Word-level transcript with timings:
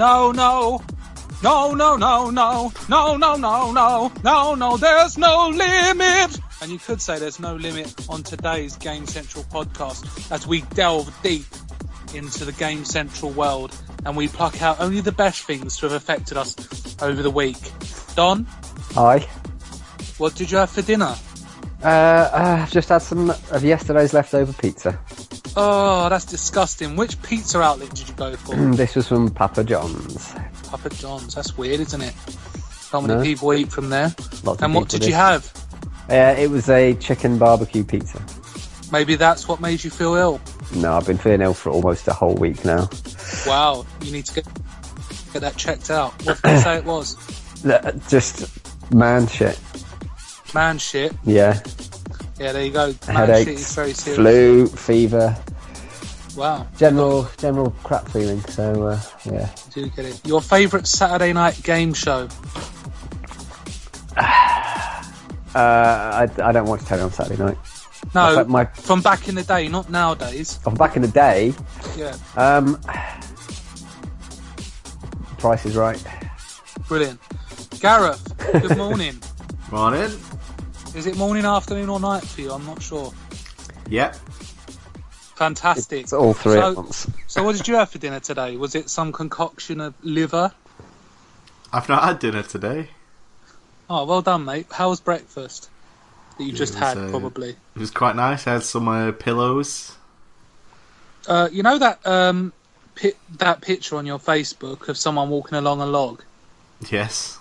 No, 0.00 0.32
no. 0.32 0.82
No, 1.42 1.74
no, 1.74 1.96
no, 1.96 2.30
no. 2.30 2.72
No, 2.88 3.16
no, 3.16 3.36
no, 3.36 4.54
no. 4.54 4.76
There's 4.76 5.16
no 5.16 5.48
limit. 5.48 6.38
And 6.60 6.70
you 6.70 6.78
could 6.78 7.00
say 7.00 7.18
there's 7.18 7.40
no 7.40 7.54
limit 7.54 7.94
on 8.10 8.22
today's 8.22 8.76
Game 8.76 9.06
Central 9.06 9.44
podcast 9.44 10.30
as 10.30 10.46
we 10.46 10.60
delve 10.74 11.10
deep 11.22 11.46
into 12.14 12.44
the 12.44 12.52
Game 12.52 12.84
Central 12.84 13.30
world 13.32 13.76
and 14.04 14.16
we 14.16 14.28
pluck 14.28 14.60
out 14.62 14.80
only 14.80 15.00
the 15.00 15.12
best 15.12 15.42
things 15.44 15.76
to 15.78 15.86
have 15.86 15.92
affected 15.94 16.36
us 16.36 16.54
over 17.02 17.22
the 17.22 17.30
week. 17.30 17.56
Don, 18.14 18.44
Hi. 18.94 19.20
what 20.18 20.34
did 20.34 20.50
you 20.50 20.58
have 20.58 20.70
for 20.70 20.82
dinner? 20.82 21.14
Uh, 21.82 21.86
uh, 21.86 22.58
I've 22.62 22.70
just 22.72 22.88
had 22.90 22.98
some 22.98 23.30
of 23.30 23.64
yesterday's 23.64 24.12
leftover 24.12 24.52
pizza. 24.52 24.98
Oh, 25.56 26.08
that's 26.08 26.26
disgusting. 26.26 26.94
Which 26.96 27.20
pizza 27.22 27.60
outlet 27.60 27.90
did 27.94 28.08
you 28.08 28.14
go 28.14 28.36
for? 28.36 28.54
this 28.74 28.94
was 28.94 29.08
from 29.08 29.30
Papa 29.30 29.64
John's. 29.64 30.34
Papa 30.68 30.90
John's. 30.90 31.34
That's 31.34 31.56
weird, 31.56 31.80
isn't 31.80 32.00
it? 32.02 32.14
How 32.92 33.00
many 33.00 33.14
No. 33.14 33.22
people 33.22 33.52
eat 33.54 33.70
from 33.72 33.88
there? 33.90 34.14
Lots 34.44 34.62
And 34.62 34.74
what 34.74 34.84
people 34.88 34.98
did 35.00 35.06
you 35.08 35.14
have? 35.14 35.50
Uh, 36.08 36.34
it 36.38 36.50
was 36.50 36.68
a 36.68 36.94
chicken 36.94 37.38
barbecue 37.38 37.84
pizza. 37.84 38.20
Maybe 38.92 39.14
that's 39.14 39.46
what 39.46 39.60
made 39.60 39.82
you 39.84 39.90
feel 39.90 40.14
ill. 40.14 40.40
No, 40.74 40.94
I've 40.96 41.06
been 41.06 41.18
feeling 41.18 41.42
ill 41.42 41.54
for 41.54 41.70
almost 41.70 42.08
a 42.08 42.12
whole 42.12 42.34
week 42.34 42.64
now. 42.64 42.88
Wow, 43.46 43.86
you 44.02 44.12
need 44.12 44.26
to 44.26 44.34
get 44.34 44.46
get 45.32 45.42
that 45.42 45.56
checked 45.56 45.90
out. 45.90 46.12
What 46.24 46.42
did 46.42 46.50
they 46.50 46.60
say 46.60 46.76
it 46.78 46.84
was? 46.84 47.16
Just 48.08 48.92
man 48.92 49.26
shit. 49.26 49.58
Man 50.54 50.78
shit. 50.78 51.12
Yeah. 51.24 51.60
Yeah, 52.38 52.52
there 52.52 52.64
you 52.64 52.72
go. 52.72 52.86
Man 52.86 52.94
shit 52.96 53.04
is 53.06 53.06
Headaches, 53.06 53.74
very 53.74 53.92
serious. 53.92 54.16
flu, 54.16 54.66
fever, 54.66 55.36
Wow, 56.36 56.66
general 56.76 57.28
general 57.38 57.70
crap 57.82 58.08
feeling. 58.08 58.40
So 58.42 58.88
uh, 58.88 59.00
yeah. 59.24 59.50
do 59.74 59.88
get 59.88 60.04
it. 60.06 60.26
Your 60.26 60.40
favourite 60.40 60.86
Saturday 60.86 61.32
night 61.32 61.62
game 61.62 61.94
show? 61.94 62.28
Uh, 65.52 66.28
I, 66.38 66.42
I 66.44 66.52
don't 66.52 66.66
watch 66.68 66.84
telly 66.84 67.02
on 67.02 67.10
Saturday 67.10 67.42
night. 67.42 67.56
No, 68.14 68.36
My- 68.36 68.42
my- 68.42 68.64
from 68.64 69.02
back 69.02 69.28
in 69.28 69.34
the 69.36 69.42
day, 69.44 69.68
not 69.68 69.88
nowadays. 69.88 70.58
I'm 70.66 70.74
back 70.74 70.96
in 70.96 71.02
the 71.02 71.08
day. 71.08 71.54
Yeah, 71.96 72.16
Um, 72.36 72.80
Price 75.38 75.64
is 75.64 75.76
Right. 75.76 76.02
brilliant. 76.88 77.20
Gareth, 77.80 78.20
good 78.52 78.76
morning. 78.76 79.18
Morning. 79.70 80.10
is 80.94 81.06
it 81.06 81.16
morning, 81.16 81.44
afternoon, 81.46 81.88
or 81.88 82.00
night 82.00 82.24
for 82.26 82.40
you? 82.40 82.52
I'm 82.52 82.66
not 82.66 82.82
sure. 82.82 83.12
Yep. 83.88 84.16
Fantastic. 85.36 86.02
It's 86.02 86.12
all 86.12 86.34
three 86.34 86.54
so, 86.54 86.70
at 86.72 86.76
once. 86.76 87.06
So, 87.26 87.42
what 87.44 87.56
did 87.56 87.66
you 87.68 87.76
have 87.76 87.88
for 87.90 87.98
dinner 87.98 88.20
today? 88.20 88.56
Was 88.56 88.74
it 88.74 88.90
some 88.90 89.12
concoction 89.12 89.80
of 89.80 89.94
liver? 90.02 90.52
I've 91.72 91.88
not 91.88 92.02
had 92.02 92.18
dinner 92.18 92.42
today. 92.42 92.90
Oh, 93.88 94.04
well 94.04 94.20
done, 94.20 94.44
mate. 94.44 94.66
How 94.72 94.90
was 94.90 95.00
breakfast? 95.00 95.70
That 96.40 96.46
you 96.46 96.52
just 96.52 96.72
was, 96.74 96.80
had, 96.82 96.98
uh, 96.98 97.10
probably. 97.10 97.50
It 97.50 97.56
was 97.78 97.90
quite 97.90 98.16
nice. 98.16 98.46
I 98.46 98.54
had 98.54 98.62
some 98.62 98.88
uh, 98.88 99.12
pillows. 99.12 99.96
Uh, 101.28 101.48
you 101.52 101.62
know 101.62 101.78
that 101.78 102.04
um, 102.06 102.52
pi- 103.00 103.12
that 103.38 103.60
picture 103.60 103.96
on 103.96 104.06
your 104.06 104.18
Facebook 104.18 104.88
of 104.88 104.96
someone 104.96 105.28
walking 105.28 105.58
along 105.58 105.80
a 105.82 105.86
log. 105.86 106.22
Yes. 106.90 107.38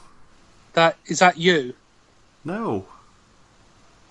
That 0.74 0.98
is 1.06 1.20
that 1.20 1.38
you? 1.38 1.74
No. 2.44 2.86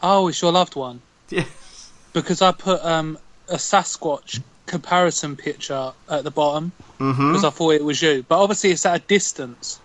Oh, 0.02 0.28
it's 0.28 0.40
your 0.40 0.52
loved 0.52 0.74
one. 0.74 1.02
Yes. 1.28 1.90
Because 2.14 2.40
I 2.40 2.52
put 2.52 2.82
um, 2.84 3.18
a 3.48 3.56
Sasquatch 3.56 4.42
comparison 4.66 5.36
picture 5.36 5.92
at 6.08 6.24
the 6.24 6.30
bottom 6.30 6.72
Mm-hmm. 6.98 7.28
because 7.28 7.44
I 7.44 7.50
thought 7.50 7.74
it 7.74 7.84
was 7.84 8.00
you, 8.02 8.24
but 8.26 8.42
obviously 8.42 8.70
it's 8.70 8.84
at 8.84 8.96
a 8.96 9.04
distance, 9.06 9.78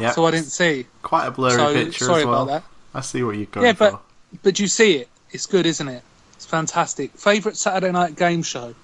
Yeah. 0.00 0.12
so 0.12 0.24
I 0.24 0.30
didn't 0.30 0.46
see. 0.46 0.86
Quite 1.02 1.26
a 1.26 1.30
blurry 1.30 1.52
so 1.56 1.74
picture 1.74 2.04
sorry 2.06 2.20
as 2.20 2.26
well. 2.26 2.42
about 2.44 2.62
that. 2.62 2.70
I 2.94 3.00
see 3.00 3.22
what 3.22 3.36
you're 3.36 3.46
going 3.46 3.66
Yeah, 3.66 3.72
but 3.72 3.92
for. 3.92 4.00
but 4.42 4.58
you 4.58 4.66
see 4.68 4.96
it. 4.96 5.08
It's 5.30 5.46
good, 5.46 5.66
isn't 5.66 5.88
it? 5.88 6.02
It's 6.34 6.46
fantastic. 6.46 7.12
Favorite 7.12 7.56
Saturday 7.56 7.92
night 7.92 8.16
game 8.16 8.42
show? 8.42 8.74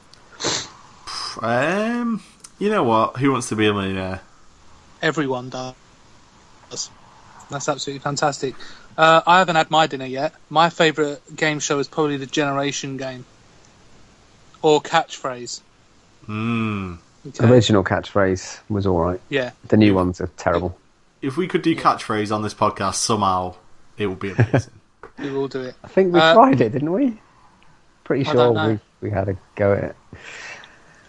Um, 1.40 2.22
you 2.58 2.70
know 2.70 2.84
what? 2.84 3.16
Who 3.16 3.32
wants 3.32 3.48
to 3.48 3.56
be 3.56 3.66
a 3.66 3.72
millionaire? 3.74 4.20
Everyone 5.02 5.50
does. 5.50 5.74
That's 7.50 7.68
absolutely 7.68 8.00
fantastic. 8.00 8.54
Uh, 8.96 9.20
I 9.26 9.38
haven't 9.38 9.56
had 9.56 9.70
my 9.70 9.86
dinner 9.86 10.06
yet. 10.06 10.34
My 10.48 10.70
favourite 10.70 11.18
game 11.36 11.58
show 11.60 11.78
is 11.78 11.88
probably 11.88 12.16
the 12.16 12.26
Generation 12.26 12.96
game. 12.96 13.24
Or 14.62 14.80
Catchphrase. 14.80 15.60
Hmm. 16.26 16.94
Okay. 17.26 17.46
Original 17.48 17.82
catchphrase 17.84 18.60
was 18.68 18.86
all 18.86 18.98
right. 18.98 19.20
Yeah. 19.30 19.52
The 19.68 19.76
new 19.78 19.94
ones 19.94 20.20
are 20.20 20.26
terrible. 20.36 20.76
If 21.22 21.36
we 21.38 21.48
could 21.48 21.62
do 21.62 21.74
catchphrase 21.74 22.34
on 22.34 22.42
this 22.42 22.52
podcast 22.54 22.94
somehow, 22.96 23.54
it 23.98 24.06
will 24.06 24.14
be 24.16 24.30
amazing. 24.30 24.72
We 25.18 25.30
will 25.30 25.46
do 25.46 25.60
it. 25.62 25.76
I 25.84 25.86
think 25.88 26.12
we 26.12 26.18
Uh, 26.18 26.34
tried 26.34 26.60
it, 26.60 26.72
didn't 26.72 26.90
we? 26.90 27.20
Pretty 28.02 28.26
I 28.26 28.32
sure 28.32 28.52
we, 28.68 28.78
we 29.00 29.10
had 29.10 29.28
a 29.28 29.36
go 29.54 29.72
at 29.72 29.84
it. 29.84 29.96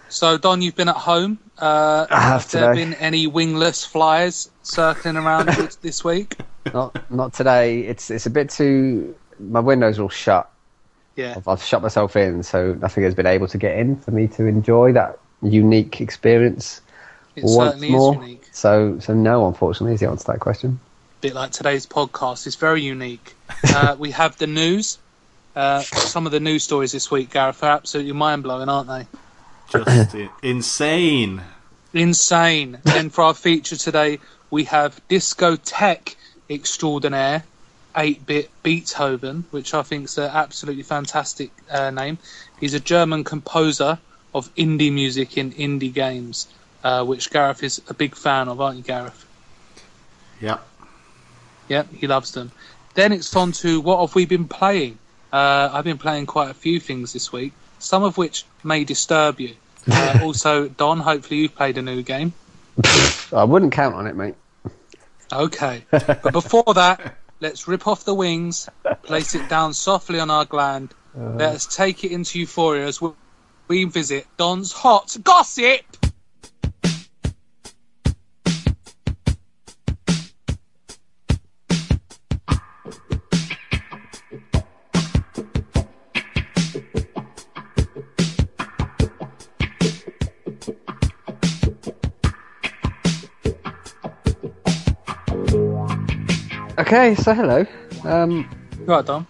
So, 0.09 0.37
Don, 0.37 0.61
you've 0.61 0.75
been 0.75 0.89
at 0.89 0.95
home. 0.95 1.39
Uh, 1.57 2.05
I 2.11 2.19
have 2.21 2.49
there 2.51 2.71
today. 2.73 2.83
been 2.85 2.93
any 2.95 3.25
wingless 3.25 3.83
flies 3.83 4.51
circling 4.61 5.17
around 5.17 5.49
this 5.81 6.03
week? 6.03 6.37
Not 6.71 7.09
not 7.11 7.33
today. 7.33 7.79
It's 7.81 8.11
it's 8.11 8.27
a 8.27 8.29
bit 8.29 8.49
too. 8.51 9.15
My 9.39 9.59
windows 9.59 9.97
are 9.97 10.03
all 10.03 10.09
shut. 10.09 10.51
Yeah. 11.15 11.33
I've, 11.37 11.47
I've 11.47 11.63
shut 11.63 11.81
myself 11.81 12.15
in, 12.15 12.43
so 12.43 12.73
nothing 12.75 13.03
has 13.05 13.15
been 13.15 13.25
able 13.25 13.47
to 13.47 13.57
get 13.57 13.77
in 13.77 13.95
for 13.97 14.11
me 14.11 14.27
to 14.27 14.45
enjoy 14.45 14.91
that 14.93 15.17
unique 15.41 15.99
experience 15.99 16.81
It 17.35 17.43
once 17.45 17.55
certainly 17.71 17.89
more. 17.91 18.13
is 18.13 18.19
unique. 18.21 18.49
So 18.51 18.99
so 18.99 19.13
no, 19.15 19.47
unfortunately, 19.47 19.95
is 19.95 19.99
the 20.01 20.09
answer 20.09 20.25
to 20.25 20.31
that 20.33 20.39
question. 20.41 20.79
Bit 21.21 21.33
like 21.33 21.51
today's 21.51 21.85
podcast. 21.85 22.47
is 22.47 22.55
very 22.55 22.81
unique. 22.81 23.35
Uh, 23.63 23.95
we 23.99 24.11
have 24.11 24.37
the 24.37 24.47
news. 24.47 24.97
Uh, 25.55 25.81
some 25.81 26.25
of 26.25 26.31
the 26.31 26.39
news 26.39 26.63
stories 26.63 26.91
this 26.91 27.09
week, 27.09 27.31
Gareth, 27.31 27.63
are 27.63 27.71
absolutely 27.71 28.11
mind 28.11 28.43
blowing, 28.43 28.69
aren't 28.69 28.89
they? 28.89 29.07
Just 29.69 30.15
insane. 30.43 31.41
Insane. 31.93 32.79
and 32.85 33.13
for 33.13 33.23
our 33.23 33.33
feature 33.33 33.77
today, 33.77 34.19
we 34.49 34.65
have 34.65 34.99
discotheque 35.07 36.15
extraordinaire, 36.49 37.43
8-bit 37.95 38.49
Beethoven, 38.63 39.45
which 39.51 39.73
I 39.73 39.81
think 39.83 40.05
is 40.05 40.17
an 40.17 40.29
absolutely 40.31 40.83
fantastic 40.83 41.51
uh, 41.69 41.89
name. 41.91 42.17
He's 42.59 42.73
a 42.73 42.79
German 42.79 43.23
composer 43.23 43.97
of 44.33 44.53
indie 44.55 44.91
music 44.91 45.37
in 45.37 45.53
indie 45.53 45.93
games, 45.93 46.47
uh, 46.83 47.05
which 47.05 47.31
Gareth 47.31 47.63
is 47.63 47.81
a 47.87 47.93
big 47.93 48.15
fan 48.15 48.49
of, 48.49 48.59
aren't 48.59 48.77
you, 48.77 48.83
Gareth? 48.83 49.25
Yep. 50.41 50.67
Yep, 51.67 51.93
he 51.93 52.07
loves 52.07 52.31
them. 52.31 52.51
Then 52.93 53.11
it's 53.11 53.35
on 53.35 53.51
to 53.53 53.81
what 53.81 53.99
have 53.99 54.15
we 54.15 54.25
been 54.25 54.47
playing? 54.47 54.97
Uh, 55.31 55.69
I've 55.73 55.83
been 55.83 55.97
playing 55.97 56.27
quite 56.27 56.49
a 56.49 56.53
few 56.53 56.79
things 56.79 57.13
this 57.13 57.31
week, 57.31 57.53
some 57.79 58.03
of 58.03 58.17
which 58.17 58.45
may 58.63 58.83
disturb 58.83 59.39
you. 59.39 59.55
Uh, 59.89 60.19
also, 60.23 60.67
Don, 60.67 60.99
hopefully 60.99 61.41
you've 61.41 61.55
played 61.55 61.77
a 61.77 61.81
new 61.81 62.01
game. 62.03 62.33
I 63.33 63.43
wouldn't 63.43 63.73
count 63.73 63.95
on 63.95 64.07
it, 64.07 64.15
mate. 64.15 64.35
Okay. 65.31 65.83
But 65.91 66.31
before 66.31 66.73
that, 66.75 67.17
let's 67.39 67.67
rip 67.67 67.87
off 67.87 68.05
the 68.05 68.13
wings, 68.13 68.69
place 69.03 69.35
it 69.35 69.49
down 69.49 69.73
softly 69.73 70.19
on 70.19 70.29
our 70.29 70.45
gland. 70.45 70.93
Let 71.15 71.55
us 71.55 71.65
take 71.65 72.03
it 72.03 72.11
into 72.11 72.39
euphoria 72.39 72.85
as 72.85 73.01
we, 73.01 73.11
we 73.67 73.85
visit 73.85 74.27
Don's 74.37 74.71
hot 74.71 75.15
gossip. 75.23 75.81
Okay, 96.95 97.13
so 97.13 97.33
hello. 97.33 97.65
Um, 98.05 98.49
Right, 98.85 99.05
Don. 99.05 99.27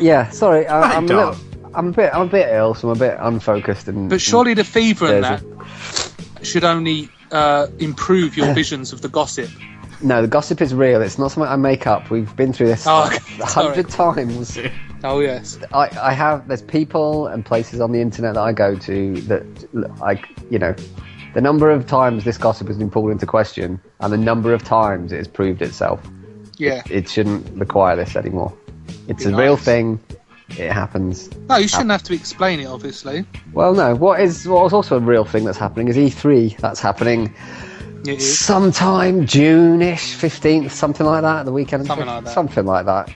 yeah, 0.00 0.30
sorry, 0.30 0.66
I, 0.66 0.86
Hi, 0.86 0.96
I'm 0.96 1.04
a 1.04 1.08
little, 1.08 1.36
I'm 1.74 1.88
a 1.88 1.92
bit, 1.92 2.14
I'm 2.14 2.22
a 2.22 2.26
bit 2.26 2.48
ill, 2.48 2.72
so 2.72 2.88
I'm 2.88 2.96
a 2.96 2.98
bit 2.98 3.18
unfocused 3.20 3.86
and. 3.86 4.08
But 4.08 4.22
surely 4.22 4.54
the 4.54 4.64
fever 4.64 5.04
in 5.14 5.20
There's 5.20 5.42
that 5.42 6.46
should 6.46 6.64
only 6.64 7.10
uh, 7.30 7.66
improve 7.78 8.34
your 8.34 8.54
visions 8.54 8.94
of 8.94 9.02
the 9.02 9.10
gossip. 9.10 9.50
No, 10.00 10.22
the 10.22 10.26
gossip 10.26 10.62
is 10.62 10.72
real. 10.72 11.02
It's 11.02 11.18
not 11.18 11.32
something 11.32 11.52
I 11.52 11.56
make 11.56 11.86
up. 11.86 12.08
We've 12.10 12.34
been 12.34 12.54
through 12.54 12.68
this 12.68 12.86
Oh, 12.86 13.02
a 13.02 13.06
okay, 13.08 13.18
hundred 13.42 13.90
times. 13.90 14.58
Oh, 15.04 15.20
yes. 15.20 15.58
I, 15.74 15.90
I 16.00 16.14
have. 16.14 16.48
There's 16.48 16.62
people 16.62 17.26
and 17.26 17.44
places 17.44 17.82
on 17.82 17.92
the 17.92 18.00
internet 18.00 18.36
that 18.36 18.40
I 18.40 18.52
go 18.54 18.74
to 18.74 19.20
that, 19.22 19.44
I, 20.02 20.18
you 20.50 20.58
know, 20.58 20.74
the 21.34 21.42
number 21.42 21.70
of 21.70 21.86
times 21.86 22.24
this 22.24 22.38
gossip 22.38 22.68
has 22.68 22.78
been 22.78 22.90
pulled 22.90 23.10
into 23.10 23.26
question, 23.26 23.78
and 24.00 24.10
the 24.10 24.16
number 24.16 24.54
of 24.54 24.64
times 24.64 25.12
it 25.12 25.18
has 25.18 25.28
proved 25.28 25.60
itself. 25.60 26.00
Yeah. 26.62 26.82
It 26.90 27.08
shouldn't 27.08 27.58
require 27.58 27.96
this 27.96 28.14
anymore. 28.16 28.52
It's 29.08 29.24
a 29.26 29.34
real 29.34 29.56
thing. 29.56 29.98
It 30.50 30.70
happens. 30.70 31.30
No, 31.48 31.56
you 31.56 31.66
shouldn't 31.66 31.90
have 31.90 32.02
to 32.04 32.14
explain 32.14 32.60
it, 32.60 32.66
obviously. 32.66 33.24
Well, 33.52 33.74
no. 33.74 33.94
What 33.94 34.20
is 34.20 34.46
what 34.46 34.64
is 34.66 34.72
also 34.72 34.96
a 34.96 35.00
real 35.00 35.24
thing 35.24 35.44
that's 35.44 35.58
happening 35.58 35.88
is 35.88 35.96
E3. 35.96 36.58
That's 36.58 36.78
happening 36.80 37.34
sometime 38.18 39.26
June-ish, 39.26 40.14
fifteenth, 40.14 40.72
something 40.72 41.06
like 41.06 41.22
that. 41.22 41.44
The 41.44 41.52
weekend, 41.52 41.86
Something 41.86 42.06
like 42.06 42.24
that. 42.24 42.34
something 42.34 42.64
like 42.66 42.86
that. 42.86 43.14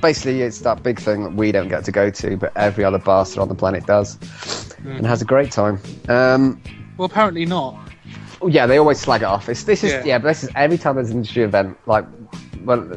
Basically, 0.00 0.40
it's 0.42 0.60
that 0.60 0.82
big 0.82 0.98
thing 0.98 1.24
that 1.24 1.34
we 1.34 1.52
don't 1.52 1.68
get 1.68 1.84
to 1.84 1.92
go 1.92 2.08
to, 2.10 2.36
but 2.36 2.56
every 2.56 2.84
other 2.84 2.98
bastard 2.98 3.40
on 3.40 3.48
the 3.48 3.54
planet 3.54 3.84
does, 3.86 4.16
Mm-hmm. 4.16 4.92
and 4.96 5.06
has 5.06 5.20
a 5.20 5.26
great 5.26 5.52
time. 5.52 5.78
Um, 6.08 6.58
Well, 6.96 7.04
apparently 7.04 7.44
not. 7.44 7.76
Yeah, 8.46 8.66
they 8.66 8.78
always 8.78 8.98
slag 8.98 9.22
it 9.22 9.26
off. 9.26 9.48
It's, 9.48 9.64
this 9.64 9.84
is 9.84 9.92
Yeah. 9.92 10.04
yeah. 10.04 10.18
but 10.18 10.28
this 10.28 10.44
is 10.44 10.50
every 10.54 10.78
time 10.78 10.94
there's 10.96 11.10
an 11.10 11.16
industry 11.16 11.42
event, 11.42 11.76
like 11.86 12.06
well, 12.64 12.88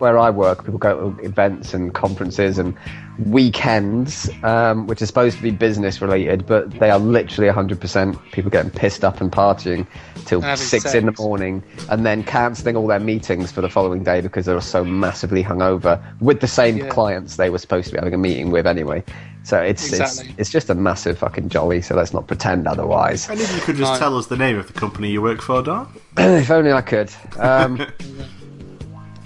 where 0.00 0.18
I 0.18 0.30
work, 0.30 0.64
people 0.64 0.78
go 0.78 1.12
to 1.12 1.24
events 1.24 1.74
and 1.74 1.92
conferences 1.94 2.58
and 2.58 2.74
weekends, 3.18 4.30
um, 4.42 4.86
which 4.86 5.02
are 5.02 5.06
supposed 5.06 5.36
to 5.36 5.42
be 5.42 5.50
business 5.50 6.00
related, 6.00 6.46
but 6.46 6.78
they 6.78 6.90
are 6.90 6.98
literally 6.98 7.50
100% 7.52 8.18
people 8.32 8.50
getting 8.50 8.70
pissed 8.70 9.04
up 9.04 9.20
and 9.20 9.30
partying 9.32 9.86
till 10.24 10.40
having 10.40 10.64
six 10.64 10.94
in 10.94 11.06
the 11.06 11.14
morning, 11.18 11.62
and 11.88 12.04
then 12.06 12.22
cancelling 12.22 12.76
all 12.76 12.86
their 12.86 13.00
meetings 13.00 13.50
for 13.50 13.60
the 13.60 13.68
following 13.68 14.02
day 14.04 14.20
because 14.20 14.46
they 14.46 14.54
were 14.54 14.60
so 14.60 14.84
massively 14.84 15.42
hungover 15.42 16.00
with 16.20 16.40
the 16.40 16.46
same 16.46 16.76
Yeah. 16.76 16.88
clients 16.88 17.36
they 17.36 17.50
were 17.50 17.58
supposed 17.58 17.86
to 17.88 17.92
be 17.94 17.98
having 17.98 18.14
a 18.14 18.18
meeting 18.18 18.50
with 18.50 18.66
anyway. 18.66 19.02
So 19.42 19.58
it's 19.58 19.82
Exactly. 19.92 20.26
it's 20.30 20.40
it's 20.40 20.50
just 20.50 20.68
a 20.68 20.74
massive 20.74 21.16
fucking 21.18 21.48
jolly. 21.48 21.80
So 21.80 21.94
let's 21.94 22.12
not 22.12 22.26
pretend 22.26 22.68
otherwise. 22.68 23.28
And 23.30 23.40
if 23.40 23.54
you 23.54 23.60
could 23.62 23.76
just 23.76 23.94
No. 23.94 23.98
tell 23.98 24.18
us 24.18 24.26
the 24.26 24.36
name 24.36 24.58
of 24.58 24.66
the 24.66 24.74
company 24.74 25.10
you 25.10 25.22
work 25.22 25.40
for, 25.40 25.62
Don. 25.62 25.88
if 26.18 26.50
only 26.50 26.72
I 26.72 26.82
could. 26.82 27.10
Um, 27.38 27.78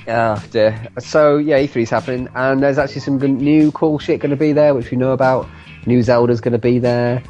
oh 0.09 0.45
dear. 0.51 0.89
So 0.99 1.37
yeah, 1.37 1.59
E3's 1.59 1.91
happening, 1.91 2.29
and 2.35 2.63
there's 2.63 2.79
actually 2.79 3.01
some 3.01 3.19
new 3.19 3.73
cool 3.73 3.99
shit 3.99 4.21
going 4.21 4.31
to 4.31 4.37
be 4.37 4.53
there, 4.53 4.75
which 4.75 4.91
we 4.91 4.97
know 4.97 5.13
about. 5.13 5.49
New 5.85 6.03
Zelda's 6.03 6.41
going 6.41 6.53
to 6.53 6.59
be 6.59 6.79
there. 6.79 7.23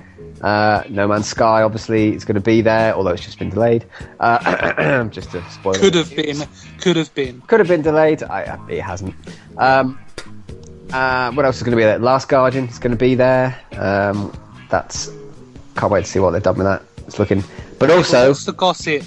Uh, 0.42 0.82
no 0.88 1.06
Man's 1.06 1.28
Sky, 1.28 1.62
obviously, 1.62 2.14
is 2.14 2.24
going 2.24 2.34
to 2.34 2.40
be 2.40 2.60
there, 2.60 2.94
although 2.94 3.10
it's 3.10 3.24
just 3.24 3.38
been 3.38 3.50
delayed. 3.50 3.86
Uh, 4.18 5.04
just 5.08 5.30
to 5.30 5.42
spoil 5.50 5.74
Could 5.74 5.94
have 5.94 6.14
been. 6.14 6.42
Could 6.80 6.96
have 6.96 7.14
been. 7.14 7.40
Could 7.42 7.60
have 7.60 7.68
been 7.68 7.82
delayed. 7.82 8.22
I, 8.24 8.58
it 8.68 8.80
hasn't. 8.80 9.14
Um, 9.56 9.98
uh, 10.92 11.30
what 11.32 11.46
else 11.46 11.56
is 11.56 11.62
going 11.62 11.72
to 11.72 11.76
be 11.76 11.84
there? 11.84 11.98
Last 11.98 12.28
Guardian 12.28 12.68
is 12.68 12.78
going 12.78 12.90
to 12.90 12.96
be 12.96 13.14
there. 13.14 13.58
Um, 13.72 14.32
that's 14.68 15.10
can't 15.76 15.92
wait 15.92 16.04
to 16.04 16.10
see 16.10 16.18
what 16.18 16.32
they've 16.32 16.42
done 16.42 16.56
with 16.56 16.66
that. 16.66 16.82
It's 17.06 17.18
looking, 17.18 17.42
but 17.78 17.90
also 17.90 18.28
What's 18.28 18.44
the 18.44 18.52
gossip? 18.52 19.04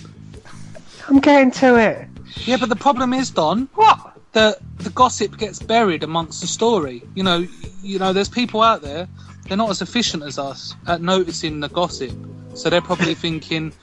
I'm 1.07 1.19
getting 1.19 1.51
to 1.51 1.75
it. 1.77 2.07
Yeah, 2.45 2.57
but 2.57 2.69
the 2.69 2.75
problem 2.75 3.13
is, 3.13 3.29
Don. 3.31 3.69
What? 3.75 3.99
The 4.33 4.57
the 4.77 4.89
gossip 4.89 5.37
gets 5.37 5.59
buried 5.59 6.03
amongst 6.03 6.41
the 6.41 6.47
story. 6.47 7.03
You 7.15 7.23
know, 7.23 7.47
you 7.81 7.99
know. 7.99 8.13
There's 8.13 8.29
people 8.29 8.61
out 8.61 8.81
there. 8.81 9.07
They're 9.43 9.57
not 9.57 9.69
as 9.69 9.81
efficient 9.81 10.23
as 10.23 10.37
us 10.37 10.75
at 10.87 11.01
noticing 11.01 11.59
the 11.59 11.69
gossip. 11.69 12.11
So 12.53 12.69
they're 12.69 12.81
probably 12.81 13.13
thinking, 13.25 13.73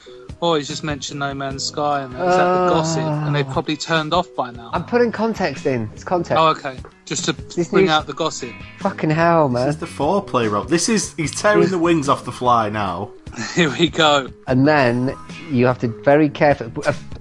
"Oh, 0.42 0.54
he's 0.54 0.68
just 0.68 0.84
mentioned 0.84 1.20
No 1.20 1.32
Man's 1.32 1.64
Sky, 1.64 2.02
and 2.02 2.12
is 2.12 2.18
that 2.18 2.26
the 2.26 2.42
ah. 2.42 2.68
gossip?" 2.68 3.02
And 3.02 3.34
they've 3.34 3.48
probably 3.48 3.76
turned 3.76 4.12
off 4.12 4.28
by 4.34 4.50
now. 4.50 4.70
I'm 4.74 4.84
putting 4.84 5.12
context 5.12 5.64
in. 5.64 5.88
It's 5.94 6.04
context. 6.04 6.38
Oh, 6.38 6.48
okay. 6.48 6.76
Just 7.06 7.24
to 7.26 7.32
This 7.32 7.68
bring 7.68 7.84
news- 7.84 7.92
out 7.92 8.06
the 8.06 8.12
gossip. 8.12 8.52
Fucking 8.78 9.10
hell, 9.10 9.48
man. 9.48 9.66
This 9.66 9.80
man. 9.80 9.88
is 9.88 9.94
the 9.94 10.02
foreplay, 10.02 10.50
Rob. 10.50 10.68
This 10.68 10.88
is 10.88 11.14
he's 11.14 11.34
tearing 11.34 11.68
the 11.68 11.78
wings 11.78 12.08
off 12.08 12.24
the 12.24 12.32
fly 12.32 12.68
now. 12.68 13.10
Here 13.54 13.70
we 13.70 13.88
go. 13.88 14.28
And 14.46 14.68
then 14.68 15.14
you 15.50 15.66
have 15.66 15.78
to 15.78 15.88
very 16.02 16.28
carefully. 16.28 16.72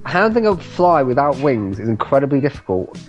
Handling 0.06 0.48
a 0.48 0.58
fly 0.58 1.04
without 1.04 1.38
wings 1.38 1.80
is 1.80 1.88
incredibly 1.88 2.42
difficult. 2.42 3.00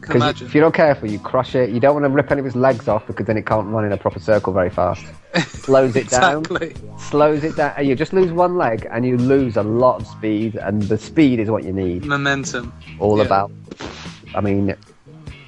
Because 0.00 0.16
imagine. 0.16 0.46
if 0.48 0.54
you're 0.54 0.64
not 0.64 0.74
careful, 0.74 1.08
you 1.08 1.18
crush 1.18 1.54
it. 1.54 1.70
You 1.70 1.78
don't 1.80 1.94
want 1.94 2.04
to 2.04 2.10
rip 2.10 2.30
any 2.30 2.40
of 2.40 2.46
its 2.46 2.56
legs 2.56 2.88
off 2.88 3.06
because 3.06 3.26
then 3.26 3.36
it 3.36 3.46
can't 3.46 3.68
run 3.68 3.84
in 3.84 3.92
a 3.92 3.96
proper 3.96 4.18
circle 4.18 4.52
very 4.52 4.68
fast. 4.68 5.04
Slows 5.40 5.96
it 5.96 6.08
down. 6.10 6.38
Exactly. 6.40 6.74
Slows 6.98 7.42
it 7.44 7.56
down. 7.56 7.84
You 7.86 7.94
just 7.94 8.12
lose 8.12 8.30
one 8.32 8.56
leg 8.56 8.86
and 8.90 9.06
you 9.06 9.16
lose 9.16 9.56
a 9.56 9.62
lot 9.62 10.00
of 10.02 10.06
speed. 10.06 10.56
And 10.56 10.82
the 10.82 10.98
speed 10.98 11.38
is 11.40 11.50
what 11.50 11.64
you 11.64 11.72
need. 11.72 12.04
Momentum. 12.04 12.72
All 12.98 13.18
Yeah. 13.18 13.24
about. 13.24 13.50
I 14.34 14.40
mean, 14.40 14.74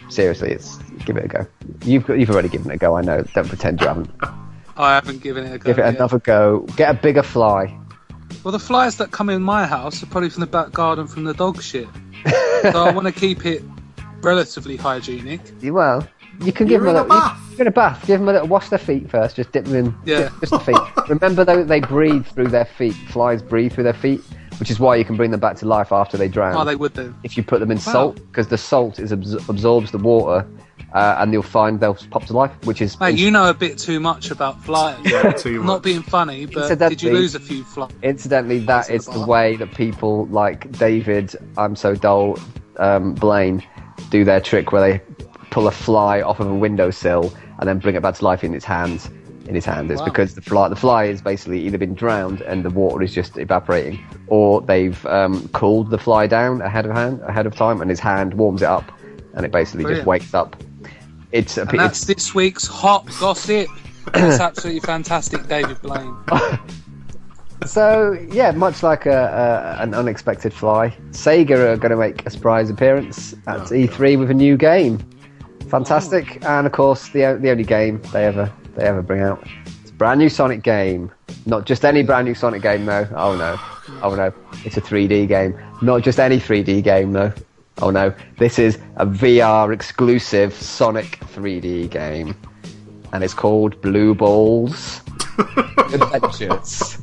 seriously, 0.08 0.50
it's 0.52 0.76
give 1.04 1.16
it 1.16 1.24
a 1.24 1.28
go. 1.28 1.46
You've 1.84 2.08
you've 2.08 2.30
already 2.30 2.48
given 2.48 2.70
it 2.70 2.74
a 2.74 2.78
go. 2.78 2.96
I 2.96 3.02
know. 3.02 3.22
Don't 3.34 3.48
pretend 3.48 3.80
you 3.80 3.86
haven't. 3.88 4.10
I 4.76 4.94
haven't 4.94 5.22
given 5.22 5.44
it 5.44 5.54
a 5.54 5.58
go. 5.58 5.66
Give 5.70 5.78
it 5.78 5.82
yet. 5.84 5.96
another 5.96 6.18
go. 6.18 6.60
Get 6.76 6.90
a 6.90 6.94
bigger 6.94 7.22
fly. 7.22 7.78
Well, 8.42 8.52
the 8.52 8.58
flies 8.58 8.96
that 8.98 9.10
come 9.10 9.30
in 9.30 9.42
my 9.42 9.66
house 9.66 10.02
are 10.02 10.06
probably 10.06 10.28
from 10.30 10.40
the 10.40 10.46
back 10.46 10.72
garden 10.72 11.06
from 11.06 11.24
the 11.24 11.34
dog 11.34 11.62
shit. 11.62 11.88
so 12.62 12.84
I 12.84 12.90
want 12.92 13.06
to 13.06 13.12
keep 13.12 13.46
it 13.46 13.62
relatively 14.22 14.76
hygienic. 14.76 15.40
You- 15.60 15.74
Well, 15.74 16.06
you 16.42 16.52
can 16.52 16.66
give 16.66 16.82
You're 16.82 16.92
them 16.92 16.96
a 16.96 17.02
little, 17.02 17.08
bath. 17.08 17.40
you're 17.52 17.60
in 17.62 17.66
a 17.68 17.70
bath. 17.70 18.06
Give 18.06 18.18
them 18.20 18.28
a 18.28 18.32
little 18.32 18.48
wash 18.48 18.68
their 18.68 18.78
feet 18.78 19.10
first. 19.10 19.36
Just 19.36 19.52
dip 19.52 19.64
them 19.64 19.74
in. 19.86 19.94
Yeah. 20.04 20.30
just 20.40 20.50
the 20.52 20.58
feet. 20.58 20.76
Remember 21.08 21.44
though, 21.44 21.64
they 21.64 21.80
breathe 21.80 22.26
through 22.26 22.48
their 22.48 22.64
feet. 22.64 22.94
Flies 22.94 23.42
breathe 23.42 23.72
through 23.72 23.84
their 23.84 23.92
feet, 23.92 24.20
which 24.58 24.70
is 24.70 24.78
why 24.80 24.96
you 24.96 25.04
can 25.04 25.16
bring 25.16 25.30
them 25.30 25.40
back 25.40 25.56
to 25.56 25.66
life 25.66 25.92
after 25.92 26.16
they 26.16 26.28
drown. 26.28 26.56
Oh, 26.56 26.64
they 26.64 26.76
would 26.76 26.92
do. 26.94 27.14
if 27.22 27.36
you 27.36 27.42
put 27.42 27.60
them 27.60 27.70
in 27.70 27.76
Wow. 27.78 27.92
salt, 27.92 28.16
because 28.16 28.48
the 28.48 28.58
salt 28.58 28.98
is 28.98 29.12
absor- 29.12 29.48
absorbs 29.48 29.90
the 29.92 29.98
water, 29.98 30.46
uh, 30.92 31.16
and 31.18 31.32
you'll 31.32 31.42
find 31.42 31.80
they'll 31.80 31.94
pop 32.10 32.24
to 32.26 32.32
life. 32.32 32.52
Which 32.64 32.80
is 32.82 32.98
Mate, 33.00 33.18
you 33.18 33.30
know 33.30 33.48
a 33.50 33.54
bit 33.54 33.78
too 33.78 33.98
much 34.00 34.30
about 34.30 34.62
flies. 34.64 34.98
Yeah, 35.04 35.32
too 35.32 35.58
much. 35.58 35.66
not 35.66 35.82
being 35.82 36.02
funny, 36.02 36.46
but 36.46 36.76
did 36.78 37.02
you 37.02 37.12
lose 37.12 37.34
a 37.34 37.40
few 37.40 37.64
flies? 37.64 37.90
Incidentally, 38.02 38.60
That's 38.60 38.88
the 38.88 39.12
the 39.12 39.26
way 39.26 39.56
that 39.56 39.74
people 39.74 40.26
like 40.26 40.70
David, 40.72 41.34
I'm 41.56 41.74
so 41.76 41.94
dull, 41.94 42.38
um, 42.78 43.14
Blaine, 43.14 43.62
do 44.10 44.24
their 44.24 44.40
trick 44.40 44.70
where 44.72 44.80
they 44.82 45.00
pull 45.54 45.68
a 45.68 45.70
fly 45.70 46.20
off 46.20 46.40
of 46.40 46.48
a 46.48 46.54
windowsill 46.54 47.32
and 47.60 47.68
then 47.68 47.78
bring 47.78 47.94
it 47.94 48.02
back 48.02 48.16
to 48.16 48.24
life 48.24 48.42
in 48.42 48.54
its 48.54 48.64
hands. 48.64 49.08
In 49.46 49.54
his 49.54 49.64
hand, 49.66 49.90
it's 49.90 50.00
Wow. 50.00 50.06
because 50.06 50.34
the 50.34 50.40
fly 50.40 50.68
the 50.70 50.74
fly 50.76 51.06
has 51.08 51.20
basically 51.20 51.60
either 51.66 51.76
been 51.76 51.94
drowned 51.94 52.40
and 52.40 52.64
the 52.64 52.70
water 52.70 53.02
is 53.02 53.12
just 53.14 53.36
evaporating, 53.36 53.98
or 54.26 54.62
they've 54.62 55.04
um, 55.06 55.48
cooled 55.52 55.90
the 55.90 55.98
fly 55.98 56.26
down 56.26 56.62
ahead 56.62 56.86
of 56.86 56.92
hand 56.96 57.20
ahead 57.28 57.44
of 57.46 57.54
time, 57.54 57.82
and 57.82 57.90
his 57.90 58.00
hand 58.00 58.32
warms 58.34 58.62
it 58.62 58.68
up, 58.68 58.90
and 59.34 59.44
it 59.44 59.52
basically 59.52 59.84
just 59.94 60.06
wakes 60.06 60.32
up. 60.32 60.56
It's 61.30 61.58
a 61.58 61.62
And 61.62 61.74
it's, 61.74 61.82
that's 61.82 62.04
this 62.06 62.34
week's 62.34 62.66
hot 62.66 63.06
gossip. 63.20 63.68
That's 64.14 64.40
absolutely 64.40 64.80
fantastic, 64.80 65.46
David 65.48 65.80
Blaine. 65.82 66.14
So 67.66 68.12
yeah, 68.30 68.50
much 68.50 68.82
like 68.82 69.06
a, 69.06 69.76
a 69.78 69.82
an 69.82 69.94
unexpected 69.94 70.52
fly, 70.52 70.94
Sega 71.12 71.52
are 71.52 71.76
going 71.76 71.90
to 71.92 71.96
make 71.96 72.26
a 72.26 72.30
surprise 72.30 72.68
appearance 72.68 73.32
at 73.46 73.56
Oh, 73.60 73.64
E3 73.66 74.18
with 74.18 74.30
a 74.30 74.34
new 74.34 74.56
game. 74.58 74.98
Fantastic, 75.68 76.44
and 76.44 76.66
of 76.66 76.72
course 76.72 77.08
the 77.08 77.38
the 77.40 77.50
only 77.50 77.64
game 77.64 78.00
they 78.12 78.24
ever 78.24 78.52
they 78.76 78.84
ever 78.84 79.02
bring 79.02 79.20
out. 79.22 79.44
It's 79.82 79.90
a 79.90 79.94
brand 79.94 80.20
new 80.20 80.28
Sonic 80.28 80.62
game, 80.62 81.10
not 81.46 81.64
just 81.66 81.84
any 81.84 82.02
brand 82.02 82.26
new 82.26 82.34
Sonic 82.34 82.62
game 82.62 82.84
though. 82.86 83.08
Oh 83.16 83.34
no, 83.36 83.56
oh 84.02 84.14
no, 84.14 84.32
it's 84.64 84.76
a 84.76 84.80
3D 84.80 85.26
game. 85.28 85.58
Not 85.82 86.02
just 86.02 86.20
any 86.20 86.38
3D 86.38 86.82
game 86.82 87.12
though. 87.12 87.32
Oh 87.82 87.90
no, 87.90 88.14
this 88.38 88.58
is 88.58 88.76
a 88.96 89.06
VR 89.06 89.72
exclusive 89.74 90.54
Sonic 90.54 91.18
3D 91.34 91.90
game, 91.90 92.36
and 93.12 93.24
it's 93.24 93.34
called 93.34 93.80
Blue 93.80 94.14
Balls 94.14 95.00
Adventures. 95.92 96.98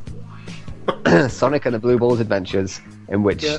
Sonic 1.34 1.66
and 1.66 1.76
the 1.76 1.80
Blue 1.80 1.98
Balls 1.98 2.20
Adventures, 2.22 2.80
in 3.10 3.24
which 3.24 3.44
Yeah. 3.44 3.58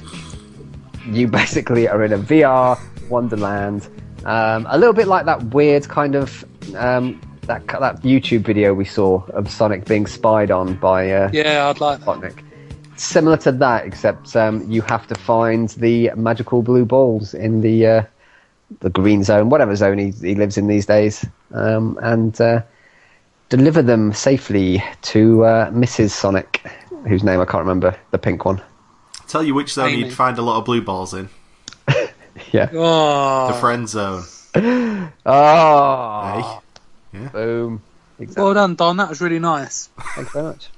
you 1.06 1.26
basically 1.28 1.86
are 1.88 2.02
in 2.04 2.12
a 2.14 2.18
VR 2.18 2.78
wonderland. 3.10 3.88
Um, 4.24 4.66
a 4.70 4.78
little 4.78 4.94
bit 4.94 5.08
like 5.08 5.26
that 5.26 5.42
weird 5.54 5.88
kind 5.88 6.14
of 6.14 6.44
um, 6.76 7.20
that 7.42 7.66
that 7.66 8.02
YouTube 8.02 8.44
video 8.44 8.74
we 8.74 8.84
saw 8.84 9.24
of 9.28 9.50
Sonic 9.50 9.84
being 9.84 10.06
spied 10.06 10.50
on 10.50 10.74
by 10.74 11.10
uh, 11.10 11.30
Yeah, 11.32 11.68
I'd 11.68 11.80
like 11.80 12.04
that. 12.04 12.34
Similar 12.96 13.36
to 13.38 13.52
that, 13.52 13.84
except 13.86 14.36
um, 14.36 14.70
you 14.70 14.82
have 14.82 15.06
to 15.08 15.14
find 15.14 15.70
the 15.70 16.12
magical 16.14 16.62
blue 16.62 16.84
balls 16.84 17.34
in 17.34 17.60
the 17.62 17.86
uh, 17.86 18.02
the 18.80 18.90
green 18.90 19.24
zone, 19.24 19.48
whatever 19.48 19.74
zone 19.74 19.98
he, 19.98 20.10
he 20.10 20.34
lives 20.34 20.56
in 20.56 20.66
these 20.66 20.86
days, 20.86 21.26
um, 21.52 21.98
and 22.02 22.40
uh, 22.40 22.62
deliver 23.48 23.82
them 23.82 24.12
safely 24.12 24.82
to 25.02 25.44
uh, 25.44 25.70
Mrs. 25.70 26.10
Sonic, 26.10 26.64
whose 27.06 27.24
name 27.24 27.40
I 27.40 27.44
can't 27.44 27.62
remember, 27.62 27.96
the 28.12 28.18
pink 28.18 28.44
one. 28.44 28.62
Tell 29.26 29.42
you 29.42 29.54
which 29.54 29.72
zone 29.72 29.90
Amy. 29.90 30.04
you'd 30.04 30.12
find 30.12 30.38
a 30.38 30.42
lot 30.42 30.58
of 30.58 30.64
blue 30.64 30.82
balls 30.82 31.12
in. 31.12 31.28
Yeah. 32.52 32.70
Oh, 32.72 33.48
The 33.52 33.58
friend 33.60 33.88
zone. 33.88 34.24
Oh, 35.26 36.62
Hey? 37.12 37.26
boom. 37.32 37.82
Exactly. 38.18 38.42
well 38.44 38.54
done, 38.54 38.74
Don. 38.74 38.96
That 38.98 39.08
was 39.08 39.20
really 39.20 39.38
nice. 39.38 39.88
Thanks 40.14 40.32
very 40.32 40.44
much. 40.44 40.68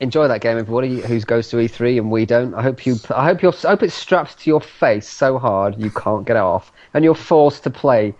Enjoy 0.00 0.28
that 0.28 0.40
game, 0.40 0.56
everybody 0.58 1.00
who 1.00 1.20
goes 1.20 1.48
to 1.48 1.56
E3 1.56 1.98
and 1.98 2.10
we 2.10 2.24
don't. 2.24 2.54
I 2.54 2.62
hope 2.62 2.86
you. 2.86 2.96
I 3.10 3.24
hope 3.24 3.42
you. 3.42 3.48
I 3.64 3.68
hope 3.70 3.82
it's 3.82 3.94
strapped 3.94 4.38
to 4.40 4.50
your 4.50 4.60
face 4.60 5.08
so 5.08 5.38
hard 5.38 5.76
you 5.78 5.90
can't 5.90 6.24
get 6.24 6.36
it 6.36 6.42
off, 6.42 6.70
and 6.94 7.04
you're 7.04 7.14
forced 7.16 7.64
to 7.64 7.70
play. 7.70 8.14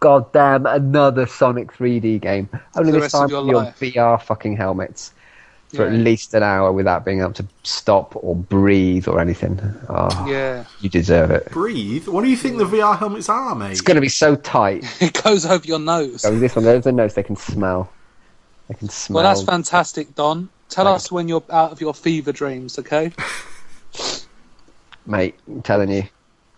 Goddamn, 0.00 0.64
another 0.64 1.26
Sonic 1.26 1.72
3D 1.72 2.20
game. 2.20 2.48
Only 2.76 2.92
the 2.92 2.98
this 3.00 3.02
rest 3.12 3.14
of 3.16 3.20
time 3.22 3.30
your 3.30 3.42
with 3.42 3.50
your 3.50 3.62
life. 3.64 3.80
VR 3.80 4.22
fucking 4.22 4.56
helmets. 4.56 5.12
For 5.74 5.86
at 5.86 5.92
least 5.92 6.34
an 6.34 6.42
hour 6.42 6.72
without 6.72 7.04
being 7.04 7.20
able 7.20 7.32
to 7.34 7.46
stop 7.62 8.14
or 8.16 8.34
breathe 8.34 9.06
or 9.06 9.20
anything. 9.20 9.60
Oh, 9.88 10.26
Yeah, 10.26 10.64
you 10.80 10.88
deserve 10.88 11.30
it. 11.30 11.50
Breathe. 11.50 12.08
What 12.08 12.24
do 12.24 12.30
you 12.30 12.36
think 12.36 12.58
the 12.58 12.64
VR 12.64 12.98
helmets 12.98 13.28
are, 13.28 13.54
mate? 13.54 13.72
It's 13.72 13.80
going 13.80 13.96
to 13.96 14.00
be 14.00 14.08
so 14.08 14.34
tight. 14.36 14.84
it 15.02 15.22
goes 15.22 15.44
over 15.44 15.66
your 15.66 15.78
nose. 15.78 16.24
Oh, 16.24 16.38
this 16.38 16.56
one, 16.56 16.64
there's 16.64 16.84
the 16.84 16.92
nose 16.92 17.14
they 17.14 17.22
can 17.22 17.36
smell. 17.36 17.90
They 18.68 18.74
can 18.74 18.88
smell. 18.88 19.22
Well, 19.22 19.24
that's 19.24 19.44
fantastic, 19.44 20.14
Don. 20.14 20.48
Tell 20.68 20.84
Thank 20.84 20.96
us 20.96 21.12
when 21.12 21.28
you're 21.28 21.44
out 21.50 21.72
of 21.72 21.80
your 21.80 21.94
fever 21.94 22.32
dreams, 22.32 22.78
okay? 22.78 23.12
Mate, 25.06 25.34
I'm 25.46 25.62
telling 25.62 25.90
you, 25.90 26.04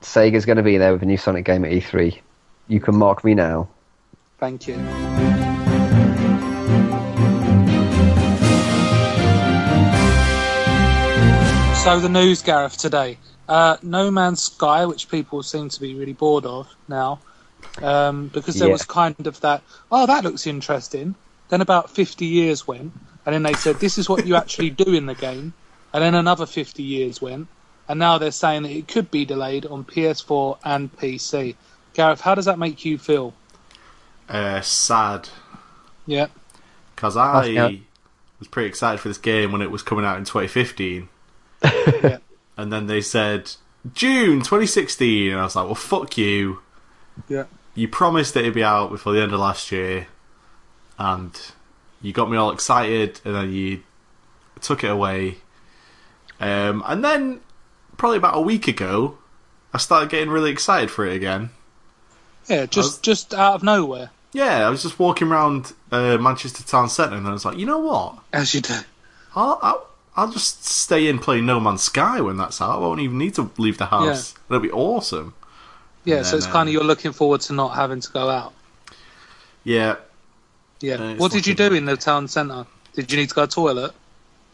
Sega's 0.02 0.44
going 0.44 0.56
to 0.56 0.64
be 0.64 0.76
there 0.76 0.92
with 0.92 1.02
a 1.02 1.06
new 1.06 1.16
Sonic 1.16 1.44
game 1.44 1.64
at 1.64 1.70
E3. 1.70 2.18
You 2.66 2.80
can 2.80 2.96
mark 2.96 3.22
me 3.24 3.34
now. 3.34 3.68
Thank 4.38 4.66
you. 4.66 5.49
So 11.82 11.98
the 11.98 12.08
news, 12.10 12.42
Gareth, 12.42 12.76
today. 12.76 13.16
Uh, 13.48 13.76
no 13.82 14.10
Man's 14.10 14.42
Sky, 14.42 14.84
which 14.86 15.08
people 15.08 15.42
seem 15.42 15.70
to 15.70 15.80
be 15.80 15.94
really 15.94 16.12
bored 16.12 16.44
of 16.44 16.68
now, 16.88 17.20
um, 17.82 18.28
because 18.28 18.56
there 18.56 18.68
Yeah. 18.68 18.72
was 18.72 18.84
kind 18.84 19.26
of 19.26 19.40
that. 19.40 19.62
Oh, 19.90 20.06
that 20.06 20.22
looks 20.22 20.46
interesting. 20.46 21.14
Then 21.48 21.62
about 21.62 21.90
fifty 21.90 22.26
years 22.26 22.66
went, 22.68 22.92
and 23.24 23.34
then 23.34 23.42
they 23.42 23.54
said 23.54 23.80
this 23.80 23.96
is 23.98 24.08
what 24.08 24.26
you 24.26 24.36
actually 24.36 24.70
do 24.70 24.92
in 24.92 25.06
the 25.06 25.14
game, 25.14 25.54
and 25.92 26.02
then 26.04 26.14
another 26.14 26.44
fifty 26.46 26.82
years 26.82 27.20
went, 27.20 27.48
and 27.88 27.98
now 27.98 28.18
they're 28.18 28.30
saying 28.30 28.62
that 28.64 28.72
it 28.72 28.86
could 28.86 29.10
be 29.10 29.24
delayed 29.24 29.64
on 29.66 29.82
PS4 29.84 30.58
and 30.62 30.94
PC. 30.96 31.56
Gareth, 31.94 32.20
how 32.20 32.34
does 32.34 32.44
that 32.44 32.58
make 32.58 32.84
you 32.84 32.98
feel? 32.98 33.32
Uh, 34.28 34.60
sad. 34.60 35.28
Yeah. 36.06 36.26
Because 36.94 37.16
I 37.16 37.80
was 38.38 38.48
pretty 38.48 38.68
excited 38.68 39.00
for 39.00 39.08
this 39.08 39.18
game 39.18 39.50
when 39.50 39.62
it 39.62 39.70
was 39.70 39.82
coming 39.82 40.04
out 40.04 40.18
in 40.18 40.24
2015. 40.24 41.08
Yeah. 41.62 42.18
And 42.56 42.72
then 42.72 42.86
they 42.86 43.00
said, 43.00 43.50
June 43.94 44.40
2016. 44.40 45.30
And 45.32 45.40
I 45.40 45.44
was 45.44 45.56
like, 45.56 45.66
well, 45.66 45.74
fuck 45.74 46.18
you. 46.18 46.60
Yeah. 47.28 47.44
You 47.74 47.88
promised 47.88 48.34
that 48.34 48.40
it'd 48.40 48.54
be 48.54 48.62
out 48.64 48.90
before 48.90 49.12
the 49.14 49.22
end 49.22 49.32
of 49.32 49.40
last 49.40 49.72
year. 49.72 50.08
And 50.98 51.38
you 52.02 52.12
got 52.12 52.30
me 52.30 52.36
all 52.36 52.50
excited. 52.50 53.20
And 53.24 53.34
then 53.34 53.52
you 53.52 53.82
took 54.60 54.84
it 54.84 54.90
away. 54.90 55.38
Um, 56.38 56.82
and 56.86 57.04
then, 57.04 57.40
probably 57.96 58.18
about 58.18 58.36
a 58.36 58.40
week 58.40 58.68
ago, 58.68 59.16
I 59.72 59.78
started 59.78 60.10
getting 60.10 60.30
really 60.30 60.50
excited 60.50 60.90
for 60.90 61.06
it 61.06 61.14
again. 61.16 61.50
Yeah, 62.48 62.66
just 62.66 63.02
just 63.02 63.32
out 63.34 63.54
of 63.54 63.62
nowhere, 63.62 64.10
Yeah, 64.32 64.66
I 64.66 64.70
was 64.70 64.82
just 64.82 64.98
walking 64.98 65.28
around 65.28 65.72
uh, 65.92 66.16
Manchester 66.18 66.64
Town 66.64 66.88
Centre 66.88 67.16
and 67.16 67.26
I 67.28 67.32
was 67.32 67.44
like, 67.44 67.58
you 67.58 67.66
know 67.66 67.78
what? 67.78 68.18
as 68.32 68.54
you 68.54 68.60
do. 68.62 68.74
I'll, 69.36 69.58
I'll, 69.62 69.86
I'll 70.16 70.30
just 70.30 70.64
stay 70.64 71.08
in 71.08 71.18
playing 71.18 71.46
No 71.46 71.60
Man's 71.60 71.82
Sky 71.82 72.20
when 72.20 72.36
that's 72.36 72.60
out. 72.60 72.76
I 72.76 72.78
won't 72.78 73.00
even 73.00 73.18
need 73.18 73.34
to 73.36 73.50
leave 73.58 73.78
the 73.78 73.86
house. 73.86 74.34
It'll 74.48 74.60
be 74.60 74.70
awesome. 74.70 75.34
Yeah, 76.04 76.16
And 76.18 76.26
so 76.26 76.36
it's 76.36 76.46
then, 76.46 76.52
kind 76.52 76.62
um, 76.62 76.68
of 76.68 76.72
you're 76.74 76.84
looking 76.84 77.12
forward 77.12 77.40
to 77.42 77.52
not 77.52 77.74
having 77.74 78.00
to 78.00 78.10
go 78.10 78.28
out. 78.28 78.52
Yeah. 79.64 79.96
Yeah. 80.80 80.94
Uh, 80.94 81.14
what 81.16 81.32
did 81.32 81.46
you 81.46 81.54
do 81.54 81.72
in 81.74 81.84
the 81.84 81.96
town 81.96 82.28
centre? 82.28 82.66
Did 82.94 83.12
you 83.12 83.18
need 83.18 83.28
to 83.28 83.34
go 83.34 83.42
to 83.42 83.46
the 83.46 83.54
toilet? 83.54 83.94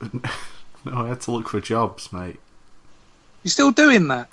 No, 0.85 1.05
I 1.05 1.09
had 1.09 1.21
to 1.23 1.33
look 1.33 1.49
for 1.49 1.61
jobs, 1.61 2.13
mate. 2.13 2.39
You 3.43 3.51
still 3.51 3.73
doing 3.73 4.07
that? 4.07 4.29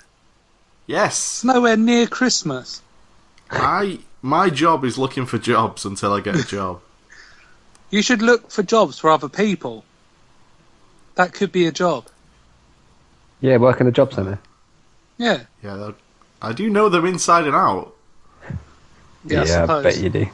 Yes. 0.86 1.16
It's 1.16 1.44
nowhere 1.44 1.76
near 1.76 2.06
Christmas. 2.06 2.80
I 3.50 3.98
my 4.22 4.50
job 4.50 4.84
is 4.84 4.96
looking 4.96 5.26
for 5.26 5.36
jobs 5.38 5.84
until 5.84 6.12
I 6.12 6.20
get 6.20 6.36
a 6.36 6.44
job. 6.46 6.80
You 7.90 8.02
should 8.02 8.22
look 8.22 8.52
for 8.52 8.62
jobs 8.62 9.00
for 9.00 9.10
other 9.10 9.28
people. 9.28 9.84
That 11.16 11.32
could 11.32 11.52
be 11.52 11.66
a 11.66 11.72
job. 11.72 12.06
Yeah, 13.40 13.56
work 13.58 13.80
in 13.80 13.86
a 13.86 13.92
job 13.92 14.12
centre. 14.12 14.38
Yeah. 15.18 15.42
yeah, 15.62 15.76
that- 15.76 15.94
I 16.42 16.52
do 16.52 16.68
know 16.68 16.88
them 16.88 17.06
inside 17.06 17.46
and 17.46 17.54
out. 17.56 17.94
Yeah, 19.26 19.40
I 19.40 19.44
suppose. 19.46 19.82
bet 19.84 19.96
you 19.98 20.10
do. 20.10 20.26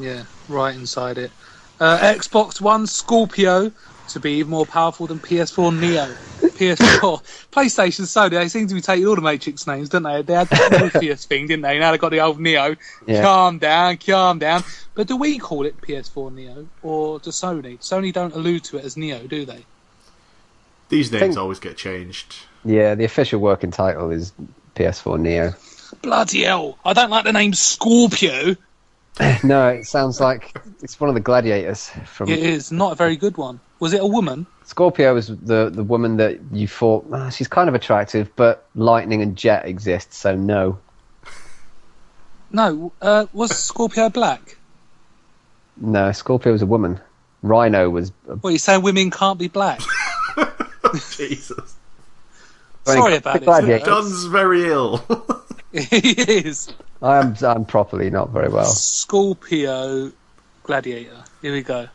Yeah, 0.00 0.24
right 0.48 0.74
inside 0.74 1.18
it. 1.18 1.30
Uh, 1.78 1.98
Xbox 1.98 2.60
One 2.60 2.88
Scorpio 2.88 3.70
to 4.08 4.18
be 4.20 4.32
even 4.38 4.50
more 4.50 4.66
powerful 4.66 5.06
than 5.06 5.20
PS4 5.20 5.78
Neo. 5.78 6.06
PS4, 6.58 7.22
PlayStation, 7.52 8.00
Sony, 8.06 8.30
they 8.30 8.48
seem 8.48 8.66
to 8.66 8.74
be 8.74 8.80
taking 8.80 9.06
all 9.06 9.14
the 9.14 9.20
Matrix 9.20 9.68
names, 9.68 9.88
don't 9.88 10.02
they? 10.02 10.22
They 10.22 10.34
had 10.34 10.48
the 10.48 10.78
Morpheus 10.80 11.26
thing, 11.26 11.46
didn't 11.46 11.62
they? 11.62 11.78
Now 11.78 11.92
they've 11.92 12.00
got 12.00 12.08
the 12.10 12.18
old 12.20 12.40
Neo. 12.40 12.74
Yeah. 13.06 13.22
Calm 13.22 13.58
down, 13.58 13.98
calm 13.98 14.40
down. 14.40 14.64
But 14.94 15.06
do 15.06 15.16
we 15.16 15.38
call 15.38 15.64
it 15.66 15.80
PS4 15.80 16.34
Neo 16.34 16.66
or 16.82 17.20
do 17.20 17.30
Sony? 17.30 17.78
Sony 17.78 18.12
don't 18.12 18.34
allude 18.34 18.64
to 18.64 18.78
it 18.78 18.84
as 18.84 18.96
Neo, 18.96 19.24
do 19.28 19.44
they? 19.44 19.64
These 20.88 21.12
names 21.12 21.20
Think- 21.20 21.38
always 21.38 21.58
get 21.60 21.76
changed. 21.76 22.34
Yeah, 22.64 22.94
the 22.94 23.04
official 23.04 23.40
working 23.40 23.70
title 23.70 24.10
is 24.10 24.32
PS4 24.74 25.18
Neo. 25.20 25.52
Bloody 26.02 26.42
hell! 26.42 26.78
I 26.84 26.92
don't 26.92 27.10
like 27.10 27.24
the 27.24 27.32
name 27.32 27.52
Scorpio. 27.54 28.56
No, 29.42 29.66
it 29.70 29.84
sounds 29.84 30.20
like 30.20 30.56
it's 30.80 31.00
one 31.00 31.08
of 31.08 31.14
the 31.14 31.20
gladiators 31.20 31.90
from 32.06 32.28
It 32.28 32.38
is 32.38 32.70
not 32.70 32.92
a 32.92 32.94
very 32.94 33.16
good 33.16 33.36
one. 33.36 33.58
Was 33.80 33.92
it 33.92 34.00
a 34.00 34.06
woman? 34.06 34.46
Scorpio 34.64 35.16
is 35.16 35.26
the 35.26 35.70
the 35.70 35.82
woman 35.82 36.18
that 36.18 36.38
you 36.52 36.68
thought 36.68 37.04
"Ah, 37.12 37.28
she's 37.30 37.48
kind 37.48 37.68
of 37.68 37.74
attractive, 37.74 38.30
but 38.36 38.64
Lightning 38.76 39.20
and 39.20 39.34
Jet 39.34 39.66
exist, 39.66 40.14
so 40.14 40.36
no. 40.36 40.78
No. 42.52 42.92
Uh, 43.02 43.26
was 43.32 43.50
Scorpio 43.56 44.08
black? 44.08 44.56
No, 45.76 46.12
Scorpio 46.12 46.52
was 46.52 46.62
a 46.62 46.66
woman. 46.66 47.00
Rhino 47.42 47.90
was. 47.90 48.12
A, 48.28 48.36
What, 48.36 48.50
you 48.50 48.58
saying 48.58 48.82
women 48.82 49.10
can't 49.10 49.38
be 49.38 49.48
black? 49.48 49.80
Jesus. 51.16 51.74
Sorry 52.84 53.16
about 53.16 53.36
it. 53.36 53.44
gladiator. 53.44 53.84
Don's 53.84 54.24
very 54.24 54.64
ill. 54.66 55.04
he 55.72 56.10
is. 56.20 56.72
I 57.02 57.18
am 57.18 57.36
I'm 57.42 57.64
properly 57.64 58.10
not 58.10 58.30
very 58.30 58.48
well. 58.48 58.64
Scorpio 58.64 60.10
Gladiator. 60.62 61.24
Here 61.42 61.52
we 61.52 61.62
go. 61.62 61.88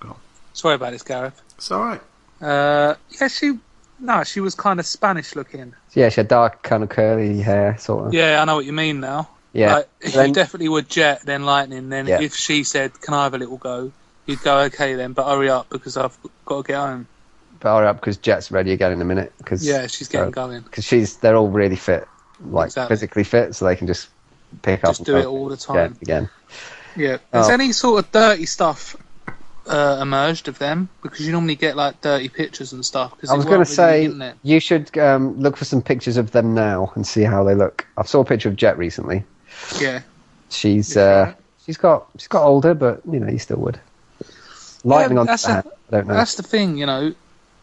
Go. 0.00 0.16
Sorry 0.52 0.74
about 0.74 0.92
this, 0.92 1.02
Gareth. 1.02 1.40
it's 1.56 1.70
alright. 1.70 2.00
Uh, 2.40 2.94
yeah, 3.20 3.28
she. 3.28 3.58
No, 4.00 4.24
she 4.24 4.40
was 4.40 4.56
kind 4.56 4.80
of 4.80 4.86
Spanish 4.86 5.36
looking. 5.36 5.74
Yeah, 5.94 6.08
she 6.08 6.16
had 6.16 6.28
dark, 6.28 6.62
kind 6.62 6.82
of 6.82 6.88
curly 6.88 7.40
hair, 7.40 7.76
sort 7.78 8.08
of. 8.08 8.14
Yeah, 8.14 8.42
I 8.42 8.44
know 8.44 8.56
what 8.56 8.64
you 8.64 8.72
mean 8.72 8.98
now. 8.98 9.28
Yeah. 9.52 9.74
Like, 9.76 9.88
Then- 10.00 10.28
you 10.28 10.34
definitely 10.34 10.68
would 10.70 10.88
jet, 10.88 11.22
then 11.24 11.44
lightning. 11.44 11.88
Then 11.88 12.08
Yeah. 12.08 12.20
if 12.20 12.34
she 12.34 12.64
said, 12.64 13.00
"Can 13.00 13.14
I 13.14 13.24
have 13.24 13.34
a 13.34 13.38
little 13.38 13.58
go?" 13.58 13.92
You'd 14.26 14.42
go, 14.42 14.58
"Okay, 14.60 14.94
then, 14.94 15.12
but 15.12 15.26
hurry 15.26 15.50
up 15.50 15.68
because 15.70 15.96
I've 15.96 16.16
got 16.46 16.62
to 16.64 16.68
get 16.72 16.76
home." 16.78 17.06
Hurry 17.62 17.86
up 17.86 17.96
because 18.00 18.16
Jet's 18.16 18.50
ready 18.50 18.72
again 18.72 18.92
in 18.92 19.00
a 19.00 19.04
minute. 19.04 19.32
Cause, 19.44 19.64
Yeah, 19.66 19.86
she's 19.86 20.08
getting 20.08 20.28
uh, 20.28 20.30
going. 20.30 20.60
Because 20.62 20.84
she's 20.84 21.16
they're 21.18 21.36
all 21.36 21.48
really 21.48 21.76
fit, 21.76 22.06
like 22.44 22.66
Exactly. 22.66 22.94
physically 22.96 23.24
fit, 23.24 23.54
so 23.54 23.64
they 23.64 23.76
can 23.76 23.86
just 23.86 24.08
pick 24.62 24.84
up. 24.84 24.90
Just 24.90 25.04
do 25.04 25.16
it 25.16 25.26
all 25.26 25.48
the 25.48 25.56
time. 25.56 25.96
again. 26.02 26.28
Yeah. 26.96 27.18
Has 27.32 27.48
Oh. 27.48 27.52
any 27.52 27.72
sort 27.72 28.04
of 28.04 28.10
dirty 28.12 28.46
stuff 28.46 28.96
uh, 29.66 29.98
emerged 30.02 30.48
of 30.48 30.58
them? 30.58 30.88
Because 31.02 31.24
you 31.24 31.32
normally 31.32 31.54
get 31.54 31.76
like 31.76 32.00
dirty 32.00 32.28
pictures 32.28 32.72
and 32.72 32.84
stuff. 32.84 33.18
Cause 33.20 33.30
I 33.30 33.34
was 33.34 33.44
going 33.44 33.60
to 33.60 33.64
say 33.64 34.12
you 34.42 34.58
should 34.60 34.96
um, 34.98 35.38
look 35.38 35.56
for 35.56 35.64
some 35.64 35.80
pictures 35.82 36.16
of 36.16 36.32
them 36.32 36.54
now 36.54 36.92
and 36.96 37.06
see 37.06 37.22
how 37.22 37.44
they 37.44 37.54
look. 37.54 37.86
I 37.96 38.02
saw 38.02 38.20
a 38.20 38.24
picture 38.24 38.48
of 38.48 38.56
Jet 38.56 38.76
recently. 38.76 39.24
yeah. 39.80 40.02
She's 40.50 40.96
Yeah. 40.96 41.02
uh, 41.02 41.34
she's 41.64 41.76
got 41.78 42.08
she's 42.18 42.28
got 42.28 42.42
older, 42.44 42.74
but 42.74 43.00
you 43.10 43.20
know 43.20 43.30
you 43.30 43.38
still 43.38 43.58
would. 43.58 43.80
Lightning 44.84 45.16
on 45.18 45.26
that's 45.26 45.44
the 45.44 45.50
a- 45.50 45.54
hat. 45.54 45.66
I 45.88 45.96
don't 45.96 46.06
know. 46.08 46.14
That's 46.14 46.34
the 46.34 46.42
thing, 46.42 46.76
you 46.76 46.86
know, 46.86 47.14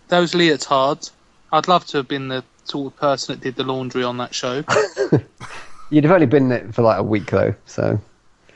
those 0.10 0.34
leotards. 0.34 1.12
I'd 1.51 1.68
love 1.68 1.86
to 1.88 1.98
have 1.98 2.08
been 2.08 2.28
the 2.28 2.44
sort 2.66 2.94
of 2.94 3.00
person 3.00 3.34
that 3.36 3.44
did 3.44 3.56
the 3.56 3.63
laundry 3.63 4.04
on 4.04 4.18
that 4.18 4.36
show. 4.36 4.63
You'd 5.89 6.04
have 6.04 6.13
only 6.13 6.28
been 6.28 6.46
in 6.46 6.51
it 6.51 6.75
for 6.75 6.84
like 6.84 7.00
a 7.00 7.04
week 7.04 7.25
though, 7.32 7.56
so 7.66 8.00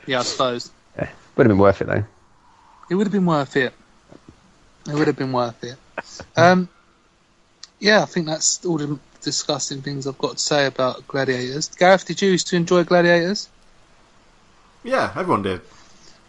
yeah, 0.06 0.20
I 0.20 0.22
suppose 0.22 0.70
Yeah. 0.96 1.08
would 1.36 1.46
have 1.46 1.50
been 1.50 1.58
worth 1.58 1.80
it 1.80 1.86
though. 1.86 2.04
it 2.90 2.94
would 2.94 3.06
have 3.06 3.12
been 3.12 3.26
worth 3.26 3.56
it. 3.56 3.72
It 4.88 4.94
would 4.94 5.06
have 5.08 5.16
been 5.16 5.32
worth 5.32 5.64
it. 5.64 5.76
Um, 6.36 6.68
yeah, 7.80 8.02
I 8.02 8.04
think 8.06 8.26
that's 8.26 8.64
all 8.64 8.76
the 8.78 8.98
disgusting 9.22 9.82
things 9.82 10.06
I've 10.06 10.18
got 10.18 10.32
to 10.32 10.38
say 10.38 10.66
about 10.66 11.08
Gladiators. 11.08 11.68
Gareth, 11.70 12.04
did 12.06 12.20
you 12.22 12.30
used 12.30 12.46
to 12.48 12.56
enjoy 12.56 12.84
Gladiators? 12.84 13.48
Yeah, 14.84 15.10
everyone 15.16 15.42
did. 15.42 15.60
Do 15.60 15.66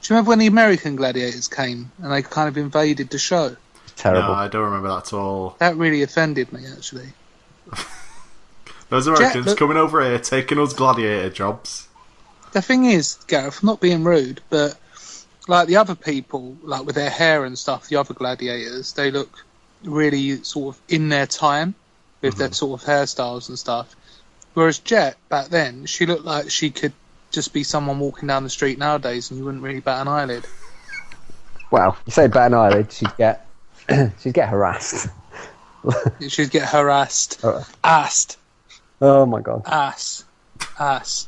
you 0.03 0.15
remember 0.15 0.29
when 0.29 0.39
the 0.39 0.47
American 0.47 0.95
Gladiators 0.95 1.47
came 1.49 1.91
and 2.01 2.11
they 2.11 2.21
kind 2.21 2.47
of 2.47 2.57
invaded 2.57 3.09
the 3.09 3.19
show? 3.19 3.55
It's 3.95 4.01
terrible. 4.01 4.27
No, 4.27 4.33
I 4.33 4.49
don't 4.49 4.65
remember 4.65 4.89
that 4.89 5.07
at 5.07 5.13
all. 5.13 5.55
That 5.59 5.77
really 5.77 6.01
offended 6.01 6.51
me, 6.51 6.65
actually. 6.67 7.13
Those 8.89 9.07
Americans 9.07 9.45
look- 9.45 9.57
coming 9.57 9.77
over 9.77 10.03
here 10.03 10.19
taking 10.19 10.59
us 10.59 10.73
gladiator 10.73 11.29
jobs. 11.29 11.87
The 12.51 12.61
thing 12.61 12.85
is, 12.85 13.15
Gareth, 13.27 13.61
I'm 13.61 13.67
not 13.67 13.81
being 13.81 14.03
rude, 14.03 14.41
but 14.49 14.77
like 15.47 15.67
the 15.67 15.77
other 15.77 15.95
people, 15.95 16.57
like 16.61 16.85
with 16.85 16.95
their 16.95 17.09
hair 17.09 17.45
and 17.45 17.57
stuff, 17.57 17.87
the 17.87 17.97
other 17.97 18.13
gladiators, 18.13 18.93
they 18.93 19.11
look 19.11 19.45
really 19.83 20.43
sort 20.43 20.75
of 20.75 20.81
in 20.87 21.09
their 21.09 21.27
time 21.27 21.75
with 22.21 22.37
their 22.37 22.47
mm-hmm. 22.47 22.53
sort 22.53 22.81
of 22.81 22.87
hairstyles 22.87 23.49
and 23.49 23.59
stuff. 23.59 23.95
Whereas 24.53 24.79
Jet 24.79 25.17
back 25.29 25.47
then, 25.47 25.85
she 25.85 26.05
looked 26.05 26.23
like 26.23 26.49
she 26.49 26.69
could 26.69 26.93
just 27.31 27.53
be 27.53 27.63
someone 27.63 27.99
walking 27.99 28.27
down 28.27 28.43
the 28.43 28.49
street 28.49 28.77
nowadays, 28.77 29.29
and 29.29 29.37
you 29.37 29.45
wouldn't 29.45 29.63
really 29.63 29.81
bat 29.81 30.01
an 30.01 30.07
eyelid. 30.07 30.45
Well, 31.71 31.97
you 32.05 32.11
say 32.11 32.27
bat 32.27 32.47
an 32.47 32.53
eyelid, 32.53 32.91
she'd 32.91 33.15
get 33.17 33.45
She'd 34.19 34.33
get 34.33 34.49
harassed. 34.49 35.07
She'd 36.29 36.49
get 36.51 36.67
harassed, 36.69 37.39
Oh. 37.43 37.65
assed, 37.83 38.37
Oh 39.01 39.25
my 39.25 39.41
god. 39.41 39.63
ass, 39.65 40.23
ass. 40.79 41.27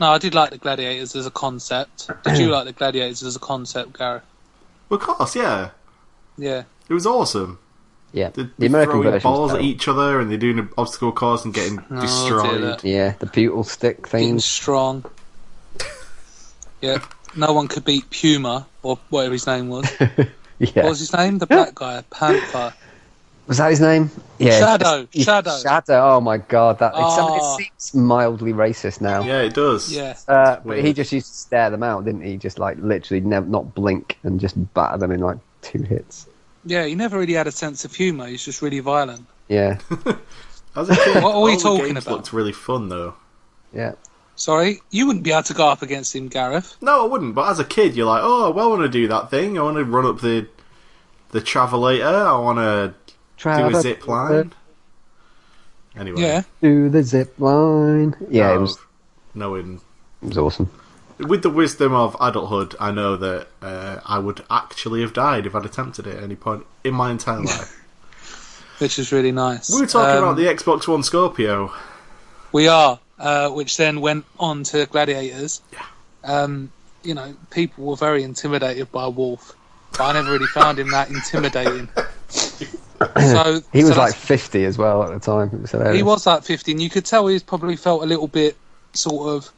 No, 0.00 0.10
I 0.10 0.18
did 0.18 0.34
like 0.34 0.50
the 0.50 0.58
Gladiators 0.58 1.14
as 1.14 1.26
a 1.26 1.30
concept. 1.30 2.10
Did 2.24 2.38
you 2.38 2.48
like 2.48 2.64
the 2.64 2.72
Gladiators 2.72 3.22
as 3.22 3.36
a 3.36 3.38
concept, 3.38 3.96
Gareth? 3.96 4.22
Of 4.90 4.98
course, 5.00 5.36
yeah. 5.36 5.70
Yeah. 6.36 6.64
It 6.88 6.94
was 6.94 7.06
awesome. 7.06 7.58
Yeah, 8.12 8.30
They're, 8.30 8.50
the 8.58 8.66
American 8.66 9.02
throwing 9.02 9.20
balls 9.20 9.52
was 9.52 9.58
at 9.60 9.64
each 9.64 9.86
other 9.86 10.18
and 10.20 10.28
they're 10.30 10.38
doing 10.38 10.58
an 10.58 10.70
obstacle 10.78 11.12
course 11.12 11.44
and 11.44 11.52
getting 11.54 11.78
Oh, 11.90 12.00
destroyed. 12.00 12.82
Yeah, 12.82 13.14
the 13.18 13.26
pugil 13.26 13.64
stick 13.64 14.08
Getting 14.10 14.38
strong. 14.40 15.04
Yeah. 16.80 16.98
No 17.36 17.52
one 17.52 17.68
could 17.68 17.84
beat 17.84 18.08
Puma, 18.10 18.66
or 18.82 18.98
whatever 19.10 19.32
his 19.32 19.46
name 19.46 19.68
was. 19.68 19.86
yeah, 20.74 20.82
What 20.84 20.90
was 20.90 21.00
his 21.00 21.12
name? 21.12 21.38
The 21.38 21.46
black 21.46 21.74
guy, 21.74 22.02
Panther. 22.10 22.72
was 23.46 23.58
that 23.58 23.70
his 23.70 23.80
name? 23.80 24.10
Yeah, 24.38 24.58
Shadow, 24.58 25.06
He's- 25.10 25.24
Shadow. 25.24 25.58
Shadow. 25.58 26.14
Oh 26.16 26.20
my 26.20 26.38
god, 26.38 26.78
that 26.80 26.92
Oh. 26.94 27.56
it 27.58 27.62
seems 27.64 27.94
mildly 27.94 28.52
racist 28.52 29.00
now. 29.00 29.22
Yeah, 29.22 29.40
it 29.42 29.54
does. 29.54 29.92
Yeah. 29.92 30.16
Uh, 30.28 30.56
but 30.64 30.78
he 30.84 30.92
just 30.92 31.12
used 31.12 31.28
to 31.28 31.38
stare 31.38 31.70
them 31.70 31.82
out, 31.82 32.04
didn't 32.04 32.22
he? 32.22 32.36
Just 32.36 32.58
like 32.58 32.76
literally 32.80 33.20
never 33.20 33.46
not 33.46 33.74
blink 33.74 34.18
and 34.24 34.40
just 34.40 34.56
batter 34.74 34.98
them 34.98 35.12
in 35.12 35.20
like 35.20 35.38
two 35.62 35.82
hits. 35.82 36.26
Yeah, 36.64 36.84
he 36.84 36.94
never 36.94 37.18
really 37.18 37.34
had 37.34 37.46
a 37.46 37.52
sense 37.52 37.84
of 37.84 37.94
humour. 37.94 38.26
He's 38.26 38.44
just 38.44 38.60
really 38.62 38.80
violent. 38.80 39.24
Yeah, 39.48 39.78
As 40.76 40.90
a 40.90 40.96
kid, 40.96 41.22
What 41.22 41.34
are 41.36 41.40
we 41.42 41.52
all 41.52 41.56
the 41.56 41.62
talking 41.62 41.96
about? 41.96 42.08
looked 42.08 42.32
really 42.32 42.52
fun 42.52 42.88
though. 42.88 43.14
yeah. 43.72 43.92
Sorry, 44.36 44.80
you 44.90 45.06
wouldn't 45.06 45.24
be 45.24 45.32
able 45.32 45.42
to 45.44 45.54
go 45.54 45.66
up 45.68 45.82
against 45.82 46.14
him, 46.14 46.28
Gareth. 46.28 46.76
No, 46.80 47.04
I 47.04 47.08
wouldn't. 47.08 47.34
But 47.34 47.50
as 47.50 47.58
a 47.58 47.64
kid, 47.64 47.96
you're 47.96 48.06
like, 48.06 48.20
oh, 48.22 48.50
well, 48.50 48.66
I 48.66 48.68
want 48.68 48.82
to 48.82 48.88
do 48.88 49.08
that 49.08 49.30
thing. 49.30 49.58
I 49.58 49.62
want 49.62 49.76
to 49.78 49.84
run 49.84 50.04
up 50.06 50.20
the 50.20 50.46
the 51.30 51.40
travelator. 51.40 52.04
I 52.26 52.38
want 52.38 52.58
to 52.58 52.94
do 53.42 53.76
a 53.76 53.80
zip 53.80 54.06
line. 54.06 54.52
Anyway, 55.96 56.20
Yeah. 56.20 56.42
to 56.60 56.90
the 56.90 57.02
zip 57.02 57.34
line. 57.38 58.14
Yeah, 58.30 58.54
it 58.54 58.58
was 58.58 58.78
knowing 59.34 59.80
it 60.22 60.28
was 60.28 60.38
awesome. 60.38 60.70
with 61.18 61.42
the 61.42 61.48
wisdom 61.50 61.94
of 61.94 62.14
adulthood, 62.20 62.74
I 62.78 62.90
know 62.90 63.16
that 63.16 63.48
uh, 63.62 64.00
I 64.04 64.18
would 64.18 64.44
actually 64.50 65.00
have 65.00 65.14
died 65.14 65.46
if 65.46 65.54
I'd 65.54 65.64
attempted 65.64 66.06
it 66.06 66.16
at 66.18 66.22
any 66.22 66.36
point 66.36 66.66
in 66.84 66.92
my 66.94 67.10
entire 67.10 67.40
life. 67.42 67.82
Which 68.78 68.98
is 68.98 69.10
really 69.12 69.32
nice. 69.32 69.70
we 69.72 69.80
were 69.80 69.86
talking 69.86 70.18
Um, 70.18 70.24
about 70.24 70.36
the 70.36 70.44
Xbox 70.44 70.86
One 70.86 71.02
Scorpio. 71.02 71.72
We 72.52 72.68
are, 72.68 72.98
uh, 73.18 73.50
which 73.50 73.76
then 73.76 74.00
went 74.00 74.24
on 74.38 74.62
to 74.64 74.86
Gladiators. 74.86 75.62
Yeah. 75.72 75.84
Um, 76.24 76.70
you 77.02 77.14
know, 77.14 77.34
people 77.50 77.84
were 77.84 77.96
very 77.96 78.22
intimidated 78.22 78.90
by 78.90 79.06
Wolf, 79.06 79.54
but 79.92 80.02
I 80.02 80.12
never 80.14 80.32
really 80.32 80.46
found 80.46 80.78
him 80.78 80.90
that 80.90 81.08
intimidating. 81.08 81.88
so 82.28 83.60
He 83.72 83.82
so 83.82 83.88
was 83.88 83.96
like 83.96 84.14
50 84.14 84.64
as 84.64 84.76
well 84.76 85.02
at 85.04 85.10
the 85.10 85.20
time. 85.20 85.50
It 85.52 85.60
was 85.62 85.70
hilarious. 85.70 85.96
he 85.96 86.02
was 86.02 86.26
like 86.26 86.42
15. 86.42 86.80
You 86.80 86.90
could 86.90 87.04
tell 87.04 87.26
he's 87.26 87.42
probably 87.42 87.76
felt 87.76 88.02
a 88.02 88.06
little 88.06 88.28
bit 88.28 88.56
sort 88.92 89.28
of 89.28 89.52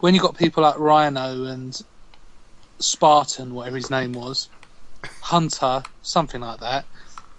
when 0.00 0.14
you 0.14 0.20
got 0.20 0.36
people 0.36 0.62
like 0.62 0.78
Rhino 0.78 1.44
and 1.44 1.80
Spartan, 2.78 3.54
whatever 3.54 3.76
his 3.76 3.90
name 3.90 4.12
was, 4.12 4.48
Hunter, 5.20 5.82
something 6.02 6.40
like 6.40 6.60
that. 6.60 6.84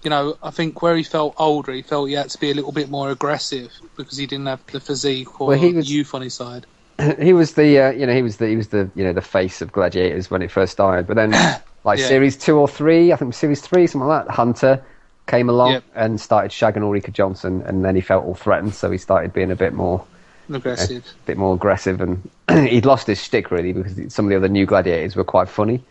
You 0.07 0.11
know, 0.11 0.37
I 0.41 0.51
think 0.51 0.81
where 0.81 0.95
he 0.95 1.03
felt 1.03 1.35
older, 1.37 1.73
he 1.73 1.81
felt 1.81 2.07
he 2.07 2.13
had 2.15 2.29
to 2.29 2.39
be 2.39 2.49
a 2.49 2.53
little 2.53 2.71
bit 2.71 2.89
more 2.89 3.11
aggressive 3.11 3.73
because 3.97 4.15
he 4.17 4.25
didn't 4.25 4.45
have 4.45 4.65
the 4.67 4.79
physique 4.79 5.41
or 5.41 5.49
Well, 5.49 5.59
he 5.59 5.73
was- 5.73 5.91
youth 5.91 6.13
on 6.15 6.21
his 6.21 6.33
side. 6.33 6.65
he 7.19 7.33
was 7.33 7.55
the 7.55 7.77
uh, 7.77 7.91
you 7.91 8.05
know 8.05 8.13
he 8.13 8.21
was 8.21 8.37
the 8.37 8.47
he 8.47 8.55
was 8.55 8.69
the 8.69 8.89
you 8.95 9.03
know 9.03 9.11
the 9.11 9.21
face 9.21 9.61
of 9.61 9.73
Gladiators 9.73 10.31
when 10.31 10.41
it 10.41 10.49
first 10.49 10.71
started. 10.71 11.07
But 11.07 11.17
then 11.17 11.31
like 11.83 11.99
Yeah. 11.99 12.07
series 12.07 12.37
two 12.37 12.57
or 12.57 12.69
three, 12.69 13.11
I 13.11 13.17
think 13.17 13.33
series 13.33 13.59
three, 13.59 13.85
something 13.85 14.07
like 14.07 14.27
that. 14.27 14.33
Hunter 14.33 14.81
came 15.25 15.49
along 15.49 15.73
Yep. 15.73 15.83
and 15.93 16.21
started 16.21 16.51
shagging 16.51 16.83
Ulrika 16.83 17.11
Jonsson, 17.11 17.67
and 17.67 17.83
then 17.83 17.93
he 17.95 18.01
felt 18.01 18.23
all 18.23 18.33
threatened, 18.33 18.75
so 18.75 18.89
he 18.89 18.97
started 18.97 19.33
being 19.33 19.51
a 19.51 19.57
bit 19.57 19.73
more 19.73 20.05
Aggressive. 20.49 21.03
a 21.05 21.25
bit 21.25 21.35
more 21.37 21.53
aggressive, 21.53 21.99
and 21.99 22.29
he'd 22.69 22.85
lost 22.85 23.07
his 23.07 23.21
shtick 23.21 23.51
really 23.51 23.73
because 23.73 24.13
some 24.13 24.23
of 24.23 24.29
the 24.29 24.37
other 24.37 24.47
new 24.47 24.65
Gladiators 24.65 25.17
were 25.17 25.25
quite 25.25 25.49
funny. 25.49 25.81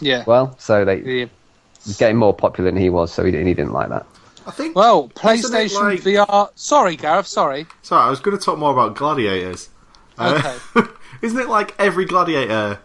Yeah. 0.00 0.24
Well, 0.26 0.56
so 0.58 0.86
they 0.86 1.00
yeah. 1.02 1.26
Getting 1.98 2.16
more 2.16 2.34
popular 2.34 2.70
than 2.70 2.80
he 2.80 2.90
was, 2.90 3.12
so 3.12 3.24
he, 3.24 3.30
didn't- 3.30 3.46
he 3.46 3.54
didn't 3.54 3.72
like 3.72 3.88
that. 3.88 4.06
I 4.46 4.50
think. 4.52 4.76
Well, 4.76 5.08
PlayStation 5.10 5.80
like- 5.80 6.00
VR. 6.02 6.50
Sorry, 6.54 6.96
Gareth. 6.96 7.26
Sorry. 7.26 7.66
Sorry, 7.82 8.02
I 8.06 8.10
was 8.10 8.20
going 8.20 8.36
to 8.36 8.42
talk 8.42 8.58
more 8.58 8.72
about 8.72 8.94
gladiators. 8.94 9.68
Uh, 10.18 10.58
isn't 11.22 11.38
it 11.38 11.48
like 11.48 11.74
every 11.78 12.04
gladiator 12.04 12.78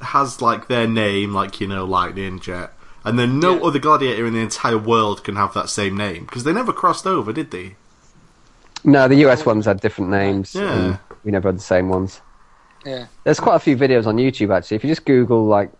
has 0.00 0.40
like 0.42 0.68
their 0.68 0.86
name, 0.88 1.32
like 1.34 1.60
you 1.60 1.66
know, 1.68 1.84
Lightning 1.84 2.40
Jet, 2.40 2.72
and 3.04 3.18
then 3.18 3.38
no 3.38 3.56
Yeah. 3.56 3.62
other 3.62 3.78
gladiator 3.78 4.26
in 4.26 4.34
the 4.34 4.40
entire 4.40 4.78
world 4.78 5.22
can 5.22 5.36
have 5.36 5.54
that 5.54 5.68
same 5.68 5.96
name 5.96 6.24
because 6.24 6.44
they 6.44 6.52
never 6.52 6.72
crossed 6.72 7.06
over, 7.06 7.32
did 7.32 7.50
they? 7.50 7.76
No, 8.84 9.06
the 9.08 9.16
US 9.26 9.44
ones 9.46 9.66
had 9.66 9.80
different 9.80 10.10
names. 10.10 10.54
Yeah. 10.54 10.96
we 11.24 11.30
never 11.30 11.48
had 11.48 11.56
the 11.58 11.62
same 11.62 11.88
ones. 11.88 12.20
Yeah. 12.84 13.06
There's 13.24 13.40
quite 13.40 13.56
a 13.56 13.60
few 13.60 13.76
videos 13.76 14.06
on 14.06 14.16
YouTube 14.16 14.54
actually. 14.56 14.76
If 14.76 14.84
you 14.84 14.90
just 14.90 15.04
Google 15.04 15.44
like 15.46 15.70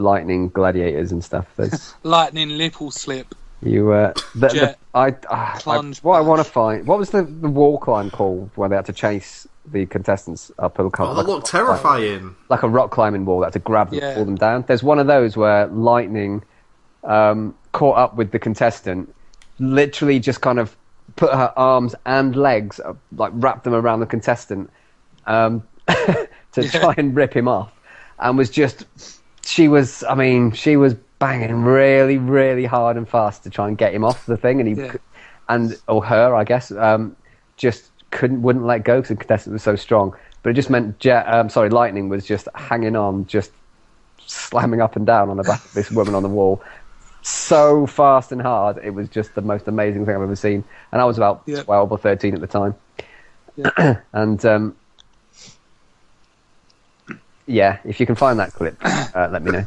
lightning 0.00 0.48
gladiators 0.48 1.12
and 1.12 1.22
stuff, 1.22 1.46
there's 1.56 1.94
Lightning 2.02 2.48
Lipple 2.50 2.92
Slip. 2.92 3.34
you. 3.62 3.92
Uh, 3.92 4.12
the, 4.34 4.48
the, 4.48 4.48
Jet. 4.48 4.78
I, 4.94 5.14
ah, 5.30 5.54
I 5.56 5.58
Plunge 5.60 5.98
what 6.02 6.16
I 6.16 6.20
want 6.20 6.44
to 6.44 6.50
find. 6.50 6.86
What 6.86 6.98
was 6.98 7.10
the, 7.10 7.22
the 7.22 7.48
wall 7.48 7.78
climb 7.78 8.10
called 8.10 8.50
where 8.56 8.68
they 8.68 8.76
had 8.76 8.86
to 8.86 8.92
chase 8.92 9.46
the 9.66 9.86
contestants 9.86 10.50
up 10.58 10.78
a 10.78 10.82
Oh, 10.82 10.86
like, 10.86 11.16
that 11.26 11.26
looked 11.30 11.46
terrifying. 11.46 12.34
like 12.48 12.62
a 12.62 12.68
rock 12.68 12.90
climbing 12.90 13.24
wall. 13.26 13.40
They 13.40 13.46
had 13.46 13.52
to 13.52 13.58
grab 13.60 13.90
them, 13.90 14.00
Yeah. 14.00 14.14
pull 14.14 14.24
them 14.24 14.36
down. 14.36 14.64
There's 14.66 14.82
one 14.82 14.98
of 14.98 15.06
those 15.06 15.36
where 15.36 15.66
lightning 15.68 16.42
um, 17.04 17.54
caught 17.72 17.96
up 17.98 18.16
with 18.16 18.32
the 18.32 18.38
contestant, 18.38 19.14
literally 19.58 20.18
just 20.18 20.40
kind 20.40 20.58
of 20.58 20.76
put 21.16 21.32
her 21.32 21.52
arms 21.56 21.94
and 22.06 22.34
legs, 22.34 22.80
uh, 22.80 22.94
like 23.16 23.32
wrapped 23.34 23.64
them 23.64 23.74
around 23.74 24.00
the 24.00 24.06
contestant 24.06 24.70
um, 25.26 25.62
to 25.88 26.28
Yeah. 26.56 26.70
try 26.80 26.94
and 26.96 27.14
rip 27.14 27.34
him 27.36 27.46
off, 27.48 27.70
and 28.18 28.36
was 28.38 28.50
just 28.50 28.86
she 29.50 29.68
was. 29.68 30.04
I 30.04 30.14
mean, 30.14 30.52
she 30.52 30.76
was 30.76 30.94
banging 31.18 31.62
really, 31.62 32.18
really 32.18 32.64
hard 32.64 32.96
and 32.96 33.08
fast 33.08 33.42
to 33.44 33.50
try 33.50 33.68
and 33.68 33.76
get 33.76 33.92
him 33.94 34.04
off 34.04 34.24
the 34.26 34.36
thing, 34.36 34.60
and 34.60 34.68
he, 34.68 34.74
yeah. 34.82 34.94
and 35.48 35.76
or 35.88 36.04
her, 36.04 36.34
I 36.34 36.44
guess, 36.44 36.70
um, 36.70 37.16
just 37.56 37.90
couldn't 38.10 38.42
wouldn't 38.42 38.64
let 38.64 38.84
go 38.84 38.96
because 39.00 39.08
the 39.08 39.16
contestant 39.16 39.52
was 39.52 39.62
so 39.62 39.76
strong. 39.76 40.14
But 40.42 40.50
it 40.50 40.52
just 40.54 40.70
meant 40.70 40.98
Jet, 40.98 41.24
um, 41.28 41.50
sorry, 41.50 41.68
Lightning 41.68 42.08
was 42.08 42.24
just 42.24 42.48
hanging 42.54 42.96
on, 42.96 43.26
just 43.26 43.50
slamming 44.26 44.80
up 44.80 44.96
and 44.96 45.04
down 45.04 45.28
on 45.28 45.36
the 45.36 45.42
back 45.42 45.62
of 45.64 45.72
this 45.74 45.90
woman 45.90 46.14
on 46.14 46.22
the 46.22 46.28
wall, 46.28 46.62
so 47.22 47.86
fast 47.86 48.32
and 48.32 48.40
hard. 48.40 48.78
It 48.82 48.90
was 48.90 49.08
just 49.08 49.34
the 49.34 49.42
most 49.42 49.68
amazing 49.68 50.06
thing 50.06 50.14
I've 50.14 50.22
ever 50.22 50.36
seen. 50.36 50.64
And 50.92 51.02
I 51.02 51.04
was 51.04 51.16
about 51.18 51.42
Yeah. 51.46 51.62
twelve 51.62 51.92
or 51.92 51.98
thirteen 51.98 52.34
at 52.34 52.40
the 52.40 52.46
time, 52.46 52.74
Yeah. 53.56 53.96
and 54.12 54.44
um, 54.46 54.76
yeah, 57.50 57.78
if 57.84 58.00
you 58.00 58.06
can 58.06 58.14
find 58.14 58.38
that 58.38 58.52
clip, 58.52 58.76
uh, 58.82 59.28
let 59.32 59.42
me 59.42 59.50
know. 59.52 59.66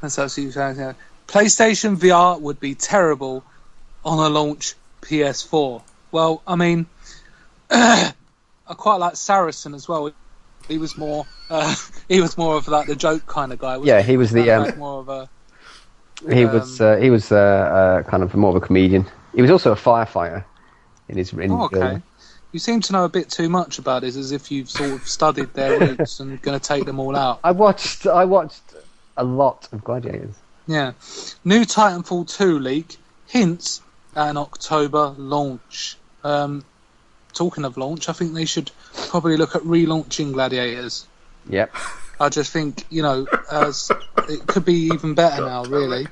That's 0.00 0.18
absolutely 0.18 0.52
fantastic. 0.52 0.96
PlayStation 1.28 1.96
VR 1.96 2.40
would 2.40 2.60
be 2.60 2.74
terrible 2.74 3.44
on 4.04 4.18
a 4.18 4.28
launch 4.28 4.74
PS4. 5.02 5.82
Well, 6.10 6.42
I 6.46 6.56
mean, 6.56 6.86
I 7.70 8.12
quite 8.68 8.96
like 8.96 9.16
Saracen 9.16 9.74
as 9.74 9.88
well. 9.88 10.12
He 10.68 10.78
was 10.78 10.96
more, 10.96 11.26
uh, 11.50 11.74
he 12.08 12.20
was 12.20 12.36
more 12.36 12.56
of 12.56 12.68
like 12.68 12.86
the 12.86 12.96
joke 12.96 13.26
kind 13.26 13.52
of 13.52 13.58
guy. 13.58 13.78
wasn't 13.78 13.86
Yeah, 13.86 14.02
he 14.02 14.16
was 14.16 14.30
the, 14.30 14.50
um, 14.50 14.78
more 14.78 15.00
of 15.00 15.08
a 15.08 15.28
He 16.30 16.44
was 16.44 16.80
Um, 16.80 16.86
uh, 16.86 16.96
he 16.96 17.10
was 17.10 17.32
uh, 17.32 17.36
uh, 17.36 18.02
kind 18.08 18.22
of 18.22 18.34
more 18.34 18.50
of 18.50 18.56
a 18.56 18.60
comedian. 18.60 19.06
He 19.34 19.42
was 19.42 19.50
also 19.50 19.72
a 19.72 19.76
firefighter 19.76 20.44
in 21.08 21.16
his 21.16 21.32
in 21.32 21.50
oh, 21.50 21.64
okay. 21.64 22.02
You 22.52 22.58
seem 22.58 22.80
to 22.82 22.92
know 22.92 23.04
a 23.04 23.08
bit 23.08 23.30
too 23.30 23.48
much 23.48 23.78
about 23.78 24.04
it, 24.04 24.14
as 24.14 24.30
if 24.30 24.50
you've 24.50 24.70
sort 24.70 24.92
of 24.92 25.08
studied 25.08 25.54
their 25.54 25.78
roots 25.80 26.20
and 26.20 26.40
going 26.42 26.58
to 26.58 26.64
take 26.64 26.84
them 26.84 27.00
all 27.00 27.16
out. 27.16 27.40
I 27.42 27.52
watched 27.52 28.06
I 28.06 28.24
watched 28.26 28.62
a 29.16 29.24
lot 29.24 29.68
of 29.72 29.82
Gladiators. 29.82 30.34
Yeah. 30.66 30.92
New 31.44 31.62
Titanfall 31.62 32.28
2 32.36 32.58
leak 32.58 32.96
hints 33.26 33.80
at 34.14 34.28
an 34.28 34.36
October 34.36 35.14
launch. 35.16 35.96
Um, 36.24 36.64
talking 37.32 37.64
of 37.64 37.76
launch, 37.76 38.08
I 38.08 38.12
think 38.12 38.34
they 38.34 38.44
should 38.44 38.70
probably 39.08 39.36
look 39.36 39.56
at 39.56 39.62
relaunching 39.62 40.32
Gladiators. 40.32 41.06
Yep. 41.48 41.74
I 42.20 42.28
just 42.28 42.52
think, 42.52 42.84
you 42.90 43.02
know, 43.02 43.26
as 43.50 43.90
it 44.28 44.46
could 44.46 44.64
be 44.64 44.90
even 44.92 45.14
better 45.14 45.44
now, 45.44 45.64
really. 45.64 46.06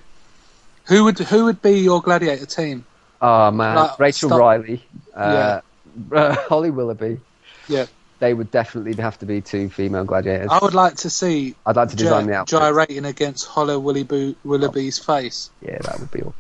Who 0.87 1.05
would 1.05 1.19
who 1.19 1.45
would 1.45 1.63
be 1.63 1.79
your 1.79 2.03
Gladiator 2.03 2.47
team? 2.47 2.85
Oh 3.23 3.51
man, 3.51 3.77
Like, 3.77 3.99
Rachel 4.01 4.31
Riley, 4.31 4.83
uh, 5.15 5.61
Holly 6.13 6.71
Willoughby. 6.71 7.21
Yeah. 7.69 7.87
They 8.19 8.35
would 8.35 8.51
definitely 8.51 8.95
have 9.03 9.19
to 9.21 9.27
be 9.27 9.41
two 9.41 9.71
female 9.71 10.05
gladiators. 10.05 10.49
I 10.51 10.59
would 10.61 10.75
like 10.75 10.97
to 10.97 11.11
see 11.11 11.55
I'd 11.65 11.77
like 11.77 11.89
to 11.89 11.97
design 11.97 12.27
the 12.27 12.33
Gy- 12.33 12.37
outfit. 12.37 12.61
gyrating 12.61 13.05
against 13.07 13.47
Holly 13.47 13.77
Willoughby, 13.79 14.37
Willoughby's 14.45 14.99
face. 14.99 15.51
Yeah, 15.63 15.79
that 15.83 15.99
would 16.01 16.11
be 16.11 16.21
awesome. 16.21 16.35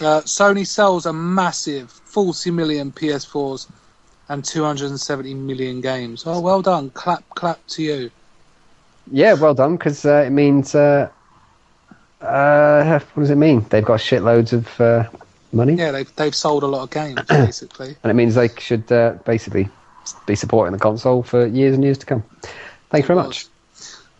Uh, 0.00 0.20
Sony 0.22 0.66
sells 0.66 1.06
a 1.06 1.12
massive 1.12 1.90
40 1.90 2.50
million 2.52 2.92
PS4s 2.92 3.68
and 4.28 4.44
270 4.44 5.34
million 5.34 5.80
games. 5.80 6.22
Oh, 6.26 6.40
well 6.40 6.62
done. 6.62 6.90
Clap, 6.90 7.28
clap 7.30 7.58
to 7.68 7.82
you. 7.82 8.10
Yeah, 9.10 9.34
well 9.34 9.54
done, 9.54 9.76
because 9.76 10.04
uh, 10.04 10.24
it 10.26 10.30
means 10.30 10.74
uh, 10.74 11.08
Uh, 12.20 13.00
what 13.14 13.22
does 13.22 13.30
it 13.30 13.36
mean? 13.36 13.64
They've 13.70 13.84
got 13.84 14.00
shitloads 14.00 14.52
of 14.52 14.80
uh, 14.80 15.04
money, 15.52 15.74
Yeah, 15.74 15.90
they've 15.92 16.16
they've 16.16 16.34
sold 16.34 16.62
a 16.62 16.66
lot 16.66 16.82
of 16.82 16.90
games 16.90 17.20
basically. 17.28 17.96
and 18.02 18.10
it 18.10 18.14
means 18.14 18.34
they 18.34 18.48
should 18.58 18.90
uh, 18.92 19.14
basically 19.24 19.68
be 20.26 20.34
supporting 20.34 20.72
the 20.72 20.78
console 20.78 21.22
for 21.22 21.46
years 21.46 21.74
and 21.74 21.84
years 21.84 21.98
to 21.98 22.06
come. 22.06 22.22
Thanks 22.90 23.06
very 23.06 23.18
much. 23.18 23.46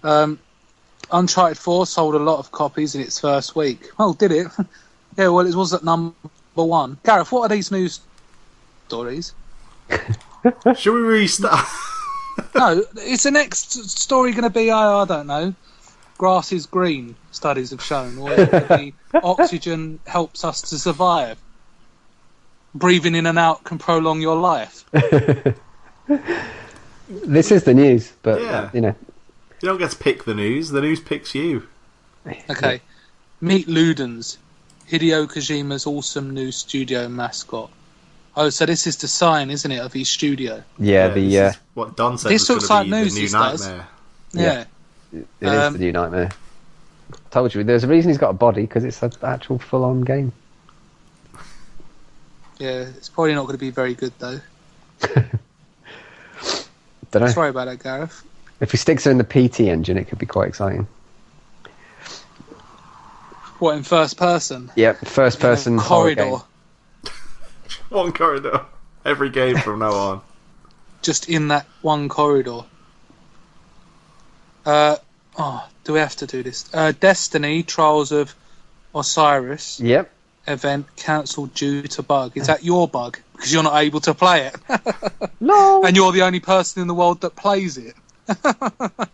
Um, 0.02 0.38
Uncharted 1.10 1.56
4 1.56 1.86
sold 1.86 2.14
a 2.14 2.18
lot 2.18 2.38
of 2.38 2.52
copies 2.52 2.94
in 2.94 3.00
its 3.00 3.18
first 3.18 3.56
week. 3.56 3.88
Oh, 3.98 4.12
did 4.14 4.30
it? 4.32 4.46
yeah, 5.16 5.28
well, 5.28 5.46
it 5.46 5.54
was 5.54 5.72
at 5.72 5.82
number 5.82 6.14
one. 6.54 6.98
Gareth, 7.04 7.32
what 7.32 7.42
are 7.42 7.48
these 7.48 7.70
news 7.70 8.00
stories? 8.88 9.32
Should 10.76 10.92
we 10.94 11.00
restart? 11.00 11.66
no, 12.54 12.84
is 13.02 13.22
the 13.22 13.30
next 13.30 13.72
story 13.88 14.32
going 14.32 14.44
to 14.44 14.50
be, 14.50 14.70
I, 14.70 15.00
I 15.02 15.04
don't 15.06 15.26
know, 15.26 15.54
grass 16.18 16.52
is 16.52 16.66
green, 16.66 17.16
studies 17.38 17.70
have 17.70 17.82
shown, 17.82 18.18
or 18.18 18.30
it 18.32 18.50
could 18.50 18.68
be 18.68 18.94
oxygen 19.22 19.98
helps 20.06 20.44
us 20.44 20.60
to 20.70 20.78
survive. 20.78 21.38
Breathing 22.74 23.14
in 23.14 23.26
and 23.26 23.38
out 23.38 23.64
can 23.64 23.78
prolong 23.78 24.20
your 24.20 24.36
life. 24.36 24.84
This 27.10 27.50
is 27.50 27.64
the 27.64 27.72
news, 27.74 28.12
but 28.22 28.40
Yeah. 28.42 28.68
you 28.74 28.80
know, 28.82 28.94
you 29.62 29.68
don't 29.68 29.78
get 29.78 29.90
to 29.92 29.96
pick 29.96 30.24
the 30.24 30.34
news. 30.34 30.68
The 30.70 30.80
news 30.82 31.00
picks 31.00 31.34
you. 31.34 31.66
Okay. 32.50 32.80
Meet 33.40 33.66
Ludens, 33.66 34.36
Hideo 34.90 35.26
Kojima's 35.26 35.86
awesome 35.86 36.34
new 36.34 36.52
studio 36.52 37.08
mascot. 37.08 37.70
Oh, 38.36 38.50
so 38.50 38.66
this 38.66 38.86
is 38.86 38.96
the 38.98 39.08
sign, 39.08 39.50
isn't 39.50 39.70
it, 39.72 39.80
of 39.80 39.92
his 39.92 40.08
studio? 40.08 40.62
yeah, 40.78 41.08
this 41.08 41.14
the 41.32 41.38
uh, 41.40 41.48
is 41.48 41.56
what 41.74 41.96
Don 41.96 42.18
said 42.18 42.30
This 42.30 42.42
was 42.48 42.56
looks 42.56 42.70
like 42.70 42.84
be 42.84 42.90
news, 42.90 43.14
the 43.14 43.20
new 43.20 43.24
this 43.26 43.32
does. 43.32 43.66
nightmare. 43.66 43.88
Yeah. 44.32 44.64
it 45.12 45.26
is 45.40 45.58
um, 45.58 45.72
the 45.72 45.78
new 45.78 45.92
nightmare. 45.92 46.30
Told 47.30 47.54
you, 47.54 47.62
there's 47.64 47.84
a 47.84 47.88
reason 47.88 48.10
he's 48.10 48.18
got 48.18 48.30
a 48.30 48.34
body 48.34 48.62
because 48.62 48.84
it's 48.84 49.02
an 49.02 49.12
actual 49.22 49.58
full-on 49.58 50.00
game. 50.02 50.32
Yeah, 52.58 52.86
it's 52.96 53.08
probably 53.08 53.34
not 53.34 53.42
going 53.42 53.54
to 53.54 53.58
be 53.58 53.70
very 53.70 53.94
good 53.94 54.12
though. 54.18 54.40
Don't 57.10 57.22
know. 57.22 57.28
Sorry 57.28 57.50
about 57.50 57.66
that, 57.66 57.82
Gareth. 57.82 58.24
If 58.60 58.72
he 58.72 58.76
sticks 58.76 59.04
her 59.04 59.10
in 59.10 59.18
the 59.18 59.24
PT 59.24 59.60
engine, 59.60 59.96
it 59.96 60.08
could 60.08 60.18
be 60.18 60.26
quite 60.26 60.48
exciting. 60.48 60.88
What 63.58 63.76
in 63.76 63.82
first 63.82 64.16
person? 64.16 64.70
Yep, 64.76 65.06
first-person 65.06 65.78
horror 65.78 66.14
corridor. 66.14 66.44
One 67.88 68.12
corridor. 68.12 68.64
Every 69.04 69.30
game 69.30 69.56
from 69.58 69.78
now 69.80 69.92
on. 69.92 70.20
just 71.02 71.28
in 71.28 71.48
that 71.48 71.66
one 71.80 72.08
corridor. 72.08 72.60
Uh, 74.66 74.96
oh, 75.38 75.66
do 75.84 75.92
we 75.94 76.00
have 76.00 76.16
to 76.16 76.26
do 76.26 76.42
this? 76.42 76.68
Uh, 76.74 76.92
Destiny 76.98 77.62
Trials 77.62 78.12
of 78.12 78.34
Osiris 78.94 79.80
Yep. 79.80 80.10
event 80.46 80.86
cancelled 80.96 81.54
due 81.54 81.82
to 81.82 82.02
bug. 82.02 82.32
Is 82.36 82.48
that 82.48 82.64
your 82.64 82.88
bug? 82.88 83.18
Because 83.34 83.52
you're 83.52 83.62
not 83.62 83.76
able 83.80 84.00
to 84.00 84.14
play 84.14 84.46
it, 84.52 84.56
No. 85.40 85.84
and 85.84 85.94
you're 85.96 86.10
the 86.12 86.22
only 86.22 86.40
person 86.40 86.82
in 86.82 86.88
the 86.88 86.94
world 86.94 87.20
that 87.20 87.36
plays 87.36 87.78
it. 87.78 87.94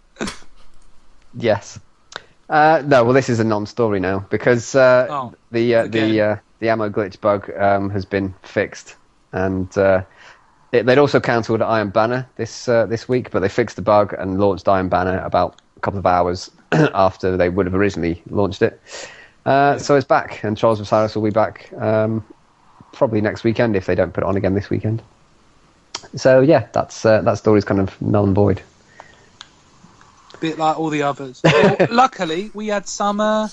Yes. 1.36 1.80
Uh, 2.48 2.82
no, 2.86 3.04
well, 3.04 3.12
this 3.12 3.28
is 3.28 3.40
a 3.40 3.44
non-story 3.44 3.98
now 4.00 4.20
because 4.30 4.74
uh, 4.74 5.06
Oh, 5.10 5.34
the 5.50 5.74
uh, 5.74 5.86
the 5.88 6.20
uh, 6.20 6.36
the 6.60 6.68
ammo 6.68 6.88
glitch 6.90 7.20
bug 7.20 7.50
um, 7.58 7.90
has 7.90 8.04
been 8.04 8.34
fixed, 8.42 8.94
and 9.32 9.76
uh, 9.76 10.02
it, 10.70 10.86
they'd 10.86 10.98
also 10.98 11.18
cancelled 11.20 11.62
Iron 11.62 11.88
Banner 11.90 12.28
this 12.36 12.68
uh, 12.68 12.86
this 12.86 13.08
week, 13.08 13.30
but 13.30 13.40
they 13.40 13.48
fixed 13.48 13.76
the 13.76 13.82
bug 13.82 14.14
and 14.16 14.38
launched 14.38 14.68
Iron 14.68 14.88
Banner 14.88 15.18
about 15.24 15.60
couple 15.84 15.98
of 15.98 16.06
hours 16.06 16.50
after 16.72 17.36
they 17.36 17.48
would 17.48 17.66
have 17.66 17.74
originally 17.74 18.22
launched 18.30 18.62
it. 18.62 18.80
Uh, 19.46 19.78
So 19.78 19.94
it's 19.96 20.06
back, 20.06 20.42
and 20.42 20.56
Trials 20.56 20.80
of 20.80 20.86
Osiris 20.86 21.14
will 21.14 21.22
be 21.22 21.30
back 21.30 21.70
um, 21.74 22.24
probably 22.92 23.20
next 23.20 23.44
weekend 23.44 23.76
if 23.76 23.86
they 23.86 23.94
don't 23.94 24.12
put 24.12 24.24
it 24.24 24.26
on 24.26 24.36
again 24.36 24.54
this 24.54 24.70
weekend. 24.70 25.02
So 26.16 26.40
yeah, 26.40 26.68
that's 26.72 27.04
uh, 27.04 27.22
that 27.22 27.38
story's 27.38 27.64
kind 27.64 27.80
of 27.80 28.00
null 28.00 28.24
and 28.24 28.34
void. 28.34 28.62
A 30.34 30.38
bit 30.38 30.58
like 30.58 30.78
all 30.78 30.90
the 30.90 31.02
others. 31.02 31.40
Well, 31.44 31.76
luckily, 31.90 32.50
we 32.54 32.68
had 32.68 32.88
some 32.88 33.20
uh, 33.20 33.48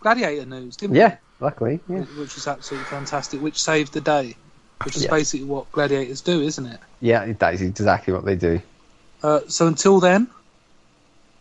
Gladiator 0.00 0.46
news, 0.46 0.76
didn't 0.76 0.92
we? 0.92 0.98
Yeah, 1.00 1.16
luckily, 1.40 1.80
yeah. 1.88 2.00
which 2.00 2.34
was 2.34 2.46
absolutely 2.46 2.86
fantastic, 2.86 3.40
which 3.40 3.60
saved 3.60 3.92
the 3.92 4.00
day, 4.00 4.36
which 4.84 4.96
is 4.96 5.04
Yeah. 5.04 5.10
basically 5.10 5.46
what 5.46 5.70
gladiators 5.72 6.20
do, 6.20 6.40
isn't 6.40 6.66
it? 6.66 6.80
Yeah, 7.00 7.32
that 7.32 7.54
is 7.54 7.62
exactly 7.62 8.12
what 8.12 8.24
they 8.24 8.36
do. 8.36 8.60
Uh, 9.22 9.40
so 9.48 9.66
until 9.66 10.00
then, 10.00 10.28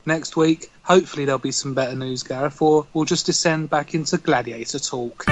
next 0.08 0.38
week, 0.38 0.72
hopefully 0.84 1.26
there'll 1.26 1.38
be 1.38 1.52
some 1.52 1.74
better 1.74 1.96
news, 1.96 2.24
Gareth, 2.24 2.62
or 2.62 2.88
we'll 2.94 3.06
just 3.06 3.26
descend 3.26 3.70
back 3.70 3.94
into 3.94 4.18
gladiator 4.18 4.80
talk. 4.80 5.26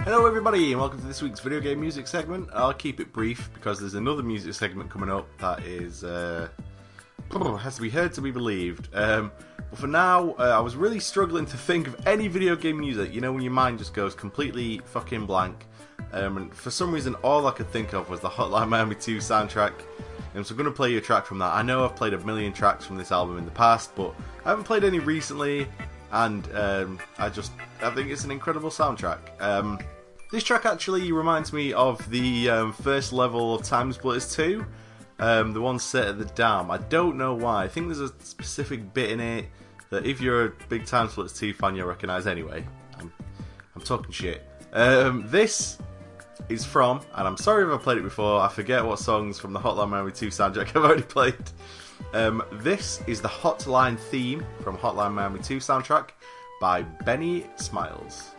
Hello, 0.00 0.26
everybody, 0.26 0.72
and 0.72 0.80
welcome 0.80 1.00
to 1.00 1.06
this 1.06 1.22
week's 1.22 1.40
video 1.40 1.60
game 1.60 1.80
music 1.80 2.08
segment. 2.08 2.48
I'll 2.52 2.74
keep 2.74 2.98
it 2.98 3.12
brief 3.12 3.50
because 3.54 3.78
there's 3.78 3.94
another 3.94 4.22
music 4.22 4.54
segment 4.54 4.90
coming 4.90 5.10
up 5.10 5.28
that 5.38 5.62
is 5.62 6.02
uh, 6.02 6.48
has 7.60 7.76
to 7.76 7.82
be 7.82 7.90
heard 7.90 8.12
to 8.14 8.20
be 8.20 8.32
believed. 8.32 8.88
Um, 8.92 9.30
but 9.70 9.78
for 9.78 9.86
now, 9.86 10.34
uh, 10.38 10.54
I 10.56 10.60
was 10.60 10.76
really 10.76 11.00
struggling 11.00 11.46
to 11.46 11.56
think 11.56 11.86
of 11.86 12.06
any 12.06 12.28
video 12.28 12.56
game 12.56 12.78
music. 12.78 13.12
You 13.12 13.20
know, 13.20 13.32
when 13.32 13.42
your 13.42 13.52
mind 13.52 13.78
just 13.78 13.94
goes 13.94 14.14
completely 14.14 14.80
fucking 14.86 15.26
blank. 15.26 15.66
Um, 16.12 16.36
and 16.36 16.54
for 16.54 16.70
some 16.70 16.92
reason, 16.92 17.14
all 17.16 17.46
I 17.46 17.50
could 17.50 17.70
think 17.70 17.92
of 17.92 18.08
was 18.08 18.20
the 18.20 18.28
Hotline 18.28 18.68
Miami 18.70 18.94
2 18.94 19.18
soundtrack. 19.18 19.72
Um, 20.34 20.44
so 20.44 20.52
I'm 20.52 20.56
going 20.56 20.70
to 20.70 20.74
play 20.74 20.92
you 20.92 20.98
a 20.98 21.00
track 21.00 21.26
from 21.26 21.38
that. 21.38 21.52
I 21.52 21.62
know 21.62 21.84
I've 21.84 21.96
played 21.96 22.14
a 22.14 22.18
million 22.18 22.52
tracks 22.52 22.84
from 22.84 22.96
this 22.96 23.12
album 23.12 23.38
in 23.38 23.44
the 23.44 23.50
past, 23.50 23.94
but 23.94 24.14
I 24.44 24.50
haven't 24.50 24.64
played 24.64 24.84
any 24.84 24.98
recently. 24.98 25.66
And 26.12 26.48
um, 26.54 26.98
I 27.18 27.28
just, 27.28 27.52
I 27.82 27.90
think 27.90 28.10
it's 28.10 28.24
an 28.24 28.30
incredible 28.30 28.70
soundtrack. 28.70 29.18
Um, 29.40 29.78
this 30.30 30.44
track 30.44 30.66
actually 30.66 31.12
reminds 31.12 31.52
me 31.52 31.72
of 31.72 32.08
the 32.10 32.50
um, 32.50 32.72
first 32.72 33.12
level 33.12 33.54
of 33.54 33.62
Time 33.62 33.92
Splitters 33.92 34.34
2, 34.34 34.64
um, 35.18 35.52
the 35.52 35.60
one 35.60 35.78
set 35.78 36.08
at 36.08 36.18
the 36.18 36.24
dam. 36.24 36.70
I 36.70 36.78
don't 36.78 37.16
know 37.16 37.34
why. 37.34 37.64
I 37.64 37.68
think 37.68 37.86
there's 37.86 38.00
a 38.00 38.12
specific 38.20 38.94
bit 38.94 39.10
in 39.10 39.20
it 39.20 39.46
that 39.90 40.06
if 40.06 40.20
you're 40.20 40.46
a 40.46 40.52
big 40.68 40.86
Time 40.86 41.08
Splitters 41.08 41.32
2 41.34 41.54
fan, 41.54 41.74
you'll 41.74 41.88
recognise 41.88 42.26
anyway. 42.26 42.66
I'm, 42.98 43.12
I'm 43.74 43.82
talking 43.82 44.12
shit. 44.12 44.46
Um, 44.72 45.24
this 45.26 45.78
is 46.48 46.64
from, 46.64 47.00
and 47.14 47.26
I'm 47.26 47.36
sorry 47.36 47.64
if 47.64 47.70
I 47.70 47.82
played 47.82 47.98
it 47.98 48.04
before, 48.04 48.40
I 48.40 48.48
forget 48.48 48.84
what 48.84 48.98
songs 48.98 49.38
from 49.38 49.52
the 49.52 49.60
Hotline 49.60 49.88
Miami 49.88 50.12
2 50.12 50.28
soundtrack 50.28 50.68
I've 50.76 50.76
already 50.76 51.02
played. 51.02 51.34
Um, 52.12 52.42
this 52.52 53.02
is 53.06 53.20
the 53.20 53.28
Hotline 53.28 53.98
theme 53.98 54.44
from 54.62 54.76
Hotline 54.76 55.12
Miami 55.12 55.40
2 55.40 55.58
soundtrack 55.58 56.10
by 56.60 56.82
Benny 56.82 57.46
Smiles. 57.56 58.30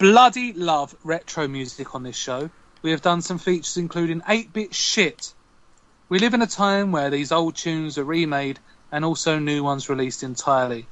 Bloody 0.00 0.54
love 0.54 0.96
retro 1.04 1.46
music 1.46 1.94
on 1.94 2.02
this 2.02 2.16
show. 2.16 2.48
We 2.80 2.92
have 2.92 3.02
done 3.02 3.20
some 3.20 3.36
features 3.36 3.76
including 3.76 4.22
8-bit 4.22 4.74
shit. 4.74 5.34
We 6.08 6.18
live 6.18 6.32
in 6.32 6.40
a 6.40 6.46
time 6.46 6.90
where 6.90 7.10
these 7.10 7.32
old 7.32 7.54
tunes 7.54 7.98
are 7.98 8.04
remade 8.04 8.58
and 8.90 9.04
also 9.04 9.38
new 9.38 9.62
ones 9.62 9.90
released 9.90 10.22
entirely. 10.22 10.86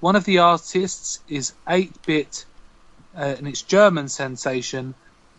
One 0.00 0.14
of 0.14 0.26
the 0.26 0.40
artists 0.40 1.20
is 1.26 1.54
8-bit, 1.66 2.44
uh, 3.16 3.34
and 3.38 3.48
its 3.48 3.62
German 3.62 4.10
sensation, 4.10 4.94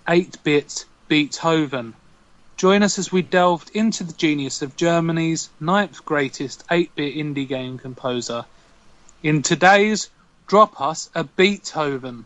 8-bit 0.08 0.86
Beethoven. 1.08 1.94
Join 2.58 2.82
us 2.82 2.98
as 2.98 3.12
we 3.12 3.22
delved 3.22 3.70
into 3.76 4.04
the 4.04 4.14
genius 4.14 4.64
of 4.64 4.76
Germany's 4.76 5.50
ninth 5.60 6.04
greatest 6.06 6.68
8-bit 6.70 7.16
indie 7.16 7.48
game 7.48 7.78
composer. 7.78 8.46
In 9.22 9.44
today's 9.44 10.10
Drop 10.48 10.82
Us 10.82 11.12
a 11.14 11.24
Beethoven. 11.24 12.26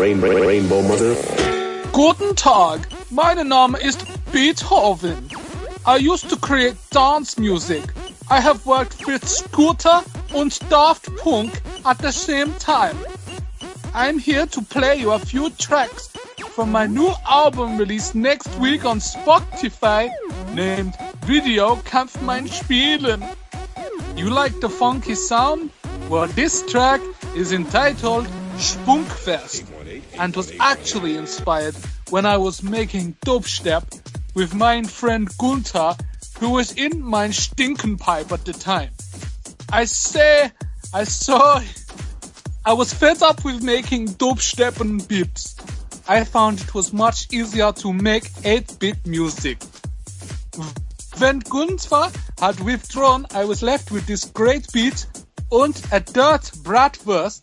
Rainbow, 0.00 0.46
Rainbow 0.46 0.82
Mother. 0.82 1.14
Guten 1.92 2.34
Tag, 2.34 2.80
mein 3.10 3.48
Name 3.48 3.76
ist 3.78 4.04
Beethoven. 4.32 5.30
I 5.84 5.98
used 5.98 6.28
to 6.28 6.36
create 6.36 6.76
dance 6.90 7.38
music. 7.38 7.82
I 8.28 8.40
have 8.40 8.66
worked 8.66 9.06
with 9.06 9.28
Scooter 9.28 10.02
and 10.34 10.58
Daft 10.68 11.14
Punk 11.18 11.62
at 11.84 11.98
the 11.98 12.10
same 12.10 12.52
time. 12.58 12.96
I'm 13.98 14.18
here 14.18 14.44
to 14.44 14.60
play 14.60 14.96
you 14.96 15.12
a 15.12 15.18
few 15.18 15.48
tracks 15.48 16.08
from 16.54 16.70
my 16.70 16.86
new 16.86 17.14
album 17.26 17.78
released 17.78 18.14
next 18.14 18.54
week 18.58 18.84
on 18.84 18.98
Spotify 18.98 20.10
named 20.52 20.94
Video 21.24 21.76
Kannst 21.76 22.20
mein 22.20 22.46
Spielen. 22.46 23.24
You 24.14 24.28
like 24.28 24.60
the 24.60 24.68
funky 24.68 25.14
sound? 25.14 25.70
Well, 26.10 26.26
this 26.26 26.62
track 26.70 27.00
is 27.34 27.52
entitled 27.52 28.26
Spunkfest 28.58 29.64
and 30.18 30.36
was 30.36 30.52
actually 30.60 31.16
inspired 31.16 31.74
when 32.10 32.26
I 32.26 32.36
was 32.36 32.62
making 32.62 33.16
dubstep 33.24 33.84
with 34.34 34.54
my 34.54 34.82
friend 34.82 35.26
Gunther, 35.38 35.96
who 36.38 36.50
was 36.50 36.72
in 36.72 37.00
my 37.00 37.28
Stinkenpipe 37.28 38.30
at 38.30 38.44
the 38.44 38.52
time. 38.52 38.90
I 39.72 39.86
say, 39.86 40.52
I 40.92 41.04
saw, 41.04 41.62
I 42.66 42.72
was 42.72 42.92
fed 42.92 43.22
up 43.22 43.44
with 43.44 43.62
making 43.62 44.08
dubstep 44.08 44.80
and 44.80 45.06
beats. 45.06 45.54
I 46.08 46.24
found 46.24 46.60
it 46.60 46.74
was 46.74 46.92
much 46.92 47.32
easier 47.32 47.70
to 47.70 47.92
make 47.92 48.24
8-bit 48.24 49.06
music. 49.06 49.62
When 51.18 51.38
Gunther 51.38 52.10
had 52.40 52.58
withdrawn, 52.58 53.24
I 53.32 53.44
was 53.44 53.62
left 53.62 53.92
with 53.92 54.08
this 54.08 54.24
great 54.24 54.66
beat 54.72 55.06
and 55.52 55.80
a 55.92 56.00
dirt 56.00 56.50
bratwurst 56.64 57.42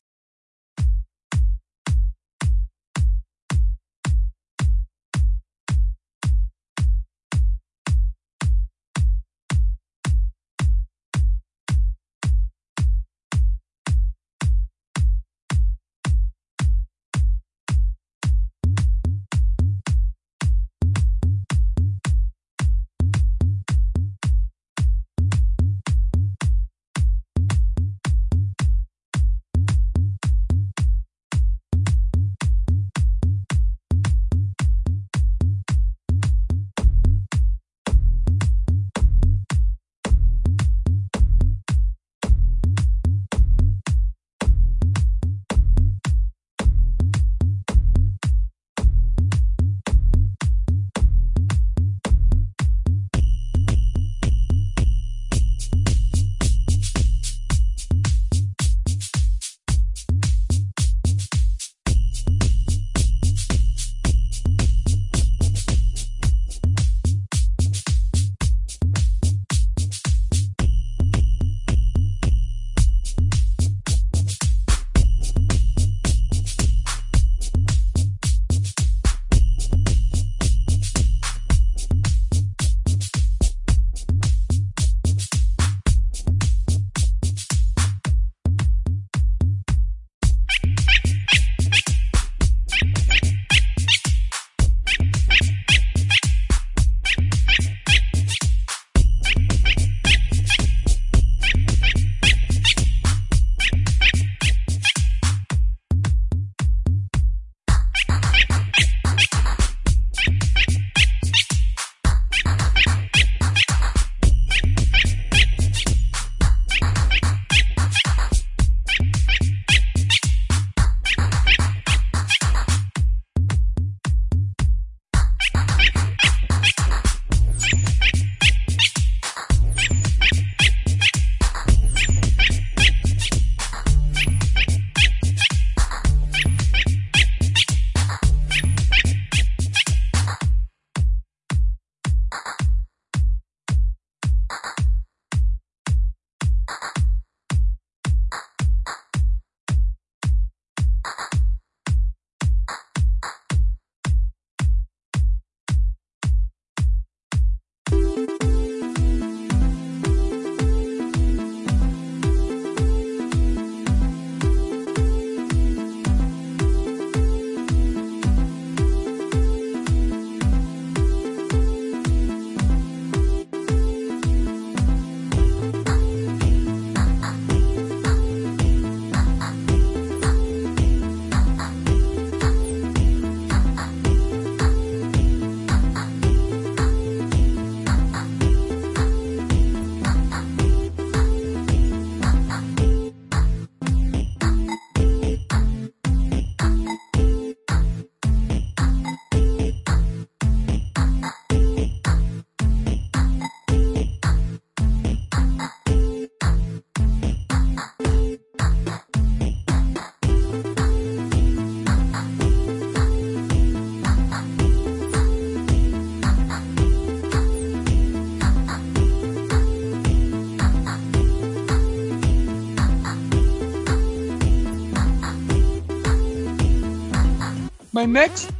My 227.95 228.05
next 228.05 228.51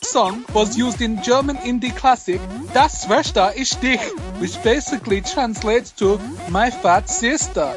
song 0.00 0.44
was 0.54 0.78
used 0.78 1.00
in 1.00 1.20
German 1.24 1.56
indie 1.56 1.90
classic 1.90 2.40
Das 2.72 3.02
Schwester 3.04 3.52
ist 3.52 3.82
dich, 3.82 4.00
which 4.38 4.62
basically 4.62 5.22
translates 5.22 5.92
to 5.96 6.20
My 6.50 6.70
Fat 6.70 7.08
Sister. 7.08 7.76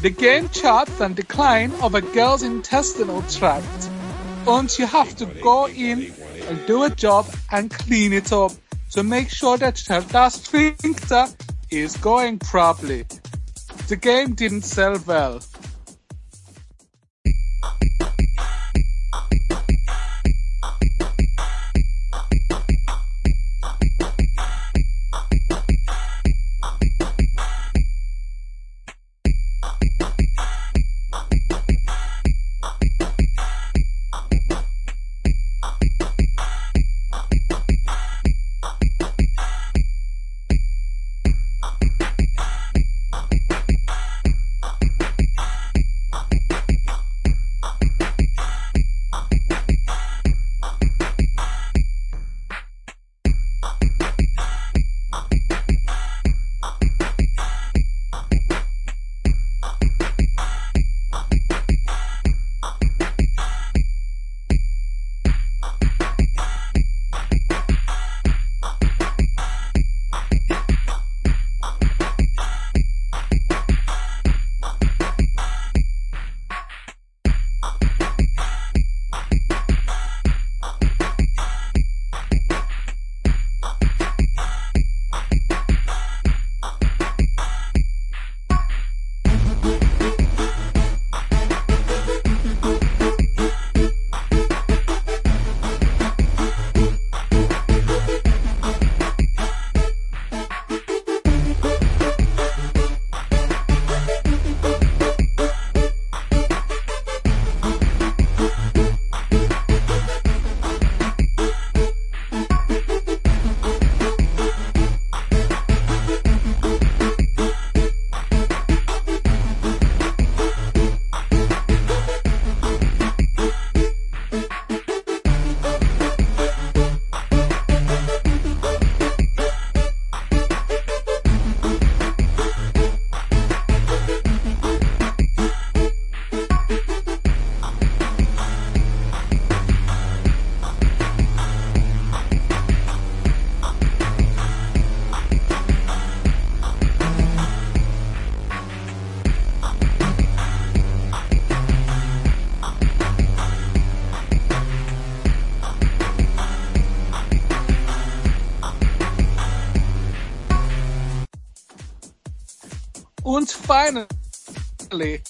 The 0.00 0.08
game 0.08 0.48
charts 0.48 1.02
and 1.02 1.14
decline 1.14 1.70
of 1.82 1.94
a 1.94 2.00
girl's 2.00 2.42
intestinal 2.42 3.22
tract. 3.28 3.90
And 4.46 4.70
you 4.78 4.86
have 4.86 5.14
to 5.16 5.26
go 5.26 5.66
in 5.68 6.10
and 6.48 6.66
do 6.66 6.84
a 6.84 6.88
job 6.88 7.26
and 7.52 7.70
clean 7.70 8.14
it 8.14 8.32
up 8.32 8.52
to 8.92 9.02
make 9.02 9.28
sure 9.28 9.58
that 9.58 9.78
her 9.88 10.00
Das 10.00 10.36
Sphincter 10.42 11.26
is 11.70 11.94
going 11.98 12.38
properly. 12.38 13.04
The 13.88 13.96
game 13.96 14.32
didn't 14.32 14.62
sell 14.62 14.96
well. 15.06 15.40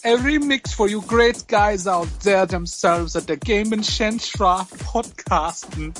A 0.06 0.16
remix 0.18 0.72
for 0.72 0.88
you 0.88 1.02
great 1.02 1.44
guys 1.48 1.88
out 1.88 2.08
there 2.20 2.46
themselves 2.46 3.16
at 3.16 3.26
the 3.26 3.36
Game 3.36 3.72
and 3.72 3.82
Shenshra 3.82 4.64
podcasten. 4.84 5.92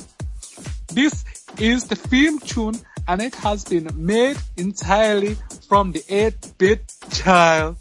This 0.87 1.25
is 1.59 1.87
the 1.89 1.97
theme 1.97 2.39
tune 2.39 2.79
and 3.05 3.21
it 3.21 3.35
has 3.35 3.65
been 3.65 3.89
made 3.97 4.37
entirely 4.55 5.35
from 5.67 5.91
the 5.91 5.99
8-bit 5.99 6.93
child. 7.11 7.75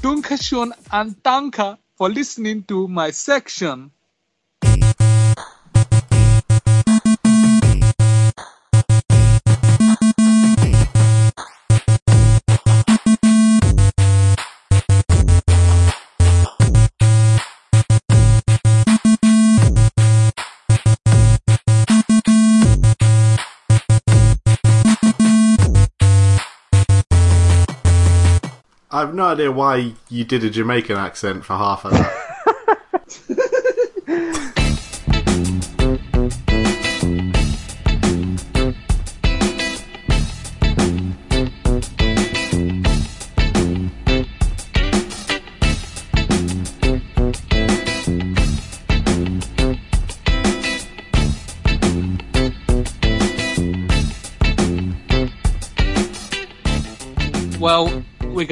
Dankeschön 0.00 0.72
and 0.90 1.22
danke 1.22 1.76
for 1.98 2.08
listening 2.08 2.62
to 2.62 2.88
my 2.88 3.10
section. 3.10 3.90
I've 28.94 29.12
no 29.12 29.24
idea 29.24 29.50
why 29.50 29.94
you 30.08 30.24
did 30.24 30.44
a 30.44 30.50
Jamaican 30.50 30.96
accent 30.96 31.44
for 31.44 31.54
half 31.54 31.84
of 31.84 31.90
that. 31.94 32.23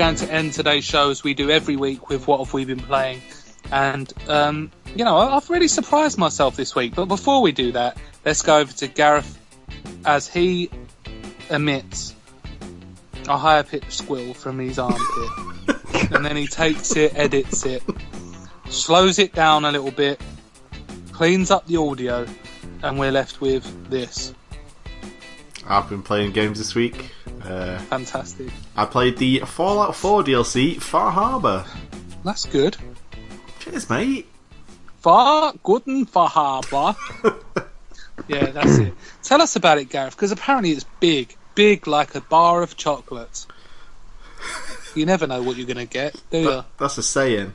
Going 0.02 0.16
to 0.16 0.32
end 0.32 0.52
today's 0.52 0.82
show 0.82 1.10
as 1.10 1.22
we 1.22 1.32
do 1.32 1.48
every 1.48 1.76
week 1.76 2.08
with 2.08 2.26
what 2.26 2.38
have 2.38 2.52
we 2.52 2.64
been 2.64 2.80
playing. 2.80 3.22
And, 3.70 4.12
um, 4.28 4.72
you 4.96 5.04
know, 5.04 5.16
I've 5.16 5.48
really 5.48 5.68
surprised 5.68 6.18
myself 6.18 6.56
this 6.56 6.74
week. 6.74 6.96
But 6.96 7.04
before 7.04 7.40
we 7.40 7.52
do 7.52 7.70
that, 7.70 7.96
let's 8.24 8.42
go 8.42 8.58
over 8.58 8.72
to 8.72 8.88
Gareth 8.88 9.38
as 10.04 10.26
he 10.26 10.70
emits 11.50 12.16
a 13.28 13.38
higher 13.38 13.62
pitched 13.62 13.92
squeal 13.92 14.34
from 14.34 14.58
his 14.58 14.76
armpit. 14.76 14.98
and 16.10 16.26
then 16.26 16.34
he 16.34 16.48
takes 16.48 16.96
it, 16.96 17.12
edits 17.14 17.64
it, 17.64 17.84
slows 18.70 19.20
it 19.20 19.32
down 19.32 19.64
a 19.64 19.70
little 19.70 19.92
bit, 19.92 20.20
cleans 21.12 21.52
up 21.52 21.64
the 21.68 21.76
audio, 21.76 22.26
and 22.82 22.98
we're 22.98 23.12
left 23.12 23.40
with 23.40 23.88
this. 23.88 24.34
I've 25.66 25.88
been 25.88 26.02
playing 26.02 26.32
games 26.32 26.58
this 26.58 26.74
week. 26.74 27.10
Uh, 27.42 27.78
Fantastic. 27.78 28.48
I 28.76 28.84
played 28.84 29.18
the 29.18 29.40
Fallout 29.40 29.94
4 29.94 30.24
DLC, 30.24 30.80
Far 30.80 31.10
Harbor. 31.10 31.64
That's 32.24 32.46
good. 32.46 32.76
Cheers, 33.60 33.88
mate. 33.88 34.26
Far 35.00 35.54
guten 35.62 36.06
Verhaber. 36.06 36.96
yeah, 38.28 38.46
that's 38.46 38.78
it. 38.78 38.94
Tell 39.22 39.42
us 39.42 39.56
about 39.56 39.78
it, 39.78 39.88
Gareth, 39.88 40.14
because 40.14 40.32
apparently 40.32 40.70
it's 40.70 40.84
big. 41.00 41.36
Big 41.54 41.86
like 41.86 42.14
a 42.14 42.20
bar 42.20 42.62
of 42.62 42.76
chocolate. 42.76 43.46
You 44.94 45.06
never 45.06 45.26
know 45.26 45.42
what 45.42 45.56
you're 45.56 45.66
going 45.66 45.76
to 45.76 45.92
get, 45.92 46.20
do 46.30 46.38
you? 46.38 46.64
That's 46.78 46.98
a 46.98 47.02
saying. 47.02 47.54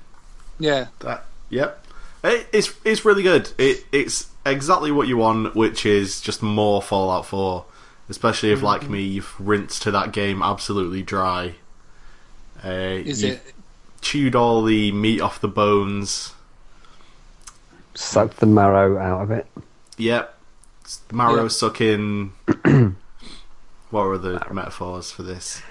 Yeah. 0.60 0.88
That. 1.00 1.26
Yep. 1.50 1.86
It, 2.24 2.48
it's 2.52 2.74
it's 2.84 3.06
really 3.06 3.24
good. 3.24 3.50
It 3.58 3.86
it's 3.92 4.30
exactly 4.46 4.92
what 4.92 5.08
you 5.08 5.18
want, 5.18 5.56
which 5.56 5.86
is 5.86 6.20
just 6.20 6.42
more 6.42 6.82
Fallout 6.82 7.26
4. 7.26 7.64
Especially 8.10 8.52
if, 8.52 8.58
Mm-hmm. 8.60 8.66
like 8.66 8.90
me, 8.90 9.02
you've 9.04 9.36
rinsed 9.40 9.82
to 9.84 9.92
that 9.92 10.12
game 10.14 10.42
absolutely 10.42 11.04
dry. 11.04 11.56
Uh, 12.64 12.70
Is 13.04 13.22
you 13.24 13.34
it? 13.34 13.54
chewed 14.02 14.36
all 14.36 14.64
the 14.64 14.92
meat 14.92 15.20
off 15.22 15.42
the 15.42 15.48
bones. 15.48 16.34
Sucked 17.96 18.38
the 18.38 18.46
marrow 18.46 18.98
out 18.98 19.22
of 19.24 19.32
it. 19.32 19.48
Yep. 19.98 20.34
Marrow 21.12 21.44
Yeah. 21.44 21.48
sucking. 21.50 22.32
what 23.90 24.06
were 24.06 24.18
the 24.18 24.42
metaphors 24.52 25.12
for 25.12 25.24
this? 25.24 25.62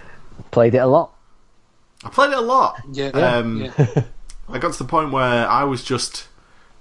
Played 0.50 0.74
it 0.74 0.78
a 0.78 0.86
lot. 0.86 1.12
I 2.04 2.08
played 2.10 2.32
it 2.32 2.38
a 2.38 2.42
lot. 2.42 2.80
Yeah. 2.92 3.08
Um, 3.08 3.62
yeah. 3.64 4.02
I 4.48 4.58
got 4.58 4.72
to 4.72 4.78
the 4.78 4.88
point 4.88 5.10
where 5.12 5.48
I 5.48 5.64
was 5.64 5.82
just 5.82 6.28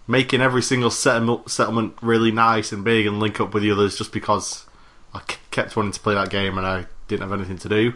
making 0.07 0.41
every 0.41 0.61
single 0.61 0.91
settlement, 0.91 1.49
settlement 1.49 1.95
really 2.01 2.31
nice 2.31 2.71
and 2.71 2.83
big 2.83 3.07
and 3.07 3.19
link 3.19 3.39
up 3.39 3.53
with 3.53 3.63
the 3.63 3.71
others 3.71 3.97
just 3.97 4.11
because 4.11 4.65
I 5.13 5.21
k- 5.25 5.37
kept 5.55 5.77
wanting 5.77 5.93
to 5.93 5.99
play 6.01 6.13
that 6.13 6.29
game 6.29 6.57
and 6.57 6.67
I 6.67 6.85
didn't 7.07 7.21
have 7.21 7.31
anything 7.31 7.57
to 7.59 7.69
do. 7.69 7.93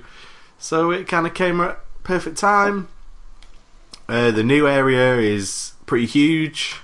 So 0.57 0.91
it 0.91 1.07
kind 1.07 1.27
of 1.27 1.33
came 1.33 1.59
at 1.59 1.77
perfect 2.03 2.37
time. 2.37 2.87
Uh, 4.07 4.31
the 4.31 4.43
new 4.43 4.65
area 4.65 5.17
is 5.17 5.73
pretty 5.85 6.05
huge. 6.05 6.77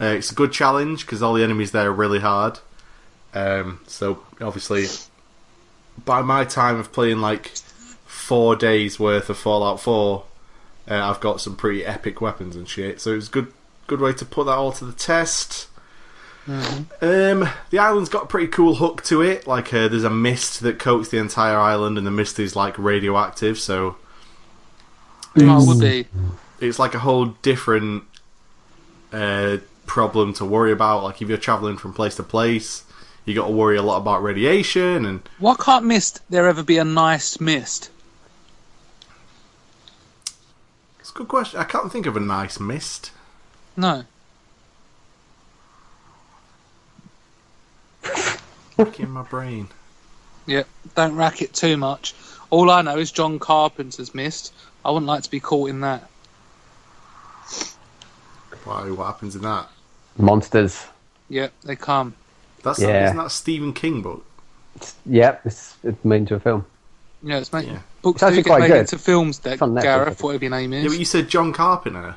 Uh, 0.00 0.06
it's 0.06 0.32
a 0.32 0.34
good 0.34 0.52
challenge 0.52 1.04
because 1.04 1.22
all 1.22 1.34
the 1.34 1.44
enemies 1.44 1.72
there 1.72 1.88
are 1.88 1.92
really 1.92 2.20
hard. 2.20 2.58
Um, 3.34 3.80
so 3.86 4.22
obviously, 4.40 4.86
by 6.02 6.22
my 6.22 6.44
time 6.44 6.76
of 6.76 6.92
playing 6.92 7.20
like 7.20 7.52
four 8.06 8.56
days 8.56 8.98
worth 8.98 9.28
of 9.28 9.36
Fallout 9.36 9.80
4, 9.80 10.24
uh, 10.90 11.10
I've 11.10 11.20
got 11.20 11.42
some 11.42 11.56
pretty 11.56 11.84
epic 11.84 12.22
weapons 12.22 12.56
and 12.56 12.66
shit. 12.66 13.02
So 13.02 13.12
it 13.12 13.16
was 13.16 13.28
a 13.28 13.32
good, 13.32 13.52
good 13.86 14.00
way 14.00 14.14
to 14.14 14.24
put 14.24 14.46
that 14.46 14.52
all 14.52 14.72
to 14.72 14.84
the 14.86 14.92
test. 14.92 15.68
Um, 16.48 17.48
the 17.70 17.78
island's 17.80 18.08
got 18.08 18.24
a 18.24 18.26
pretty 18.26 18.46
cool 18.46 18.76
hook 18.76 19.02
to 19.04 19.20
it. 19.22 19.46
Like, 19.46 19.74
uh, 19.74 19.88
there's 19.88 20.04
a 20.04 20.10
mist 20.10 20.60
that 20.60 20.78
coats 20.78 21.08
the 21.08 21.18
entire 21.18 21.58
island, 21.58 21.98
and 21.98 22.06
the 22.06 22.10
mist 22.12 22.38
is 22.38 22.54
like 22.54 22.78
radioactive. 22.78 23.58
So 23.58 23.96
Oh, 25.38 25.62
it 25.62 25.66
would 25.66 25.80
be. 25.80 26.06
it's 26.60 26.78
like 26.78 26.94
a 26.94 27.00
whole 27.00 27.26
different 27.42 28.04
uh, 29.12 29.58
problem 29.86 30.32
to 30.34 30.44
worry 30.44 30.72
about. 30.72 31.02
Like, 31.02 31.20
if 31.20 31.28
you're 31.28 31.36
traveling 31.38 31.76
from 31.76 31.92
place 31.92 32.14
to 32.16 32.22
place, 32.22 32.84
you 33.24 33.34
got 33.34 33.46
to 33.48 33.52
worry 33.52 33.76
a 33.76 33.82
lot 33.82 33.96
about 33.98 34.22
radiation 34.22 35.04
and 35.04 35.20
Why 35.40 35.54
can't 35.58 35.84
mist 35.84 36.20
there 36.30 36.46
ever 36.46 36.62
be 36.62 36.78
a 36.78 36.84
nice 36.84 37.40
mist? 37.40 37.90
It's 41.00 41.10
a 41.10 41.14
good 41.14 41.28
question. 41.28 41.58
I 41.60 41.64
can't 41.64 41.90
think 41.90 42.06
of 42.06 42.16
a 42.16 42.20
nice 42.20 42.58
mist. 42.60 43.10
No. 43.76 44.04
In 48.98 49.10
my 49.10 49.22
brain. 49.22 49.68
Yeah. 50.46 50.64
Don't 50.94 51.16
rack 51.16 51.42
it 51.42 51.52
too 51.54 51.76
much. 51.76 52.14
All 52.50 52.70
I 52.70 52.82
know 52.82 52.98
is 52.98 53.10
John 53.10 53.38
Carpenter's 53.38 54.14
Mist. 54.14 54.52
I 54.84 54.90
wouldn't 54.90 55.06
like 55.06 55.22
to 55.24 55.30
be 55.30 55.40
caught 55.40 55.68
in 55.70 55.80
that. 55.80 56.08
Why? 58.64 58.90
What 58.90 59.06
happens 59.06 59.36
in 59.36 59.42
that? 59.42 59.68
Monsters. 60.18 60.86
Yeah, 61.28 61.48
they 61.64 61.76
come. 61.76 62.14
That's 62.62 62.78
Yeah. 62.80 63.04
isn't 63.06 63.16
that 63.16 63.26
a 63.26 63.30
Stephen 63.30 63.72
King 63.72 64.02
book? 64.02 64.24
Yep, 65.06 65.46
it's, 65.46 65.76
it's 65.82 66.04
made 66.04 66.18
into 66.18 66.34
a 66.34 66.40
film. 66.40 66.64
Yeah, 67.22 67.38
it's 67.38 67.52
made, 67.52 67.66
Yeah. 67.66 67.78
books 68.02 68.16
It's 68.16 68.20
do 68.22 68.26
actually 68.26 68.42
get 68.42 68.50
quite 68.50 68.60
made 68.60 68.66
good. 68.68 68.78
into 68.80 68.98
films, 68.98 69.38
Deck, 69.38 69.54
It's 69.54 69.62
on 69.62 69.72
Netflix, 69.72 69.78
I 69.78 69.82
Gareth, 69.82 70.22
whatever 70.22 70.44
your 70.44 70.50
name 70.50 70.72
is. 70.72 70.82
Yeah, 70.84 70.88
but 70.90 70.98
you 70.98 71.04
said 71.04 71.28
John 71.28 71.52
Carpenter. 71.52 72.14